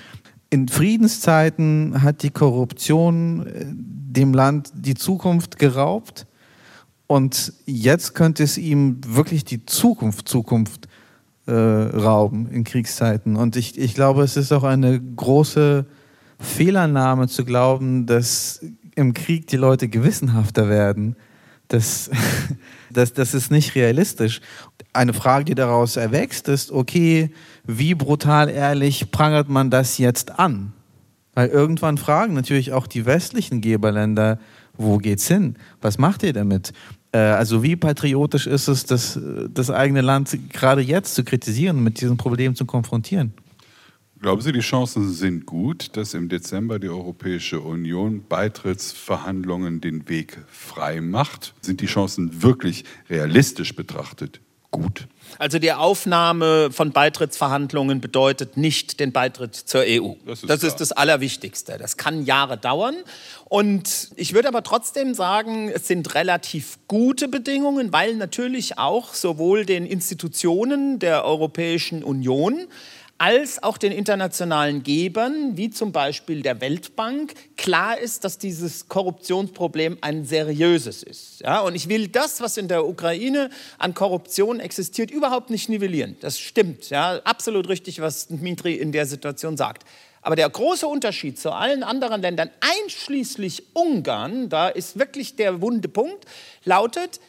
In 0.50 0.68
Friedenszeiten 0.68 2.02
hat 2.02 2.22
die 2.22 2.30
Korruption 2.30 3.46
äh, 3.46 3.66
dem 3.66 4.32
Land 4.32 4.70
die 4.74 4.94
Zukunft 4.94 5.58
geraubt 5.58 6.26
und 7.06 7.52
jetzt 7.66 8.14
könnte 8.14 8.42
es 8.44 8.56
ihm 8.56 9.00
wirklich 9.06 9.44
die 9.44 9.66
Zukunft, 9.66 10.28
Zukunft 10.28 10.88
äh, 11.48 11.52
rauben 11.52 12.50
in 12.50 12.64
Kriegszeiten. 12.64 13.36
Und 13.36 13.56
ich, 13.56 13.78
ich 13.78 13.94
glaube, 13.94 14.22
es 14.22 14.36
ist 14.36 14.52
auch 14.52 14.64
eine 14.64 15.00
große 15.00 15.86
Fehlannahme 16.38 17.26
zu 17.26 17.44
glauben, 17.44 18.06
dass 18.06 18.60
im 18.94 19.14
Krieg 19.14 19.46
die 19.46 19.56
Leute 19.56 19.88
gewissenhafter 19.88 20.68
werden. 20.68 21.16
Das, 21.68 22.10
das, 22.92 23.14
das 23.14 23.32
ist 23.32 23.50
nicht 23.50 23.74
realistisch. 23.74 24.40
Eine 24.92 25.14
Frage, 25.14 25.46
die 25.46 25.54
daraus 25.54 25.96
erwächst, 25.96 26.48
ist, 26.48 26.70
okay, 26.70 27.30
wie 27.64 27.94
brutal 27.94 28.50
ehrlich 28.50 29.10
prangert 29.10 29.48
man 29.48 29.70
das 29.70 29.96
jetzt 29.96 30.38
an? 30.38 30.74
Weil 31.34 31.48
irgendwann 31.48 31.96
fragen 31.96 32.34
natürlich 32.34 32.72
auch 32.72 32.86
die 32.86 33.06
westlichen 33.06 33.60
Geberländer, 33.60 34.38
wo 34.76 34.98
geht's 34.98 35.28
hin? 35.28 35.56
Was 35.80 35.96
macht 35.96 36.22
ihr 36.22 36.32
damit? 36.32 36.72
Äh, 37.12 37.18
also 37.18 37.62
wie 37.62 37.76
patriotisch 37.76 38.46
ist 38.46 38.68
es, 38.68 38.84
das, 38.84 39.18
das 39.50 39.70
eigene 39.70 40.00
Land 40.00 40.36
gerade 40.50 40.82
jetzt 40.82 41.14
zu 41.14 41.24
kritisieren 41.24 41.82
mit 41.82 42.00
diesen 42.00 42.16
Problemen 42.16 42.54
zu 42.54 42.64
konfrontieren? 42.64 43.32
Glauben 44.20 44.40
Sie, 44.42 44.50
die 44.50 44.60
Chancen 44.60 45.12
sind 45.12 45.46
gut, 45.46 45.96
dass 45.96 46.12
im 46.12 46.28
Dezember 46.28 46.80
die 46.80 46.88
Europäische 46.88 47.60
Union 47.60 48.24
Beitrittsverhandlungen 48.28 49.80
den 49.80 50.08
Weg 50.08 50.38
frei 50.48 51.00
macht? 51.00 51.54
Sind 51.60 51.80
die 51.80 51.86
Chancen 51.86 52.42
wirklich 52.42 52.84
realistisch 53.08 53.76
betrachtet 53.76 54.40
gut? 54.70 55.06
Also 55.38 55.58
die 55.58 55.72
Aufnahme 55.72 56.70
von 56.72 56.92
Beitrittsverhandlungen 56.92 58.00
bedeutet 58.00 58.56
nicht 58.56 58.98
den 59.00 59.12
Beitritt 59.12 59.54
zur 59.54 59.82
EU. 59.86 60.14
Das 60.26 60.42
ist, 60.42 60.50
das, 60.50 60.62
ist 60.62 60.76
das 60.76 60.92
Allerwichtigste. 60.92 61.76
Das 61.78 61.96
kann 61.96 62.24
Jahre 62.24 62.56
dauern. 62.56 62.96
Und 63.44 64.10
ich 64.16 64.34
würde 64.34 64.48
aber 64.48 64.62
trotzdem 64.62 65.14
sagen, 65.14 65.68
es 65.68 65.86
sind 65.86 66.14
relativ 66.14 66.78
gute 66.88 67.28
Bedingungen, 67.28 67.92
weil 67.92 68.16
natürlich 68.16 68.78
auch 68.78 69.14
sowohl 69.14 69.64
den 69.64 69.86
Institutionen 69.86 70.98
der 70.98 71.24
Europäischen 71.24 72.02
Union 72.02 72.66
als 73.18 73.60
auch 73.64 73.78
den 73.78 73.90
internationalen 73.90 74.84
Gebern, 74.84 75.56
wie 75.56 75.70
zum 75.70 75.90
Beispiel 75.90 76.42
der 76.42 76.60
Weltbank, 76.60 77.34
klar 77.56 77.98
ist, 77.98 78.22
dass 78.24 78.38
dieses 78.38 78.88
Korruptionsproblem 78.88 79.98
ein 80.00 80.24
seriöses 80.24 81.02
ist. 81.02 81.40
Ja, 81.40 81.60
und 81.60 81.74
ich 81.74 81.88
will 81.88 82.06
das, 82.06 82.40
was 82.40 82.56
in 82.56 82.68
der 82.68 82.86
Ukraine 82.86 83.50
an 83.78 83.92
Korruption 83.92 84.60
existiert, 84.60 85.10
überhaupt 85.10 85.50
nicht 85.50 85.68
nivellieren. 85.68 86.16
Das 86.20 86.38
stimmt. 86.38 86.90
Ja, 86.90 87.20
absolut 87.24 87.68
richtig, 87.68 88.00
was 88.00 88.28
Dmitri 88.28 88.74
in 88.74 88.92
der 88.92 89.04
Situation 89.04 89.56
sagt. 89.56 89.84
Aber 90.22 90.36
der 90.36 90.48
große 90.48 90.86
Unterschied 90.86 91.40
zu 91.40 91.50
allen 91.50 91.82
anderen 91.82 92.22
Ländern, 92.22 92.50
einschließlich 92.60 93.64
Ungarn, 93.72 94.48
da 94.48 94.68
ist 94.68 94.98
wirklich 94.98 95.34
der 95.34 95.60
wunde 95.60 95.88
Punkt, 95.88 96.24
lautet, 96.64 97.20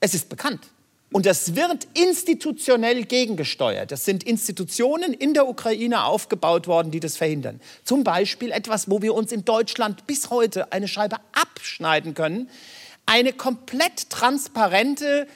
es 0.00 0.12
ist 0.12 0.28
bekannt. 0.28 0.68
Und 1.12 1.26
das 1.26 1.54
wird 1.54 1.86
institutionell 1.94 3.04
gegengesteuert. 3.04 3.92
Das 3.92 4.04
sind 4.04 4.24
Institutionen 4.24 5.12
in 5.12 5.34
der 5.34 5.46
Ukraine 5.46 6.04
aufgebaut 6.04 6.66
worden, 6.66 6.90
die 6.90 7.00
das 7.00 7.16
verhindern. 7.16 7.60
Zum 7.84 8.02
Beispiel 8.02 8.50
etwas, 8.50 8.90
wo 8.90 9.02
wir 9.02 9.14
uns 9.14 9.30
in 9.30 9.44
Deutschland 9.44 10.06
bis 10.06 10.30
heute 10.30 10.72
eine 10.72 10.88
Scheibe 10.88 11.16
abschneiden 11.32 12.14
können. 12.14 12.48
Eine 13.04 13.32
komplett 13.32 14.10
transparente 14.10 15.26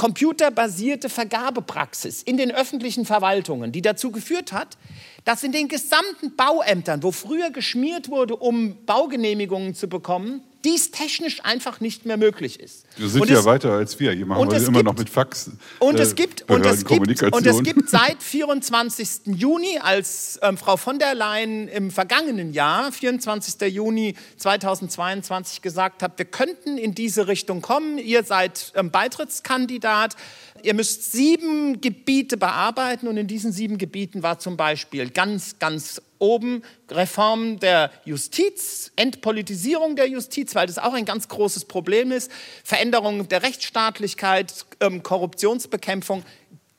computerbasierte 0.00 1.10
Vergabepraxis 1.10 2.22
in 2.22 2.38
den 2.38 2.50
öffentlichen 2.50 3.04
Verwaltungen, 3.04 3.70
die 3.70 3.82
dazu 3.82 4.10
geführt 4.10 4.50
hat, 4.50 4.78
dass 5.26 5.42
in 5.42 5.52
den 5.52 5.68
gesamten 5.68 6.34
Bauämtern, 6.36 7.02
wo 7.02 7.12
früher 7.12 7.50
geschmiert 7.50 8.08
wurde, 8.08 8.36
um 8.36 8.82
Baugenehmigungen 8.86 9.74
zu 9.74 9.90
bekommen, 9.90 10.42
dies 10.64 10.90
technisch 10.90 11.44
einfach 11.44 11.80
nicht 11.80 12.06
mehr 12.06 12.16
möglich 12.16 12.60
ist. 12.60 12.84
Wir 12.96 13.08
sind 13.08 13.22
und 13.22 13.30
ja 13.30 13.38
es, 13.38 13.44
weiter 13.44 13.72
als 13.72 13.98
wir. 13.98 14.10
Wir 14.10 14.22
immer 14.22 14.46
gibt, 14.46 14.84
noch 14.84 14.96
mit 14.96 15.08
Fax. 15.08 15.50
Und 15.78 15.98
es 15.98 16.12
äh, 16.12 16.14
gibt, 16.16 16.50
und 16.50 16.66
es 16.66 16.84
gibt, 16.84 17.22
und 17.32 17.46
es 17.46 17.62
gibt 17.62 17.88
seit 17.88 18.22
24. 18.22 19.26
Juni, 19.26 19.78
als 19.80 20.38
ähm, 20.42 20.58
Frau 20.58 20.76
von 20.76 20.98
der 20.98 21.14
Leyen 21.14 21.68
im 21.68 21.90
vergangenen 21.90 22.52
Jahr, 22.52 22.92
24. 22.92 23.72
Juni 23.72 24.14
2022, 24.36 25.62
gesagt 25.62 26.02
hat, 26.02 26.18
wir 26.18 26.26
könnten 26.26 26.78
in 26.78 26.94
diese 26.94 27.28
Richtung 27.28 27.62
kommen. 27.62 27.98
Ihr 27.98 28.24
seid 28.24 28.72
ähm, 28.74 28.90
Beitrittskandidat. 28.90 30.16
Ihr 30.62 30.74
müsst 30.74 31.12
sieben 31.12 31.80
Gebiete 31.80 32.36
bearbeiten 32.36 33.08
und 33.08 33.16
in 33.16 33.26
diesen 33.26 33.52
sieben 33.52 33.78
Gebieten 33.78 34.22
war 34.22 34.38
zum 34.38 34.56
Beispiel 34.56 35.10
ganz, 35.10 35.58
ganz 35.58 36.00
oben 36.18 36.62
Reform 36.90 37.58
der 37.58 37.90
Justiz, 38.04 38.92
Entpolitisierung 38.96 39.96
der 39.96 40.08
Justiz, 40.08 40.54
weil 40.54 40.66
das 40.66 40.78
auch 40.78 40.92
ein 40.92 41.04
ganz 41.04 41.28
großes 41.28 41.64
Problem 41.64 42.12
ist, 42.12 42.30
Veränderung 42.62 43.28
der 43.28 43.42
Rechtsstaatlichkeit, 43.42 44.66
ähm, 44.80 45.02
Korruptionsbekämpfung. 45.02 46.22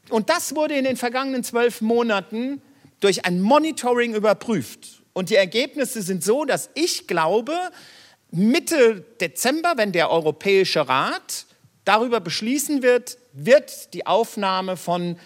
Und 0.09 0.29
das 0.29 0.55
wurde 0.55 0.75
in 0.75 0.83
den 0.83 0.97
vergangenen 0.97 1.43
zwölf 1.43 1.81
Monaten 1.81 2.61
durch 2.99 3.25
ein 3.25 3.41
Monitoring 3.41 4.13
überprüft. 4.13 5.01
Und 5.13 5.29
die 5.29 5.35
Ergebnisse 5.35 6.01
sind 6.01 6.23
so, 6.23 6.45
dass 6.45 6.69
ich 6.75 7.07
glaube, 7.07 7.53
Mitte 8.31 9.03
Dezember, 9.19 9.73
wenn 9.75 9.91
der 9.91 10.09
Europäische 10.09 10.87
Rat 10.87 11.45
darüber 11.83 12.19
beschließen 12.19 12.83
wird, 12.83 13.17
wird 13.33 13.93
die 13.93 14.05
Aufnahme 14.05 14.77
von 14.77 15.17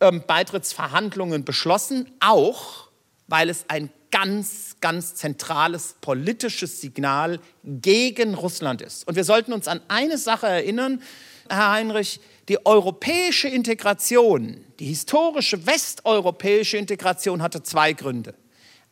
ähm, 0.00 0.22
Beitrittsverhandlungen 0.26 1.44
beschlossen, 1.44 2.10
auch 2.20 2.88
weil 3.26 3.48
es 3.48 3.64
ein 3.68 3.90
ganz, 4.10 4.76
ganz 4.80 5.14
zentrales 5.14 5.96
politisches 6.00 6.80
Signal 6.80 7.38
gegen 7.62 8.34
Russland 8.34 8.82
ist. 8.82 9.06
Und 9.06 9.14
wir 9.14 9.24
sollten 9.24 9.52
uns 9.52 9.68
an 9.68 9.80
eine 9.88 10.18
Sache 10.18 10.46
erinnern, 10.46 11.02
Herr 11.48 11.72
Heinrich, 11.72 12.20
die 12.48 12.64
europäische 12.66 13.48
Integration, 13.48 14.64
die 14.78 14.86
historische 14.86 15.66
westeuropäische 15.66 16.76
Integration 16.76 17.42
hatte 17.42 17.62
zwei 17.62 17.92
Gründe. 17.92 18.34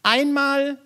Einmal 0.02 0.78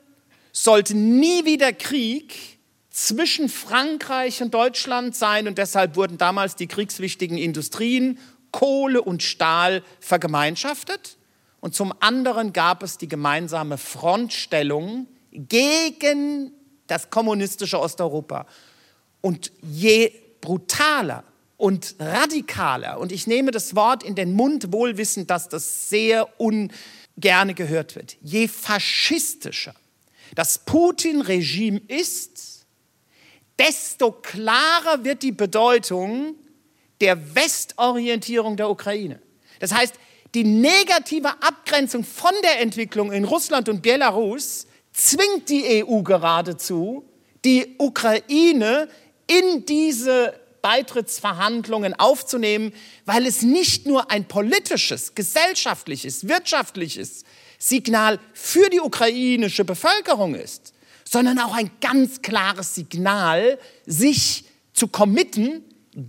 sollte 0.53 0.97
nie 0.97 1.45
wieder 1.45 1.73
Krieg 1.73 2.59
zwischen 2.93 3.49
Frankreich 3.49 4.43
und 4.43 4.55
Deutschland 4.55 5.17
sein 5.17 5.49
und 5.49 5.59
deshalb 5.59 5.97
wurden 5.97 6.19
damals 6.19 6.57
die 6.57 6.67
kriegswichtigen 6.69 7.39
Industrien 7.39 8.19
Kohle 8.53 9.03
und 9.03 9.23
Stahl 9.23 9.83
vergemeinschaftet 9.99 11.17
und 11.61 11.75
zum 11.75 11.95
anderen 12.01 12.53
gab 12.53 12.83
es 12.83 12.99
die 12.99 13.09
gemeinsame 13.09 13.79
Frontstellung 13.79 15.07
gegen 15.31 16.53
das 16.89 17.09
kommunistische 17.09 17.81
Osteuropa. 17.81 18.47
Und 19.21 19.53
je 19.63 20.13
brutaler 20.41 21.25
und 21.57 21.95
radikaler, 21.99 22.99
und 22.99 23.13
ich 23.13 23.29
nehme 23.29 23.53
das 23.53 23.77
Wort 23.77 24.03
in 24.03 24.17
den 24.17 24.33
Mund, 24.33 24.73
wohl 24.73 24.99
wissend, 24.99 25.31
dass 25.31 25.49
das 25.49 25.89
sehr 25.89 26.29
ungerne 26.41 27.55
gehört 27.55 27.95
wird, 27.95 28.17
je 28.21 28.49
faschistischer 28.49 29.75
das 30.35 30.59
Putin-Regime 30.59 31.81
ist, 31.89 32.52
desto 33.59 34.13
klarer 34.13 35.05
wird 35.05 35.23
die 35.23 35.33
Bedeutung 35.33 36.37
der 37.01 37.35
Westorientierung 37.35 38.57
der 38.57 38.71
Ukraine. 38.71 39.21
Das 39.61 39.73
heißt, 39.73 39.95
die 40.35 40.45
negative 40.45 41.29
Abgrenzung 41.43 42.05
von 42.05 42.33
der 42.43 42.61
Entwicklung 42.61 43.13
in 43.13 43.25
Russland 43.25 43.69
und 43.69 43.83
Belarus 43.83 44.67
zwingt 44.93 45.49
die 45.49 45.85
EU 45.85 46.03
geradezu, 46.03 47.05
die 47.45 47.75
Ukraine 47.79 48.89
in 49.27 49.67
diese 49.67 50.35
Beitrittsverhandlungen 50.63 51.99
aufzunehmen, 51.99 52.73
weil 53.05 53.27
es 53.27 53.43
nicht 53.43 53.87
nur 53.87 54.11
ein 54.11 54.27
politisches, 54.27 55.15
gesellschaftliches, 55.15 56.29
wirtschaftliches 56.29 57.25
Signal 57.59 58.19
für 58.33 58.71
die 58.71 58.81
ukrainische 58.81 59.65
Bevölkerung 59.65 60.35
ist, 60.35 60.72
sondern 61.13 61.39
auch 61.41 61.55
ein 61.55 61.71
ganz 61.83 62.23
klares 62.23 62.75
Signal, 62.75 63.59
sich 63.85 64.45
zu 64.73 64.89
committen 64.89 65.63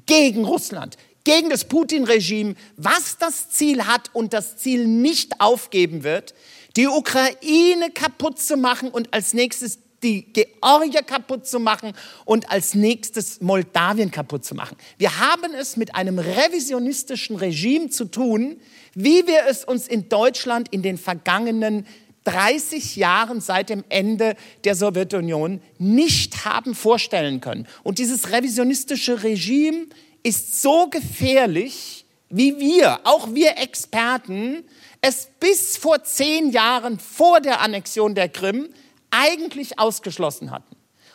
gegen 0.05 0.45
Russland, 0.45 0.95
gegen 1.25 1.49
das 1.49 1.65
Putin-Regime, 1.65 2.55
was 2.77 3.17
das 3.17 3.49
Ziel 3.49 3.85
hat 3.85 4.11
und 4.13 4.31
das 4.31 4.55
Ziel 4.55 4.87
nicht 4.87 5.41
aufgeben 5.41 6.03
wird, 6.03 6.33
die 6.77 6.87
Ukraine 6.87 7.91
kaputt 7.93 8.39
zu 8.39 8.55
machen 8.55 8.89
und 8.89 9.13
als 9.13 9.33
nächstes 9.33 9.79
die 10.03 10.33
Georgier 10.33 11.01
kaputt 11.01 11.47
zu 11.47 11.59
machen 11.59 11.93
und 12.25 12.51
als 12.51 12.73
nächstes 12.73 13.41
Moldawien 13.41 14.11
kaputt 14.11 14.43
zu 14.43 14.53
machen. 14.53 14.77
Wir 14.97 15.19
haben 15.19 15.53
es 15.53 15.77
mit 15.77 15.95
einem 15.95 16.19
revisionistischen 16.19 17.37
Regime 17.37 17.89
zu 17.89 18.05
tun, 18.05 18.59
wie 18.93 19.25
wir 19.27 19.45
es 19.47 19.63
uns 19.63 19.87
in 19.87 20.09
Deutschland 20.09 20.67
in 20.71 20.81
den 20.81 20.97
vergangenen 20.97 21.87
30 22.23 22.95
Jahren 22.95 23.41
seit 23.41 23.69
dem 23.69 23.83
Ende 23.89 24.35
der 24.63 24.75
Sowjetunion 24.75 25.61
nicht 25.77 26.45
haben 26.45 26.75
vorstellen 26.75 27.41
können. 27.41 27.67
Und 27.83 27.99
dieses 27.99 28.31
revisionistische 28.31 29.23
Regime 29.23 29.87
ist 30.23 30.61
so 30.61 30.87
gefährlich, 30.89 32.05
wie 32.29 32.57
wir, 32.57 32.99
auch 33.03 33.33
wir 33.33 33.57
Experten, 33.57 34.63
es 35.01 35.27
bis 35.39 35.77
vor 35.77 36.03
zehn 36.03 36.49
Jahren 36.51 36.97
vor 36.97 37.41
der 37.41 37.61
Annexion 37.61 38.15
der 38.15 38.29
Krim 38.29 38.69
eigentlich 39.11 39.77
ausgeschlossen 39.77 40.49
hatten. 40.49 40.72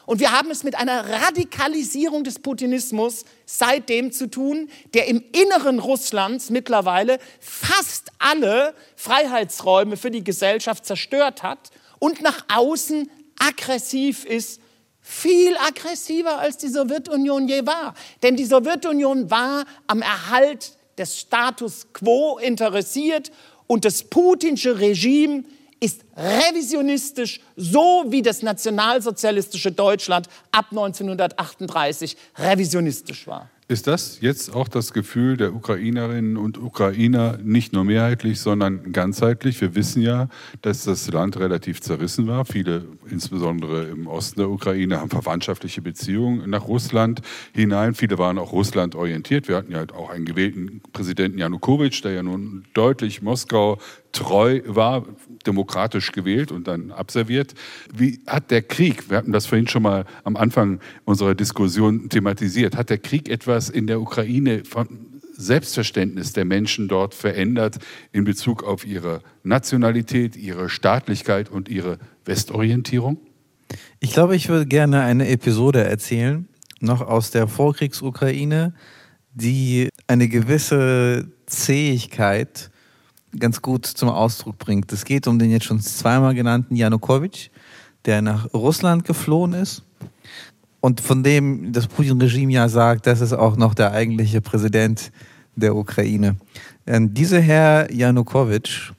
Und 0.09 0.21
wir 0.21 0.33
haben 0.33 0.51
es 0.51 0.65
mit 0.65 0.75
einer 0.75 1.07
Radikalisierung 1.07 2.25
des 2.25 2.39
Putinismus 2.39 3.27
seitdem 3.45 4.11
zu 4.11 4.31
tun, 4.31 4.71
der 4.95 5.07
im 5.07 5.23
Inneren 5.33 5.81
Russlands 5.81 6.49
mittlerweile 6.49 7.19
fast 7.41 8.11
alle 8.19 8.73
Freiheitsräume 8.97 9.99
für 9.99 10.11
die 10.11 10.25
Gesellschaft 10.25 10.87
zerstört 10.87 11.43
hat 11.43 11.69
und 11.99 12.23
nach 12.23 12.47
außen 12.49 13.11
aggressiv 13.39 14.25
ist, 14.25 14.63
viel 15.03 15.55
aggressiver 15.59 16.39
als 16.39 16.57
die 16.57 16.69
Sowjetunion 16.69 17.47
je 17.47 17.67
war. 17.67 17.93
Denn 18.23 18.35
die 18.35 18.47
Sowjetunion 18.47 19.31
war 19.31 19.67
am 19.89 20.01
Erhalt 20.01 20.79
des 20.97 21.19
Status 21.21 21.89
quo 21.93 22.39
interessiert 22.39 23.31
und 23.67 23.85
das 23.85 24.05
putinsche 24.05 24.79
Regime 24.79 25.45
ist 25.81 26.05
revisionistisch, 26.17 27.41
so 27.57 28.05
wie 28.09 28.23
das 28.23 28.43
nationalsozialistische 28.43 29.73
Deutschland 29.73 30.29
ab 30.53 30.67
1938 30.71 32.17
revisionistisch 32.37 33.27
war. 33.27 33.51
Ist 33.71 33.87
das 33.87 34.23
jetzt 34.23 34.55
auch 34.55 34.67
das 34.67 34.95
Gefühl 34.95 35.37
der 35.37 35.55
Ukrainerinnen 35.55 36.39
und 36.39 36.57
Ukrainer, 36.57 37.37
nicht 37.43 37.75
nur 37.75 37.85
mehrheitlich, 37.85 38.41
sondern 38.41 38.93
ganzheitlich? 38.93 39.61
Wir 39.61 39.75
wissen 39.75 40.01
ja, 40.01 40.31
dass 40.63 40.85
das 40.85 41.07
Land 41.11 41.39
relativ 41.39 41.83
zerrissen 41.83 42.27
war. 42.27 42.47
Viele, 42.47 42.87
insbesondere 43.11 43.85
im 43.89 44.07
Osten 44.07 44.41
der 44.41 44.49
Ukraine, 44.49 45.03
haben 45.03 45.11
verwandtschaftliche 45.11 45.83
Beziehungen 45.83 46.49
nach 46.49 46.67
Russland 46.67 47.21
hinein. 47.53 47.95
Viele 47.95 48.17
waren 48.17 48.39
auch 48.39 48.53
Russland 48.53 48.95
orientiert. 48.95 49.49
Wir 49.49 49.57
hatten 49.57 49.73
ja 49.73 49.85
auch 49.95 50.09
einen 50.09 50.25
gewählten 50.25 50.81
Präsidenten 50.95 51.37
Janukowitsch, 51.37 52.03
der 52.03 52.13
ja 52.13 52.23
nun 52.23 52.65
deutlich 52.73 53.21
Moskau 53.21 53.77
treu 54.13 54.63
war, 54.65 55.05
demokratisch 55.49 56.13
gewählt 56.13 56.53
und 56.53 56.69
dann 56.69 56.93
abserviert. 56.93 57.55
Wie 57.93 58.21
hat 58.27 58.53
der 58.53 58.63
Krieg, 58.63 59.11
wir 59.11 59.17
hatten 59.17 59.33
das 59.33 59.47
vorhin 59.47 59.67
schon 59.67 59.83
mal 59.83 60.05
am 60.23 60.37
Anfang 60.37 60.79
unserer 61.05 61.35
Diskussion 61.35 62.09
thematisiert, 62.09 62.77
hat 62.77 62.91
der 62.91 62.99
Krieg 62.99 63.29
etwas 63.29 63.71
in 63.71 63.89
der 63.89 64.01
Ukraine 64.01 64.65
von 64.65 64.87
Selbstverständnis 65.33 66.33
der 66.33 66.45
Menschen 66.45 66.89
dort 66.89 67.15
verändert 67.15 67.79
in 68.13 68.25
Bezug 68.25 68.65
auf 68.65 68.87
ihre 68.87 69.23
Nationalität, 69.43 70.37
ihre 70.37 70.69
Staatlichkeit 70.69 71.49
und 71.49 71.69
ihre 71.69 71.99
Westorientierung? 72.25 73.19
Ich 74.01 74.13
glaube, 74.13 74.37
ich 74.37 74.49
würde 74.49 74.67
gerne 74.67 75.03
eine 75.03 75.29
Episode 75.29 75.85
erzählen, 75.85 76.49
noch 76.81 77.01
aus 77.01 77.31
der 77.31 77.49
Vorkriegsukraine, 77.49 78.75
die 79.33 79.89
eine 80.07 80.29
gewisse 80.29 81.31
Zähigkeit 81.47 82.71
ganz 83.39 83.63
gut 83.63 83.87
zum 83.87 84.09
Ausdruck 84.09 84.59
bringt. 84.59 84.93
Es 84.93 85.05
geht 85.05 85.27
um 85.27 85.39
den 85.39 85.51
jetzt 85.51 85.67
schon 85.67 85.81
zweimal 85.81 86.35
genannten 86.35 86.77
Janukowitsch, 86.77 87.51
der 88.05 88.23
nach 88.23 88.53
Russland 88.55 89.05
geflohen 89.05 89.53
ist 89.53 89.85
und 90.81 91.01
von 91.01 91.23
dem 91.23 91.73
das 91.73 91.87
Putin-Regime 91.87 92.53
ja 92.53 92.69
sagt, 92.69 93.07
das 93.07 93.21
ist 93.21 93.33
auch 93.33 93.57
noch 93.57 93.75
der 93.75 93.93
eigentliche 93.93 94.41
Präsident 94.41 95.13
der 95.57 95.75
Ukraine. 95.75 96.37
Ähm, 96.87 97.13
dieser 97.13 97.41
Herr 97.41 97.93
Janukowitsch 97.93 98.93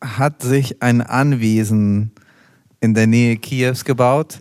hat 0.00 0.42
sich 0.42 0.82
ein 0.82 1.00
Anwesen 1.00 2.12
in 2.80 2.94
der 2.94 3.06
Nähe 3.06 3.36
Kiews 3.36 3.84
gebaut. 3.84 4.40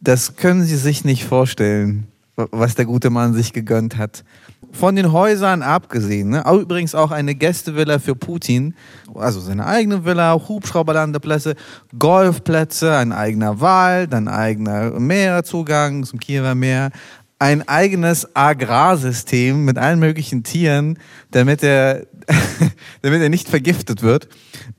Das 0.00 0.36
können 0.36 0.62
Sie 0.64 0.76
sich 0.76 1.04
nicht 1.04 1.24
vorstellen, 1.24 2.06
was 2.36 2.74
der 2.74 2.86
gute 2.86 3.10
Mann 3.10 3.34
sich 3.34 3.52
gegönnt 3.52 3.96
hat 3.96 4.24
von 4.72 4.94
den 4.94 5.12
Häusern 5.12 5.62
abgesehen, 5.62 6.30
ne? 6.30 6.44
übrigens 6.60 6.94
auch 6.94 7.10
eine 7.10 7.34
Gästevilla 7.34 7.98
für 7.98 8.14
Putin, 8.14 8.74
also 9.14 9.40
seine 9.40 9.66
eigene 9.66 10.04
Villa, 10.04 10.40
Hubschrauberlandeplätze, 10.48 11.56
Golfplätze, 11.98 12.96
ein 12.96 13.12
eigener 13.12 13.60
Wald, 13.60 14.14
ein 14.14 14.28
eigener 14.28 14.98
Meerzugang 15.00 16.04
zum 16.04 16.20
Kiewer 16.20 16.54
Meer, 16.54 16.90
ein 17.38 17.66
eigenes 17.66 18.36
Agrarsystem 18.36 19.64
mit 19.64 19.78
allen 19.78 19.98
möglichen 19.98 20.42
Tieren, 20.44 20.98
damit 21.30 21.62
er, 21.62 22.06
damit 23.02 23.22
er 23.22 23.30
nicht 23.30 23.48
vergiftet 23.48 24.02
wird, 24.02 24.28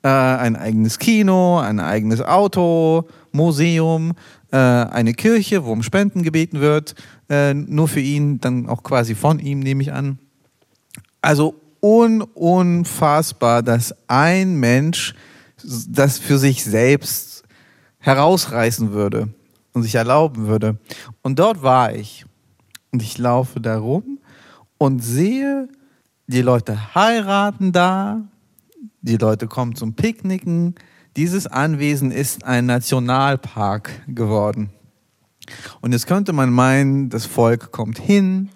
äh, 0.03 0.07
ein 0.07 0.55
eigenes 0.55 0.99
Kino, 0.99 1.59
ein 1.59 1.79
eigenes 1.79 2.21
Auto, 2.21 3.07
Museum, 3.31 4.13
äh, 4.51 4.57
eine 4.57 5.13
Kirche, 5.13 5.65
wo 5.65 5.71
um 5.71 5.83
Spenden 5.83 6.23
gebeten 6.23 6.59
wird, 6.59 6.95
äh, 7.29 7.53
nur 7.53 7.87
für 7.87 7.99
ihn, 7.99 8.39
dann 8.39 8.67
auch 8.67 8.83
quasi 8.83 9.15
von 9.15 9.39
ihm, 9.39 9.59
nehme 9.59 9.81
ich 9.81 9.93
an. 9.93 10.19
Also 11.21 11.55
un 11.81 12.21
unfassbar, 12.21 13.63
dass 13.63 13.95
ein 14.07 14.55
Mensch 14.55 15.15
das 15.87 16.17
für 16.17 16.37
sich 16.37 16.63
selbst 16.63 17.43
herausreißen 17.99 18.91
würde 18.91 19.29
und 19.73 19.83
sich 19.83 19.95
erlauben 19.95 20.47
würde. 20.47 20.77
Und 21.21 21.39
dort 21.39 21.61
war 21.61 21.93
ich. 21.93 22.25
Und 22.91 23.01
ich 23.01 23.17
laufe 23.17 23.61
da 23.61 23.77
rum 23.77 24.19
und 24.77 24.99
sehe, 24.99 25.69
die 26.27 26.41
Leute 26.41 26.93
heiraten 26.95 27.71
da, 27.71 28.21
die 29.01 29.17
Leute 29.17 29.47
kommen 29.47 29.75
zum 29.75 29.93
Picknicken. 29.93 30.75
Dieses 31.17 31.45
Anwesen 31.45 32.11
ist 32.11 32.45
ein 32.45 32.65
Nationalpark 32.67 33.91
geworden. 34.07 34.69
Und 35.81 35.91
jetzt 35.91 36.07
könnte 36.07 36.31
man 36.31 36.51
meinen, 36.51 37.09
das 37.09 37.25
Volk 37.25 37.71
kommt 37.71 37.99
hin, 37.99 38.49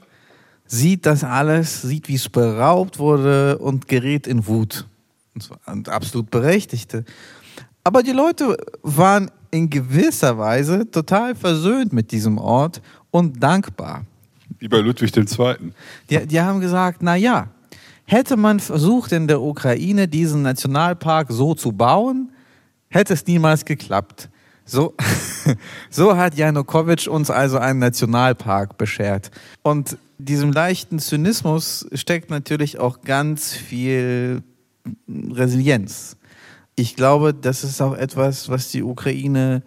sieht 0.65 1.05
das 1.05 1.23
alles, 1.23 1.81
sieht, 1.81 2.07
wie 2.07 2.15
es 2.15 2.29
beraubt 2.29 2.97
wurde 2.97 3.57
und 3.57 3.87
gerät 3.87 4.25
in 4.25 4.47
Wut. 4.47 4.87
Und 5.65 5.89
absolut 5.89 6.31
berechtigte. 6.31 7.03
Aber 7.83 8.01
die 8.01 8.13
Leute 8.13 8.55
waren 8.81 9.29
in 9.51 9.69
gewisser 9.69 10.37
Weise 10.37 10.89
total 10.89 11.35
versöhnt 11.35 11.91
mit 11.91 12.11
diesem 12.11 12.37
Ort 12.37 12.81
und 13.11 13.43
dankbar. 13.43 14.05
Wie 14.59 14.69
bei 14.69 14.79
Ludwig 14.79 15.15
II. 15.15 15.55
Die, 16.09 16.25
die 16.25 16.39
haben 16.39 16.61
gesagt, 16.61 16.99
na 17.01 17.15
ja, 17.15 17.49
hätte 18.05 18.37
man 18.37 18.59
versucht 18.61 19.11
in 19.11 19.27
der 19.27 19.41
Ukraine 19.41 20.07
diesen 20.07 20.41
Nationalpark 20.41 21.27
so 21.31 21.53
zu 21.53 21.73
bauen, 21.73 22.31
hätte 22.95 23.13
es 23.13 23.27
niemals 23.27 23.65
geklappt. 23.65 24.29
So, 24.65 24.95
so 25.91 26.17
hat 26.17 26.35
Janukowitsch 26.35 27.07
uns 27.07 27.29
also 27.29 27.59
einen 27.59 27.79
Nationalpark 27.79 28.77
beschert. 28.77 29.29
Und 29.61 29.97
diesem 30.17 30.51
leichten 30.51 30.97
Zynismus 30.97 31.85
steckt 31.93 32.29
natürlich 32.29 32.79
auch 32.79 33.01
ganz 33.01 33.53
viel 33.53 34.41
Resilienz. 35.07 36.17
Ich 36.75 36.95
glaube, 36.95 37.33
das 37.33 37.63
ist 37.63 37.81
auch 37.81 37.95
etwas, 37.95 38.49
was 38.49 38.71
die 38.71 38.81
Ukraine 38.81 39.61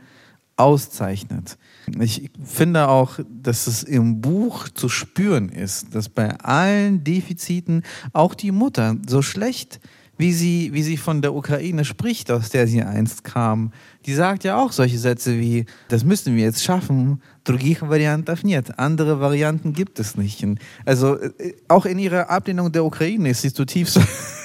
auszeichnet. 0.56 1.56
Ich 2.00 2.30
finde 2.42 2.88
auch, 2.88 3.20
dass 3.28 3.66
es 3.66 3.82
im 3.82 4.20
Buch 4.20 4.68
zu 4.68 4.88
spüren 4.88 5.48
ist, 5.48 5.94
dass 5.94 6.08
bei 6.08 6.36
allen 6.40 7.04
Defiziten 7.04 7.82
auch 8.12 8.34
die 8.34 8.50
Mutter 8.52 8.96
so 9.06 9.22
schlecht, 9.22 9.80
wie 10.17 10.31
sie, 10.31 10.69
wie 10.73 10.84
sie 10.84 10.97
von 10.97 11.21
der 11.21 11.34
Ukraine 11.34 11.86
spricht, 11.86 12.29
aus 12.29 12.49
der 12.49 12.67
sie 12.67 12.84
einst 12.84 13.23
kam, 13.23 13.71
die 14.05 14.13
sagt 14.13 14.43
ja 14.43 14.57
auch 14.57 14.71
solche 14.71 14.99
Sätze 14.99 15.39
wie, 15.39 15.65
das 15.88 16.03
müssen 16.03 16.36
wir 16.36 16.43
jetzt 16.43 16.63
schaffen, 16.63 17.21
других 17.43 17.81
вариантов 17.81 18.43
нет, 18.43 18.77
andere 18.77 19.19
Varianten 19.19 19.73
gibt 19.73 19.99
es 19.99 20.15
nicht. 20.15 20.45
Also 20.86 21.17
äh, 21.17 21.53
auch 21.67 21.86
in 21.86 21.99
ihrer 21.99 22.29
Ablehnung 22.29 22.71
der 22.71 22.86
Ukraine 22.86 23.29
ist 23.29 23.41
sie 23.41 23.53
zutiefst 23.53 23.99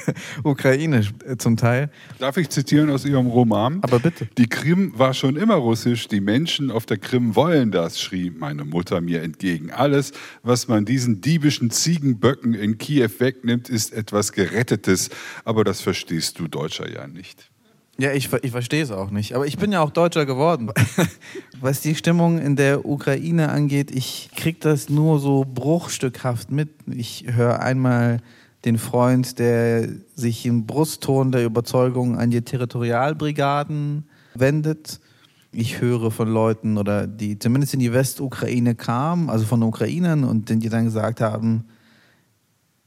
ukrainisch 0.43 1.13
äh, 1.25 1.37
zum 1.37 1.57
Teil. 1.57 1.89
Darf 2.19 2.37
ich 2.37 2.49
zitieren 2.49 2.89
aus 2.89 3.05
Ihrem 3.05 3.27
Roman? 3.27 3.79
Aber 3.81 3.99
bitte. 3.99 4.27
Die 4.37 4.47
Krim 4.47 4.93
war 4.95 5.13
schon 5.13 5.35
immer 5.35 5.55
russisch, 5.55 6.07
die 6.07 6.21
Menschen 6.21 6.71
auf 6.71 6.85
der 6.85 6.97
Krim 6.97 7.35
wollen 7.35 7.71
das, 7.71 7.99
schrie 7.99 8.31
meine 8.31 8.65
Mutter 8.65 9.01
mir 9.01 9.21
entgegen. 9.21 9.71
Alles, 9.71 10.11
was 10.41 10.67
man 10.67 10.85
diesen 10.85 11.21
diebischen 11.21 11.71
Ziegenböcken 11.71 12.53
in 12.53 12.77
Kiew 12.77 13.09
wegnimmt, 13.19 13.69
ist 13.69 13.93
etwas 13.93 14.31
Gerettetes, 14.31 15.09
aber 15.45 15.63
das 15.63 15.81
verstehst 15.81 16.39
du 16.39 16.47
Deutscher 16.47 16.89
ja 16.91 17.07
nicht. 17.07 17.49
Ja, 17.99 18.11
ich, 18.11 18.33
ich 18.41 18.51
verstehe 18.51 18.81
es 18.81 18.91
auch 18.91 19.11
nicht. 19.11 19.35
Aber 19.35 19.45
ich 19.45 19.57
bin 19.57 19.71
ja 19.71 19.81
auch 19.81 19.91
Deutscher 19.91 20.25
geworden. 20.25 20.71
Was 21.61 21.81
die 21.81 21.93
Stimmung 21.93 22.39
in 22.39 22.55
der 22.55 22.85
Ukraine 22.85 23.49
angeht, 23.49 23.91
ich 23.91 24.29
kriege 24.35 24.57
das 24.59 24.89
nur 24.89 25.19
so 25.19 25.45
bruchstückhaft 25.45 26.51
mit. 26.51 26.69
Ich 26.87 27.25
höre 27.27 27.59
einmal 27.59 28.19
den 28.65 28.77
Freund, 28.77 29.39
der 29.39 29.89
sich 30.15 30.45
im 30.45 30.65
Brustton 30.65 31.31
der 31.31 31.45
Überzeugung 31.45 32.17
an 32.17 32.31
die 32.31 32.41
Territorialbrigaden 32.41 34.05
wendet. 34.35 34.99
Ich 35.51 35.81
höre 35.81 36.11
von 36.11 36.29
Leuten 36.29 36.77
oder 36.77 37.05
die 37.05 37.37
zumindest 37.37 37.73
in 37.73 37.79
die 37.79 37.93
Westukraine 37.93 38.75
kamen, 38.75 39.29
also 39.29 39.45
von 39.45 39.61
Ukrainern 39.61 40.23
und 40.23 40.49
die 40.49 40.69
dann 40.69 40.85
gesagt 40.85 41.21
haben, 41.21 41.65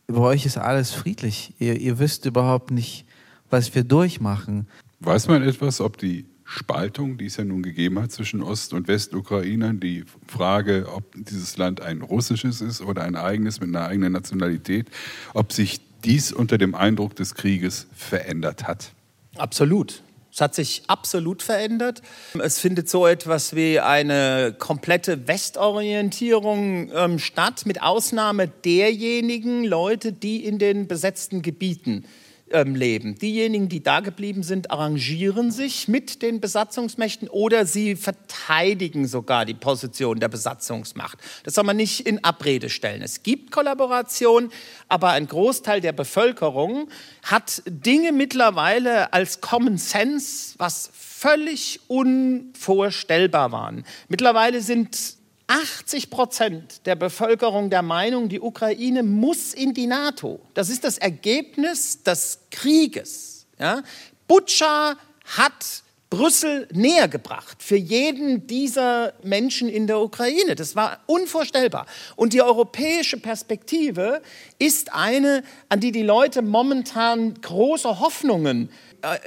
bei 0.06 0.18
euch 0.18 0.46
ist 0.46 0.56
alles 0.56 0.92
friedlich. 0.92 1.54
Ihr, 1.58 1.80
ihr 1.80 1.98
wisst 1.98 2.26
überhaupt 2.26 2.70
nicht, 2.70 3.06
was 3.50 3.74
wir 3.74 3.84
durchmachen. 3.84 4.68
Weiß 5.00 5.28
man 5.28 5.42
etwas, 5.42 5.80
ob 5.80 5.98
die 5.98 6.26
Spaltung, 6.46 7.18
die 7.18 7.26
es 7.26 7.36
ja 7.36 7.44
nun 7.44 7.62
gegeben 7.62 8.00
hat 8.00 8.12
zwischen 8.12 8.40
Ost- 8.40 8.72
und 8.72 8.86
Westukrainern, 8.86 9.80
die 9.80 10.04
Frage, 10.28 10.86
ob 10.94 11.04
dieses 11.14 11.56
Land 11.56 11.80
ein 11.80 12.02
russisches 12.02 12.60
ist 12.60 12.80
oder 12.80 13.02
ein 13.02 13.16
eigenes 13.16 13.60
mit 13.60 13.70
einer 13.70 13.86
eigenen 13.86 14.12
Nationalität, 14.12 14.86
ob 15.34 15.52
sich 15.52 15.80
dies 16.04 16.32
unter 16.32 16.56
dem 16.56 16.76
Eindruck 16.76 17.16
des 17.16 17.34
Krieges 17.34 17.88
verändert 17.92 18.68
hat? 18.68 18.92
Absolut. 19.36 20.02
Es 20.32 20.40
hat 20.40 20.54
sich 20.54 20.82
absolut 20.86 21.42
verändert. 21.42 22.02
Es 22.38 22.60
findet 22.60 22.90
so 22.90 23.06
etwas 23.06 23.56
wie 23.56 23.80
eine 23.80 24.54
komplette 24.56 25.26
Westorientierung 25.26 26.92
ähm, 26.94 27.18
statt, 27.18 27.64
mit 27.64 27.82
Ausnahme 27.82 28.46
derjenigen 28.46 29.64
Leute, 29.64 30.12
die 30.12 30.44
in 30.44 30.58
den 30.58 30.86
besetzten 30.88 31.40
Gebieten 31.42 32.04
ähm, 32.04 32.25
leben. 32.50 33.16
Diejenigen, 33.16 33.68
die 33.68 33.82
da 33.82 34.00
geblieben 34.00 34.42
sind, 34.42 34.70
arrangieren 34.70 35.50
sich 35.50 35.88
mit 35.88 36.22
den 36.22 36.40
Besatzungsmächten 36.40 37.28
oder 37.28 37.66
sie 37.66 37.96
verteidigen 37.96 39.06
sogar 39.06 39.44
die 39.44 39.54
Position 39.54 40.20
der 40.20 40.28
Besatzungsmacht. 40.28 41.18
Das 41.44 41.54
soll 41.54 41.64
man 41.64 41.76
nicht 41.76 42.06
in 42.06 42.22
Abrede 42.22 42.70
stellen. 42.70 43.02
Es 43.02 43.22
gibt 43.22 43.50
Kollaboration, 43.50 44.50
aber 44.88 45.10
ein 45.10 45.26
Großteil 45.26 45.80
der 45.80 45.92
Bevölkerung 45.92 46.88
hat 47.22 47.62
Dinge 47.66 48.12
mittlerweile 48.12 49.12
als 49.12 49.40
Common 49.40 49.78
Sense, 49.78 50.54
was 50.58 50.90
völlig 50.92 51.80
unvorstellbar 51.88 53.50
waren. 53.50 53.84
Mittlerweile 54.08 54.60
sind 54.60 55.16
80 55.48 56.10
Prozent 56.10 56.86
der 56.86 56.96
Bevölkerung 56.96 57.70
der 57.70 57.82
Meinung, 57.82 58.28
die 58.28 58.40
Ukraine 58.40 59.02
muss 59.02 59.54
in 59.54 59.74
die 59.74 59.86
NATO. 59.86 60.40
Das 60.54 60.68
ist 60.68 60.84
das 60.84 60.98
Ergebnis 60.98 62.02
des 62.02 62.40
Krieges. 62.50 63.46
Ja? 63.58 63.82
Butscha 64.26 64.96
hat 65.24 65.82
Brüssel 66.08 66.68
näher 66.72 67.08
gebracht 67.08 67.62
für 67.62 67.76
jeden 67.76 68.46
dieser 68.46 69.12
Menschen 69.22 69.68
in 69.68 69.86
der 69.86 70.00
Ukraine. 70.00 70.54
Das 70.54 70.76
war 70.76 71.00
unvorstellbar. 71.06 71.86
Und 72.14 72.32
die 72.32 72.42
europäische 72.42 73.18
Perspektive 73.18 74.22
ist 74.58 74.94
eine, 74.94 75.42
an 75.68 75.80
die 75.80 75.90
die 75.90 76.02
Leute 76.02 76.42
momentan 76.42 77.34
große 77.40 77.98
Hoffnungen 77.98 78.70
äh, 79.02 79.18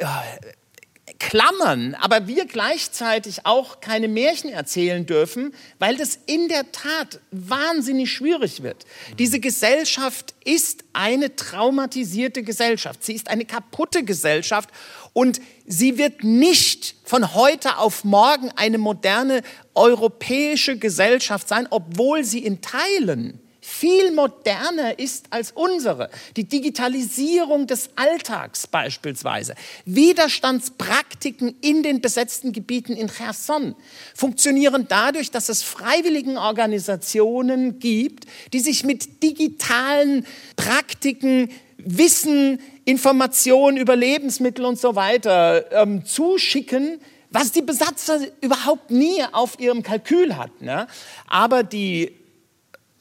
klammern, 1.20 1.96
aber 1.96 2.28
wir 2.28 2.46
gleichzeitig 2.46 3.46
auch 3.46 3.82
keine 3.82 4.08
Märchen 4.08 4.50
erzählen 4.50 5.06
dürfen, 5.06 5.54
weil 5.78 5.98
das 5.98 6.18
in 6.26 6.48
der 6.48 6.72
Tat 6.72 7.20
wahnsinnig 7.32 8.12
schwierig 8.12 8.64
wird. 8.64 8.86
Diese 9.20 9.40
Gesellschaft 9.40 10.34
ist 10.46 10.86
eine 10.94 11.36
traumatisierte 11.36 12.42
Gesellschaft. 12.42 13.04
Sie 13.04 13.14
ist 13.14 13.30
eine 13.30 13.46
kaputte 13.46 14.04
Gesellschaft 14.04 14.70
und 15.14 15.42
sie 15.66 15.98
wird 15.98 16.24
nicht 16.24 16.96
von 17.04 17.34
heute 17.36 17.78
auf 17.78 18.06
morgen 18.06 18.52
eine 18.56 18.78
moderne 18.78 19.42
europäische 19.76 20.78
Gesellschaft 20.78 21.48
sein, 21.48 21.68
obwohl 21.70 22.24
sie 22.24 22.40
in 22.40 22.62
Teilen 22.62 23.42
viel 23.80 24.12
moderner 24.12 25.00
ist 25.00 25.28
als 25.30 25.52
unsere. 25.52 26.10
Die 26.36 26.44
Digitalisierung 26.44 27.66
des 27.66 27.92
Alltags 27.96 28.68
beispielsweise. 28.68 29.56
Widerstandspraktiken 29.86 31.56
in 31.62 31.82
den 31.82 32.02
besetzten 32.02 32.52
Gebieten 32.52 32.92
in 32.92 33.08
Cherson 33.08 33.76
funktionieren 34.14 34.88
dadurch, 34.90 35.32
dass 35.32 35.48
es 35.48 35.64
Freiwilligenorganisationen 35.64 37.80
gibt, 37.80 38.26
die 38.52 38.60
sich 38.60 38.84
mit 38.84 39.24
digitalen 39.24 40.26
Praktiken, 40.58 41.50
Wissen, 41.78 42.60
Informationen 42.84 43.78
über 43.78 43.96
Lebensmittel 43.96 44.66
und 44.66 44.78
so 44.78 44.96
weiter 44.96 45.72
ähm, 45.72 46.04
zuschicken, 46.04 47.00
was 47.32 47.54
die 47.54 47.62
Besatzer 47.62 48.20
überhaupt 48.42 48.92
nie 48.92 49.24
auf 49.32 49.58
ihrem 49.58 49.84
Kalkül 49.84 50.36
hatten. 50.36 50.66
Ne? 50.66 50.88
Aber 51.28 51.64
die 51.64 52.19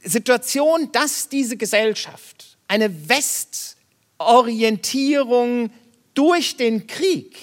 Situation, 0.02 0.90
dass 0.92 1.28
diese 1.28 1.56
Gesellschaft 1.56 2.56
eine 2.68 3.08
Westorientierung 3.08 5.70
durch 6.14 6.56
den 6.56 6.86
Krieg 6.86 7.36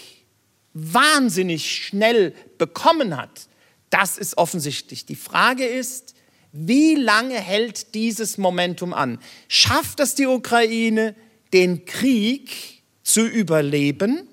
wahnsinnig 0.74 1.70
schnell 1.72 2.34
bekommen 2.58 3.18
hat, 3.18 3.47
das 3.89 4.18
ist 4.18 4.38
offensichtlich. 4.38 5.06
Die 5.06 5.16
Frage 5.16 5.66
ist, 5.66 6.16
wie 6.51 6.95
lange 6.95 7.36
hält 7.36 7.93
dieses 7.95 8.38
Momentum 8.38 8.93
an? 8.93 9.20
Schafft 9.47 9.99
es 9.99 10.16
die 10.16 10.26
Ukraine, 10.26 11.16
den 11.53 11.86
Krieg 11.86 12.84
zu 13.03 13.26
überleben? 13.26 14.28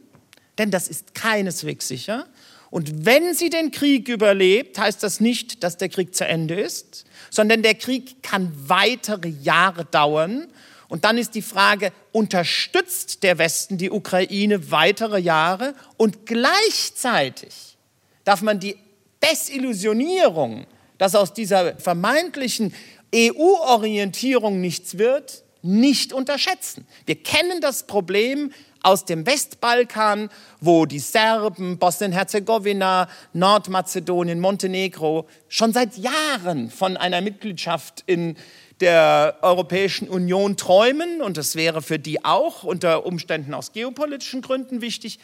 Denn 0.58 0.70
das 0.70 0.88
ist 0.88 1.14
keineswegs 1.14 1.88
sicher. 1.88 2.26
Und 2.70 3.04
wenn 3.04 3.34
sie 3.34 3.50
den 3.50 3.70
Krieg 3.70 4.08
überlebt, 4.08 4.78
heißt 4.78 5.02
das 5.02 5.20
nicht, 5.20 5.62
dass 5.62 5.76
der 5.76 5.88
Krieg 5.88 6.14
zu 6.14 6.26
Ende 6.26 6.54
ist, 6.54 7.04
sondern 7.32 7.62
der 7.62 7.74
Krieg 7.74 8.22
kann 8.22 8.52
weitere 8.68 9.28
Jahre 9.28 9.86
dauern. 9.86 10.48
Und 10.88 11.06
dann 11.06 11.16
ist 11.16 11.34
die 11.34 11.40
Frage, 11.40 11.90
unterstützt 12.12 13.22
der 13.22 13.38
Westen 13.38 13.78
die 13.78 13.90
Ukraine 13.90 14.70
weitere 14.70 15.18
Jahre? 15.18 15.74
Und 15.96 16.26
gleichzeitig 16.26 17.78
darf 18.24 18.42
man 18.42 18.60
die 18.60 18.76
Desillusionierung, 19.24 20.66
dass 20.98 21.14
aus 21.14 21.32
dieser 21.32 21.74
vermeintlichen 21.78 22.74
EU-Orientierung 23.14 24.60
nichts 24.60 24.98
wird, 24.98 25.42
nicht 25.62 26.12
unterschätzen. 26.12 26.86
Wir 27.06 27.16
kennen 27.16 27.62
das 27.62 27.86
Problem 27.86 28.52
aus 28.82 29.04
dem 29.04 29.26
Westbalkan, 29.26 30.28
wo 30.60 30.86
die 30.86 30.98
Serben, 30.98 31.78
Bosnien-Herzegowina, 31.78 33.08
Nordmazedonien, 33.32 34.40
Montenegro 34.40 35.28
schon 35.48 35.72
seit 35.72 35.96
Jahren 35.96 36.70
von 36.70 36.96
einer 36.96 37.20
Mitgliedschaft 37.20 38.02
in 38.06 38.36
der 38.80 39.38
Europäischen 39.42 40.08
Union 40.08 40.56
träumen. 40.56 41.22
Und 41.22 41.36
das 41.36 41.54
wäre 41.54 41.82
für 41.82 41.98
die 41.98 42.24
auch 42.24 42.64
unter 42.64 43.06
Umständen 43.06 43.54
aus 43.54 43.72
geopolitischen 43.72 44.42
Gründen 44.42 44.80
wichtig. 44.80 45.18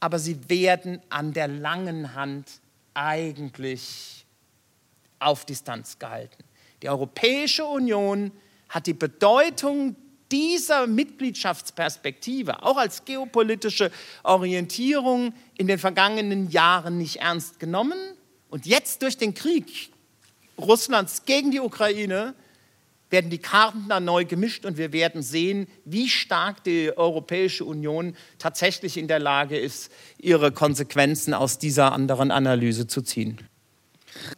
Aber 0.00 0.18
sie 0.18 0.48
werden 0.48 1.00
an 1.08 1.32
der 1.32 1.48
langen 1.48 2.14
Hand 2.14 2.48
eigentlich 2.92 4.26
auf 5.20 5.44
Distanz 5.44 5.98
gehalten. 5.98 6.44
Die 6.82 6.88
Europäische 6.88 7.64
Union 7.64 8.32
hat 8.68 8.86
die 8.86 8.94
Bedeutung 8.94 9.96
dieser 10.30 10.86
Mitgliedschaftsperspektive 10.86 12.62
auch 12.62 12.76
als 12.76 13.04
geopolitische 13.04 13.90
Orientierung 14.22 15.34
in 15.56 15.66
den 15.66 15.78
vergangenen 15.78 16.50
Jahren 16.50 16.98
nicht 16.98 17.16
ernst 17.16 17.58
genommen. 17.58 17.98
Und 18.48 18.66
jetzt 18.66 19.02
durch 19.02 19.16
den 19.18 19.34
Krieg 19.34 19.90
Russlands 20.58 21.24
gegen 21.24 21.50
die 21.50 21.60
Ukraine 21.60 22.34
werden 23.10 23.30
die 23.30 23.38
Karten 23.38 23.88
dann 23.88 24.04
neu 24.04 24.24
gemischt 24.24 24.64
und 24.64 24.76
wir 24.76 24.92
werden 24.92 25.22
sehen, 25.22 25.68
wie 25.84 26.08
stark 26.08 26.64
die 26.64 26.96
Europäische 26.96 27.64
Union 27.64 28.16
tatsächlich 28.38 28.96
in 28.96 29.06
der 29.08 29.20
Lage 29.20 29.56
ist, 29.56 29.92
ihre 30.18 30.50
Konsequenzen 30.50 31.32
aus 31.32 31.58
dieser 31.58 31.92
anderen 31.92 32.30
Analyse 32.30 32.86
zu 32.86 33.02
ziehen. 33.02 33.38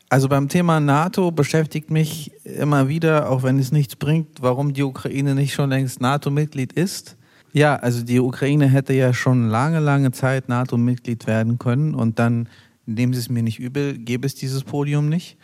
Also 0.09 0.29
beim 0.29 0.49
Thema 0.49 0.79
NATO 0.79 1.33
beschäftigt 1.33 1.91
mich 1.91 2.31
immer 2.45 2.89
wieder, 2.89 3.29
auch 3.29 3.43
wenn 3.43 3.59
es 3.59 3.73
nichts 3.73 3.97
bringt, 3.97 4.41
warum 4.41 4.73
die 4.73 4.85
Ukraine 4.85 5.35
nicht 5.35 5.53
schon 5.53 5.71
längst 5.71 6.01
NATO-Mitglied 6.01 6.73
ist. 6.73 7.17
Ja, 7.53 7.77
also 7.77 8.05
die 8.05 8.21
Ukraine 8.21 8.69
hätte 8.69 8.93
ja 8.93 9.13
schon 9.13 9.49
lange, 9.49 9.81
lange 9.81 10.13
Zeit 10.13 10.49
NATO-Mitglied 10.49 11.27
werden 11.27 11.59
können 11.59 11.95
und 11.95 12.19
dann, 12.19 12.49
nehmen 12.85 13.15
Sie 13.15 13.19
es 13.19 13.31
mir 13.31 13.43
nicht 13.43 13.59
übel, 13.59 13.99
gäbe 13.99 14.27
es 14.27 14.35
dieses 14.35 14.63
Podium 14.63 15.09
nicht. 15.09 15.39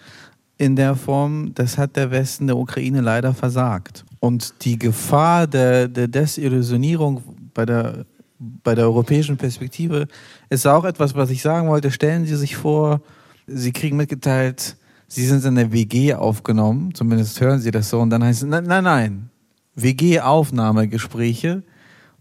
In 0.59 0.77
der 0.77 0.95
Form, 0.95 1.55
das 1.55 1.77
hat 1.77 1.97
der 1.97 2.13
Westen 2.13 2.47
der 2.47 2.57
Ukraine 2.57 3.01
leider 3.01 3.35
versagt. 3.35 4.05
Und 4.21 4.55
die 4.65 4.79
Gefahr 4.79 5.49
der, 5.49 5.89
der 5.89 6.07
Desillusionierung 6.07 7.23
bei 7.53 7.67
der, 7.67 8.05
bei 8.39 8.77
der 8.77 8.85
europäischen 8.85 9.37
Perspektive 9.37 10.07
ist 10.51 10.67
auch 10.67 10.85
etwas, 10.85 11.17
was 11.17 11.31
ich 11.31 11.43
sagen 11.43 11.69
wollte. 11.69 11.91
Stellen 11.91 12.27
Sie 12.27 12.37
sich 12.37 12.55
vor, 12.57 13.01
sie 13.47 13.73
kriegen 13.73 13.97
mitgeteilt, 13.97 14.77
sie 15.07 15.27
sind 15.27 15.45
in 15.45 15.55
der 15.55 15.73
WG 15.73 16.15
aufgenommen, 16.15 16.95
zumindest 16.95 17.41
hören 17.41 17.61
sie 17.61 17.71
das 17.71 17.91
so, 17.91 18.01
und 18.01 18.11
dann 18.11 18.25
heißt 18.25 18.43
es, 18.43 18.49
nein, 18.49 18.65
nein, 18.65 18.85
nein, 18.85 19.31
WG-Aufnahmegespräche, 19.75 21.63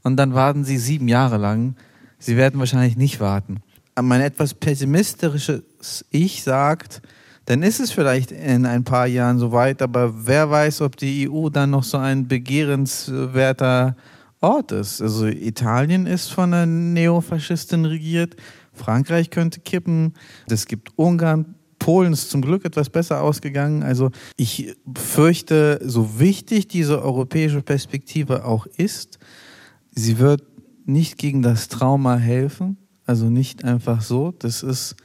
und 0.04 0.18
dann 0.18 0.34
warten 0.34 0.64
sie 0.64 0.78
sieben 0.78 1.08
Jahre 1.08 1.38
lang. 1.38 1.76
Sie 2.18 2.38
werden 2.38 2.60
wahrscheinlich 2.60 2.98
nicht 2.98 3.20
warten. 3.20 3.62
Mein 4.00 4.22
etwas 4.22 4.54
pessimistisches 4.54 6.06
Ich 6.10 6.44
sagt, 6.44 7.02
dann 7.46 7.64
ist 7.64 7.80
es 7.80 7.92
vielleicht 7.92 8.32
in 8.32 8.66
ein 8.66 8.84
paar 8.84 9.08
Jahren 9.08 9.40
soweit, 9.40 9.82
aber 9.82 10.26
wer 10.26 10.50
weiß, 10.50 10.82
ob 10.82 10.98
die 10.98 11.30
EU 11.30 11.50
dann 11.50 11.72
noch 11.72 11.84
so 11.84 11.98
ein 11.98 12.28
begehrenswerter 12.28 13.96
Ort 14.40 14.72
ist. 14.72 15.02
Also 15.02 15.28
Italien 15.28 16.08
ist 16.08 16.32
von 16.32 16.54
einer 16.54 16.66
Neofaschistin 16.66 17.86
regiert. 17.86 18.36
Frankreich 18.82 19.30
könnte 19.30 19.60
kippen. 19.60 20.14
Es 20.48 20.66
gibt 20.66 20.92
Ungarn, 20.98 21.56
Polen 21.80 22.14
ist 22.14 22.30
zum 22.30 22.42
Glück 22.42 22.66
etwas 22.66 22.90
besser 22.90 23.22
ausgegangen. 23.22 23.84
Also 23.84 24.12
ich 24.38 24.76
fürchte, 24.96 25.80
so 25.84 26.20
wichtig 26.20 26.68
diese 26.68 27.02
europäische 27.02 27.62
Perspektive 27.62 28.46
auch 28.46 28.66
ist, 28.66 29.18
sie 29.90 30.20
wird 30.20 30.44
nicht 30.86 31.18
gegen 31.18 31.42
das 31.42 31.68
Trauma 31.70 32.18
helfen. 32.18 32.78
Also 33.06 33.30
nicht 33.30 33.64
einfach 33.64 34.02
so. 34.02 34.32
Das 34.32 34.62
ist 34.64 34.96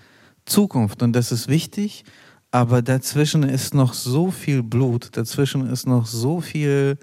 Zukunft 0.44 1.02
und 1.02 1.14
das 1.14 1.32
ist 1.32 1.48
wichtig. 1.48 2.04
Aber 2.50 2.82
dazwischen 2.82 3.42
ist 3.42 3.74
noch 3.74 3.94
so 3.94 4.30
viel 4.30 4.62
Blut, 4.62 5.16
dazwischen 5.16 5.68
ist 5.68 5.86
noch 5.86 6.06
so 6.06 6.40
viel 6.40 6.98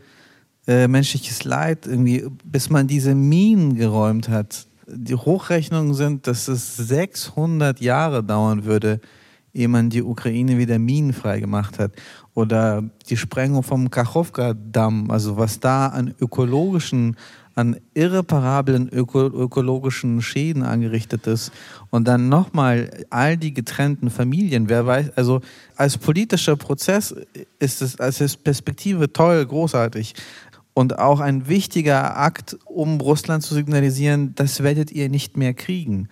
äh, 0.68 0.88
menschliches 0.88 1.44
Leid, 1.44 1.86
irgendwie, 1.86 2.26
bis 2.46 2.70
man 2.70 2.88
diese 2.88 3.14
Minen 3.14 3.76
geräumt 3.76 4.30
hat 4.30 4.68
die 4.88 5.16
Hochrechnungen 5.16 5.94
sind, 5.94 6.28
dass 6.28 6.48
es 6.48 6.78
600 6.78 7.80
Jahre 7.80 8.24
dauern 8.24 8.66
würde, 8.66 9.00
ehe 9.54 9.68
man 9.68 9.90
die 9.90 10.02
Ukraine 10.02 10.58
wieder 10.58 10.80
minenfrei 10.80 11.40
gemacht 11.40 11.80
hat. 11.80 11.92
Oder 12.34 12.84
die 13.10 13.18
Sprengung 13.18 13.64
vom 13.64 13.92
Kachowka-Damm, 13.92 15.12
also 15.12 15.38
was 15.38 15.60
da 15.60 15.88
an 15.88 16.16
ökologischen, 16.20 17.16
an 17.56 17.78
irreparablen 17.94 18.90
öko 18.92 19.28
ökologischen 19.28 20.24
Schäden 20.24 20.64
angerichtet 20.64 21.28
ist. 21.28 21.52
Und 21.92 22.08
dann 22.08 22.30
nochmal 22.30 23.06
all 23.12 23.38
die 23.38 23.54
getrennten 23.54 24.10
Familien. 24.10 24.70
Wer 24.70 24.88
weiß, 24.88 25.12
also 25.16 25.42
als 25.76 26.00
politischer 26.00 26.56
Prozess 26.56 27.14
ist 27.60 27.84
es 27.84 28.00
als 28.00 28.38
Perspektive 28.38 29.14
toll, 29.14 29.46
großartig 29.46 30.16
und 30.74 31.00
auch 31.00 31.20
ein 31.20 31.48
wichtiger 31.48 32.18
Akt, 32.18 32.58
um 32.66 33.00
Russland 33.00 33.44
zu 33.44 33.54
signalisieren, 33.54 34.34
das 34.36 34.64
werdet 34.64 34.92
ihr 34.92 35.10
nicht 35.10 35.38
mehr 35.38 35.54
kriegen. 35.54 36.10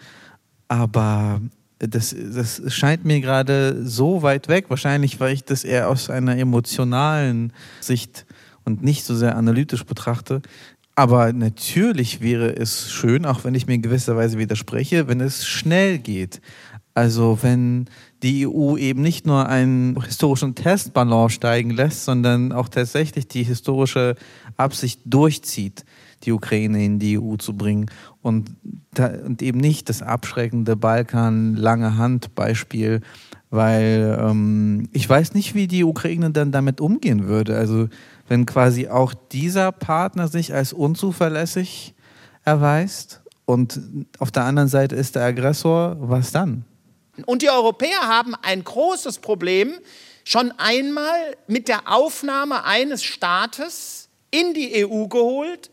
Aber 0.68 1.42
das, 1.80 2.16
das 2.16 2.62
scheint 2.68 3.06
mir 3.06 3.22
gerade 3.22 3.86
so 3.86 4.22
weit 4.22 4.48
weg, 4.48 4.66
wahrscheinlich, 4.70 5.20
weil 5.20 5.34
ich 5.34 5.44
das 5.44 5.64
eher 5.64 5.90
aus 5.90 6.10
einer 6.10 6.38
emotionalen 6.38 7.54
Sicht 7.80 8.26
und 8.64 8.84
nicht 8.84 9.04
so 9.04 9.16
sehr 9.16 9.36
analytisch 9.36 9.84
betrachte. 9.84 10.42
Aber 10.96 11.34
natürlich 11.34 12.22
wäre 12.22 12.56
es 12.56 12.92
schön, 12.92 13.26
auch 13.26 13.44
wenn 13.44 13.56
ich 13.56 13.66
mir 13.66 13.74
in 13.74 13.82
gewisser 13.82 14.16
Weise 14.16 14.38
widerspreche, 14.38 15.08
wenn 15.08 15.22
es 15.22 15.48
schnell 15.48 15.98
geht. 15.98 16.42
Also 16.94 17.40
wenn 17.42 17.88
die 18.24 18.48
EU 18.48 18.78
eben 18.78 19.02
nicht 19.02 19.26
nur 19.26 19.48
einen 19.48 20.00
historischen 20.02 20.54
Testballon 20.54 21.30
steigen 21.30 21.72
lässt, 21.72 22.06
sondern 22.06 22.52
auch 22.52 22.70
tatsächlich 22.70 23.28
die 23.28 23.44
historische 23.44 24.16
Absicht 24.58 25.02
durchzieht, 25.06 25.86
die 26.24 26.32
Ukraine 26.32 26.86
in 26.86 27.00
die 27.00 27.18
EU 27.20 27.36
zu 27.38 27.58
bringen 27.58 27.90
und, 28.22 28.52
da, 28.94 29.08
und 29.08 29.42
eben 29.42 29.60
nicht 29.60 29.90
das 29.90 30.02
abschreckende 30.02 30.76
Balkan 30.76 31.56
lange 31.56 31.98
Hand 31.98 32.36
Beispiel, 32.36 33.02
weil 33.50 34.18
ähm, 34.22 34.88
ich 34.92 35.10
weiß 35.10 35.34
nicht, 35.34 35.56
wie 35.56 35.68
die 35.68 35.84
Ukraine 35.84 36.30
dann 36.32 36.52
damit 36.52 36.80
umgehen 36.80 37.28
würde. 37.28 37.58
Also 37.58 37.90
wenn 38.28 38.46
quasi 38.46 38.88
auch 38.88 39.14
dieser 39.32 39.72
Partner 39.72 40.28
sich 40.28 40.54
als 40.54 40.74
unzuverlässig 40.74 41.96
erweist 42.46 43.22
und 43.46 43.80
auf 44.20 44.32
der 44.32 44.46
anderen 44.46 44.70
Seite 44.70 44.96
ist 44.96 45.16
der 45.16 45.26
Aggressor, 45.26 45.98
was 46.00 46.32
dann? 46.32 46.66
Und 47.26 47.42
die 47.42 47.50
Europäer 47.50 48.02
haben 48.02 48.36
ein 48.36 48.64
großes 48.64 49.20
Problem 49.20 49.80
schon 50.24 50.52
einmal 50.54 51.38
mit 51.48 51.68
der 51.68 51.92
Aufnahme 51.92 52.64
eines 52.64 53.04
Staates 53.04 54.10
in 54.30 54.54
die 54.54 54.86
EU 54.86 55.08
geholt, 55.08 55.70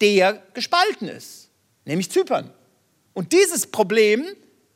der 0.00 0.42
gespalten 0.54 1.08
ist, 1.08 1.50
nämlich 1.84 2.10
Zypern. 2.10 2.52
Und 3.12 3.32
dieses 3.32 3.66
Problem 3.66 4.26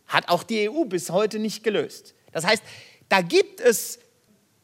hat 0.06 0.28
auch 0.28 0.42
die 0.42 0.68
EU 0.68 0.84
bis 0.84 1.10
heute 1.10 1.38
nicht 1.38 1.64
gelöst. 1.64 2.14
Das 2.32 2.44
heißt, 2.44 2.62
da 3.08 3.20
gibt 3.20 3.60
es 3.60 4.00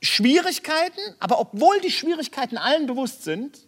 Schwierigkeiten, 0.03 1.01
aber 1.19 1.39
obwohl 1.41 1.81
die 1.81 1.91
Schwierigkeiten 1.91 2.59
allen 2.59 2.87
bewusst 2.87 3.23
sind, 3.23 3.67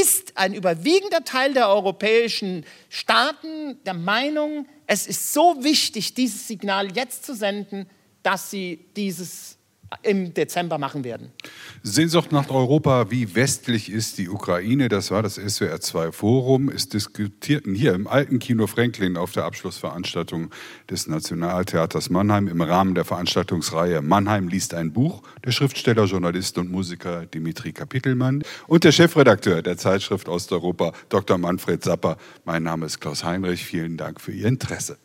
ist 0.00 0.36
ein 0.36 0.54
überwiegender 0.54 1.24
Teil 1.24 1.54
der 1.54 1.68
europäischen 1.68 2.64
Staaten 2.88 3.82
der 3.84 3.94
Meinung, 3.94 4.66
es 4.86 5.06
ist 5.06 5.32
so 5.32 5.62
wichtig, 5.62 6.14
dieses 6.14 6.46
Signal 6.48 6.94
jetzt 6.94 7.24
zu 7.24 7.34
senden, 7.34 7.88
dass 8.22 8.50
sie 8.50 8.84
dieses 8.96 9.56
im 10.02 10.34
Dezember 10.34 10.78
machen 10.78 11.04
werden. 11.04 11.30
Sehnsucht 11.82 12.32
nach 12.32 12.50
Europa, 12.50 13.10
wie 13.10 13.34
westlich 13.34 13.90
ist 13.90 14.18
die 14.18 14.28
Ukraine? 14.28 14.88
Das 14.88 15.10
war 15.10 15.22
das 15.22 15.34
SWR 15.34 15.80
2 15.80 16.12
Forum. 16.12 16.68
Es 16.68 16.88
diskutierten 16.88 17.74
hier 17.74 17.94
im 17.94 18.06
alten 18.06 18.38
Kino 18.38 18.66
Franklin 18.66 19.16
auf 19.16 19.32
der 19.32 19.44
Abschlussveranstaltung 19.44 20.50
des 20.90 21.06
Nationaltheaters 21.06 22.10
Mannheim 22.10 22.48
im 22.48 22.60
Rahmen 22.60 22.94
der 22.94 23.04
Veranstaltungsreihe 23.04 24.02
Mannheim 24.02 24.48
liest 24.48 24.74
ein 24.74 24.92
Buch 24.92 25.22
der 25.44 25.52
Schriftsteller, 25.52 26.04
Journalist 26.04 26.58
und 26.58 26.70
Musiker 26.70 27.26
Dimitri 27.26 27.72
Kapitelmann 27.72 28.42
und 28.66 28.84
der 28.84 28.92
Chefredakteur 28.92 29.62
der 29.62 29.76
Zeitschrift 29.76 30.28
Osteuropa, 30.28 30.92
Dr. 31.08 31.38
Manfred 31.38 31.84
Sapper. 31.84 32.16
Mein 32.44 32.62
Name 32.62 32.86
ist 32.86 33.00
Klaus 33.00 33.24
Heinrich. 33.24 33.64
Vielen 33.64 33.96
Dank 33.96 34.20
für 34.20 34.32
Ihr 34.32 34.46
Interesse. 34.46 34.96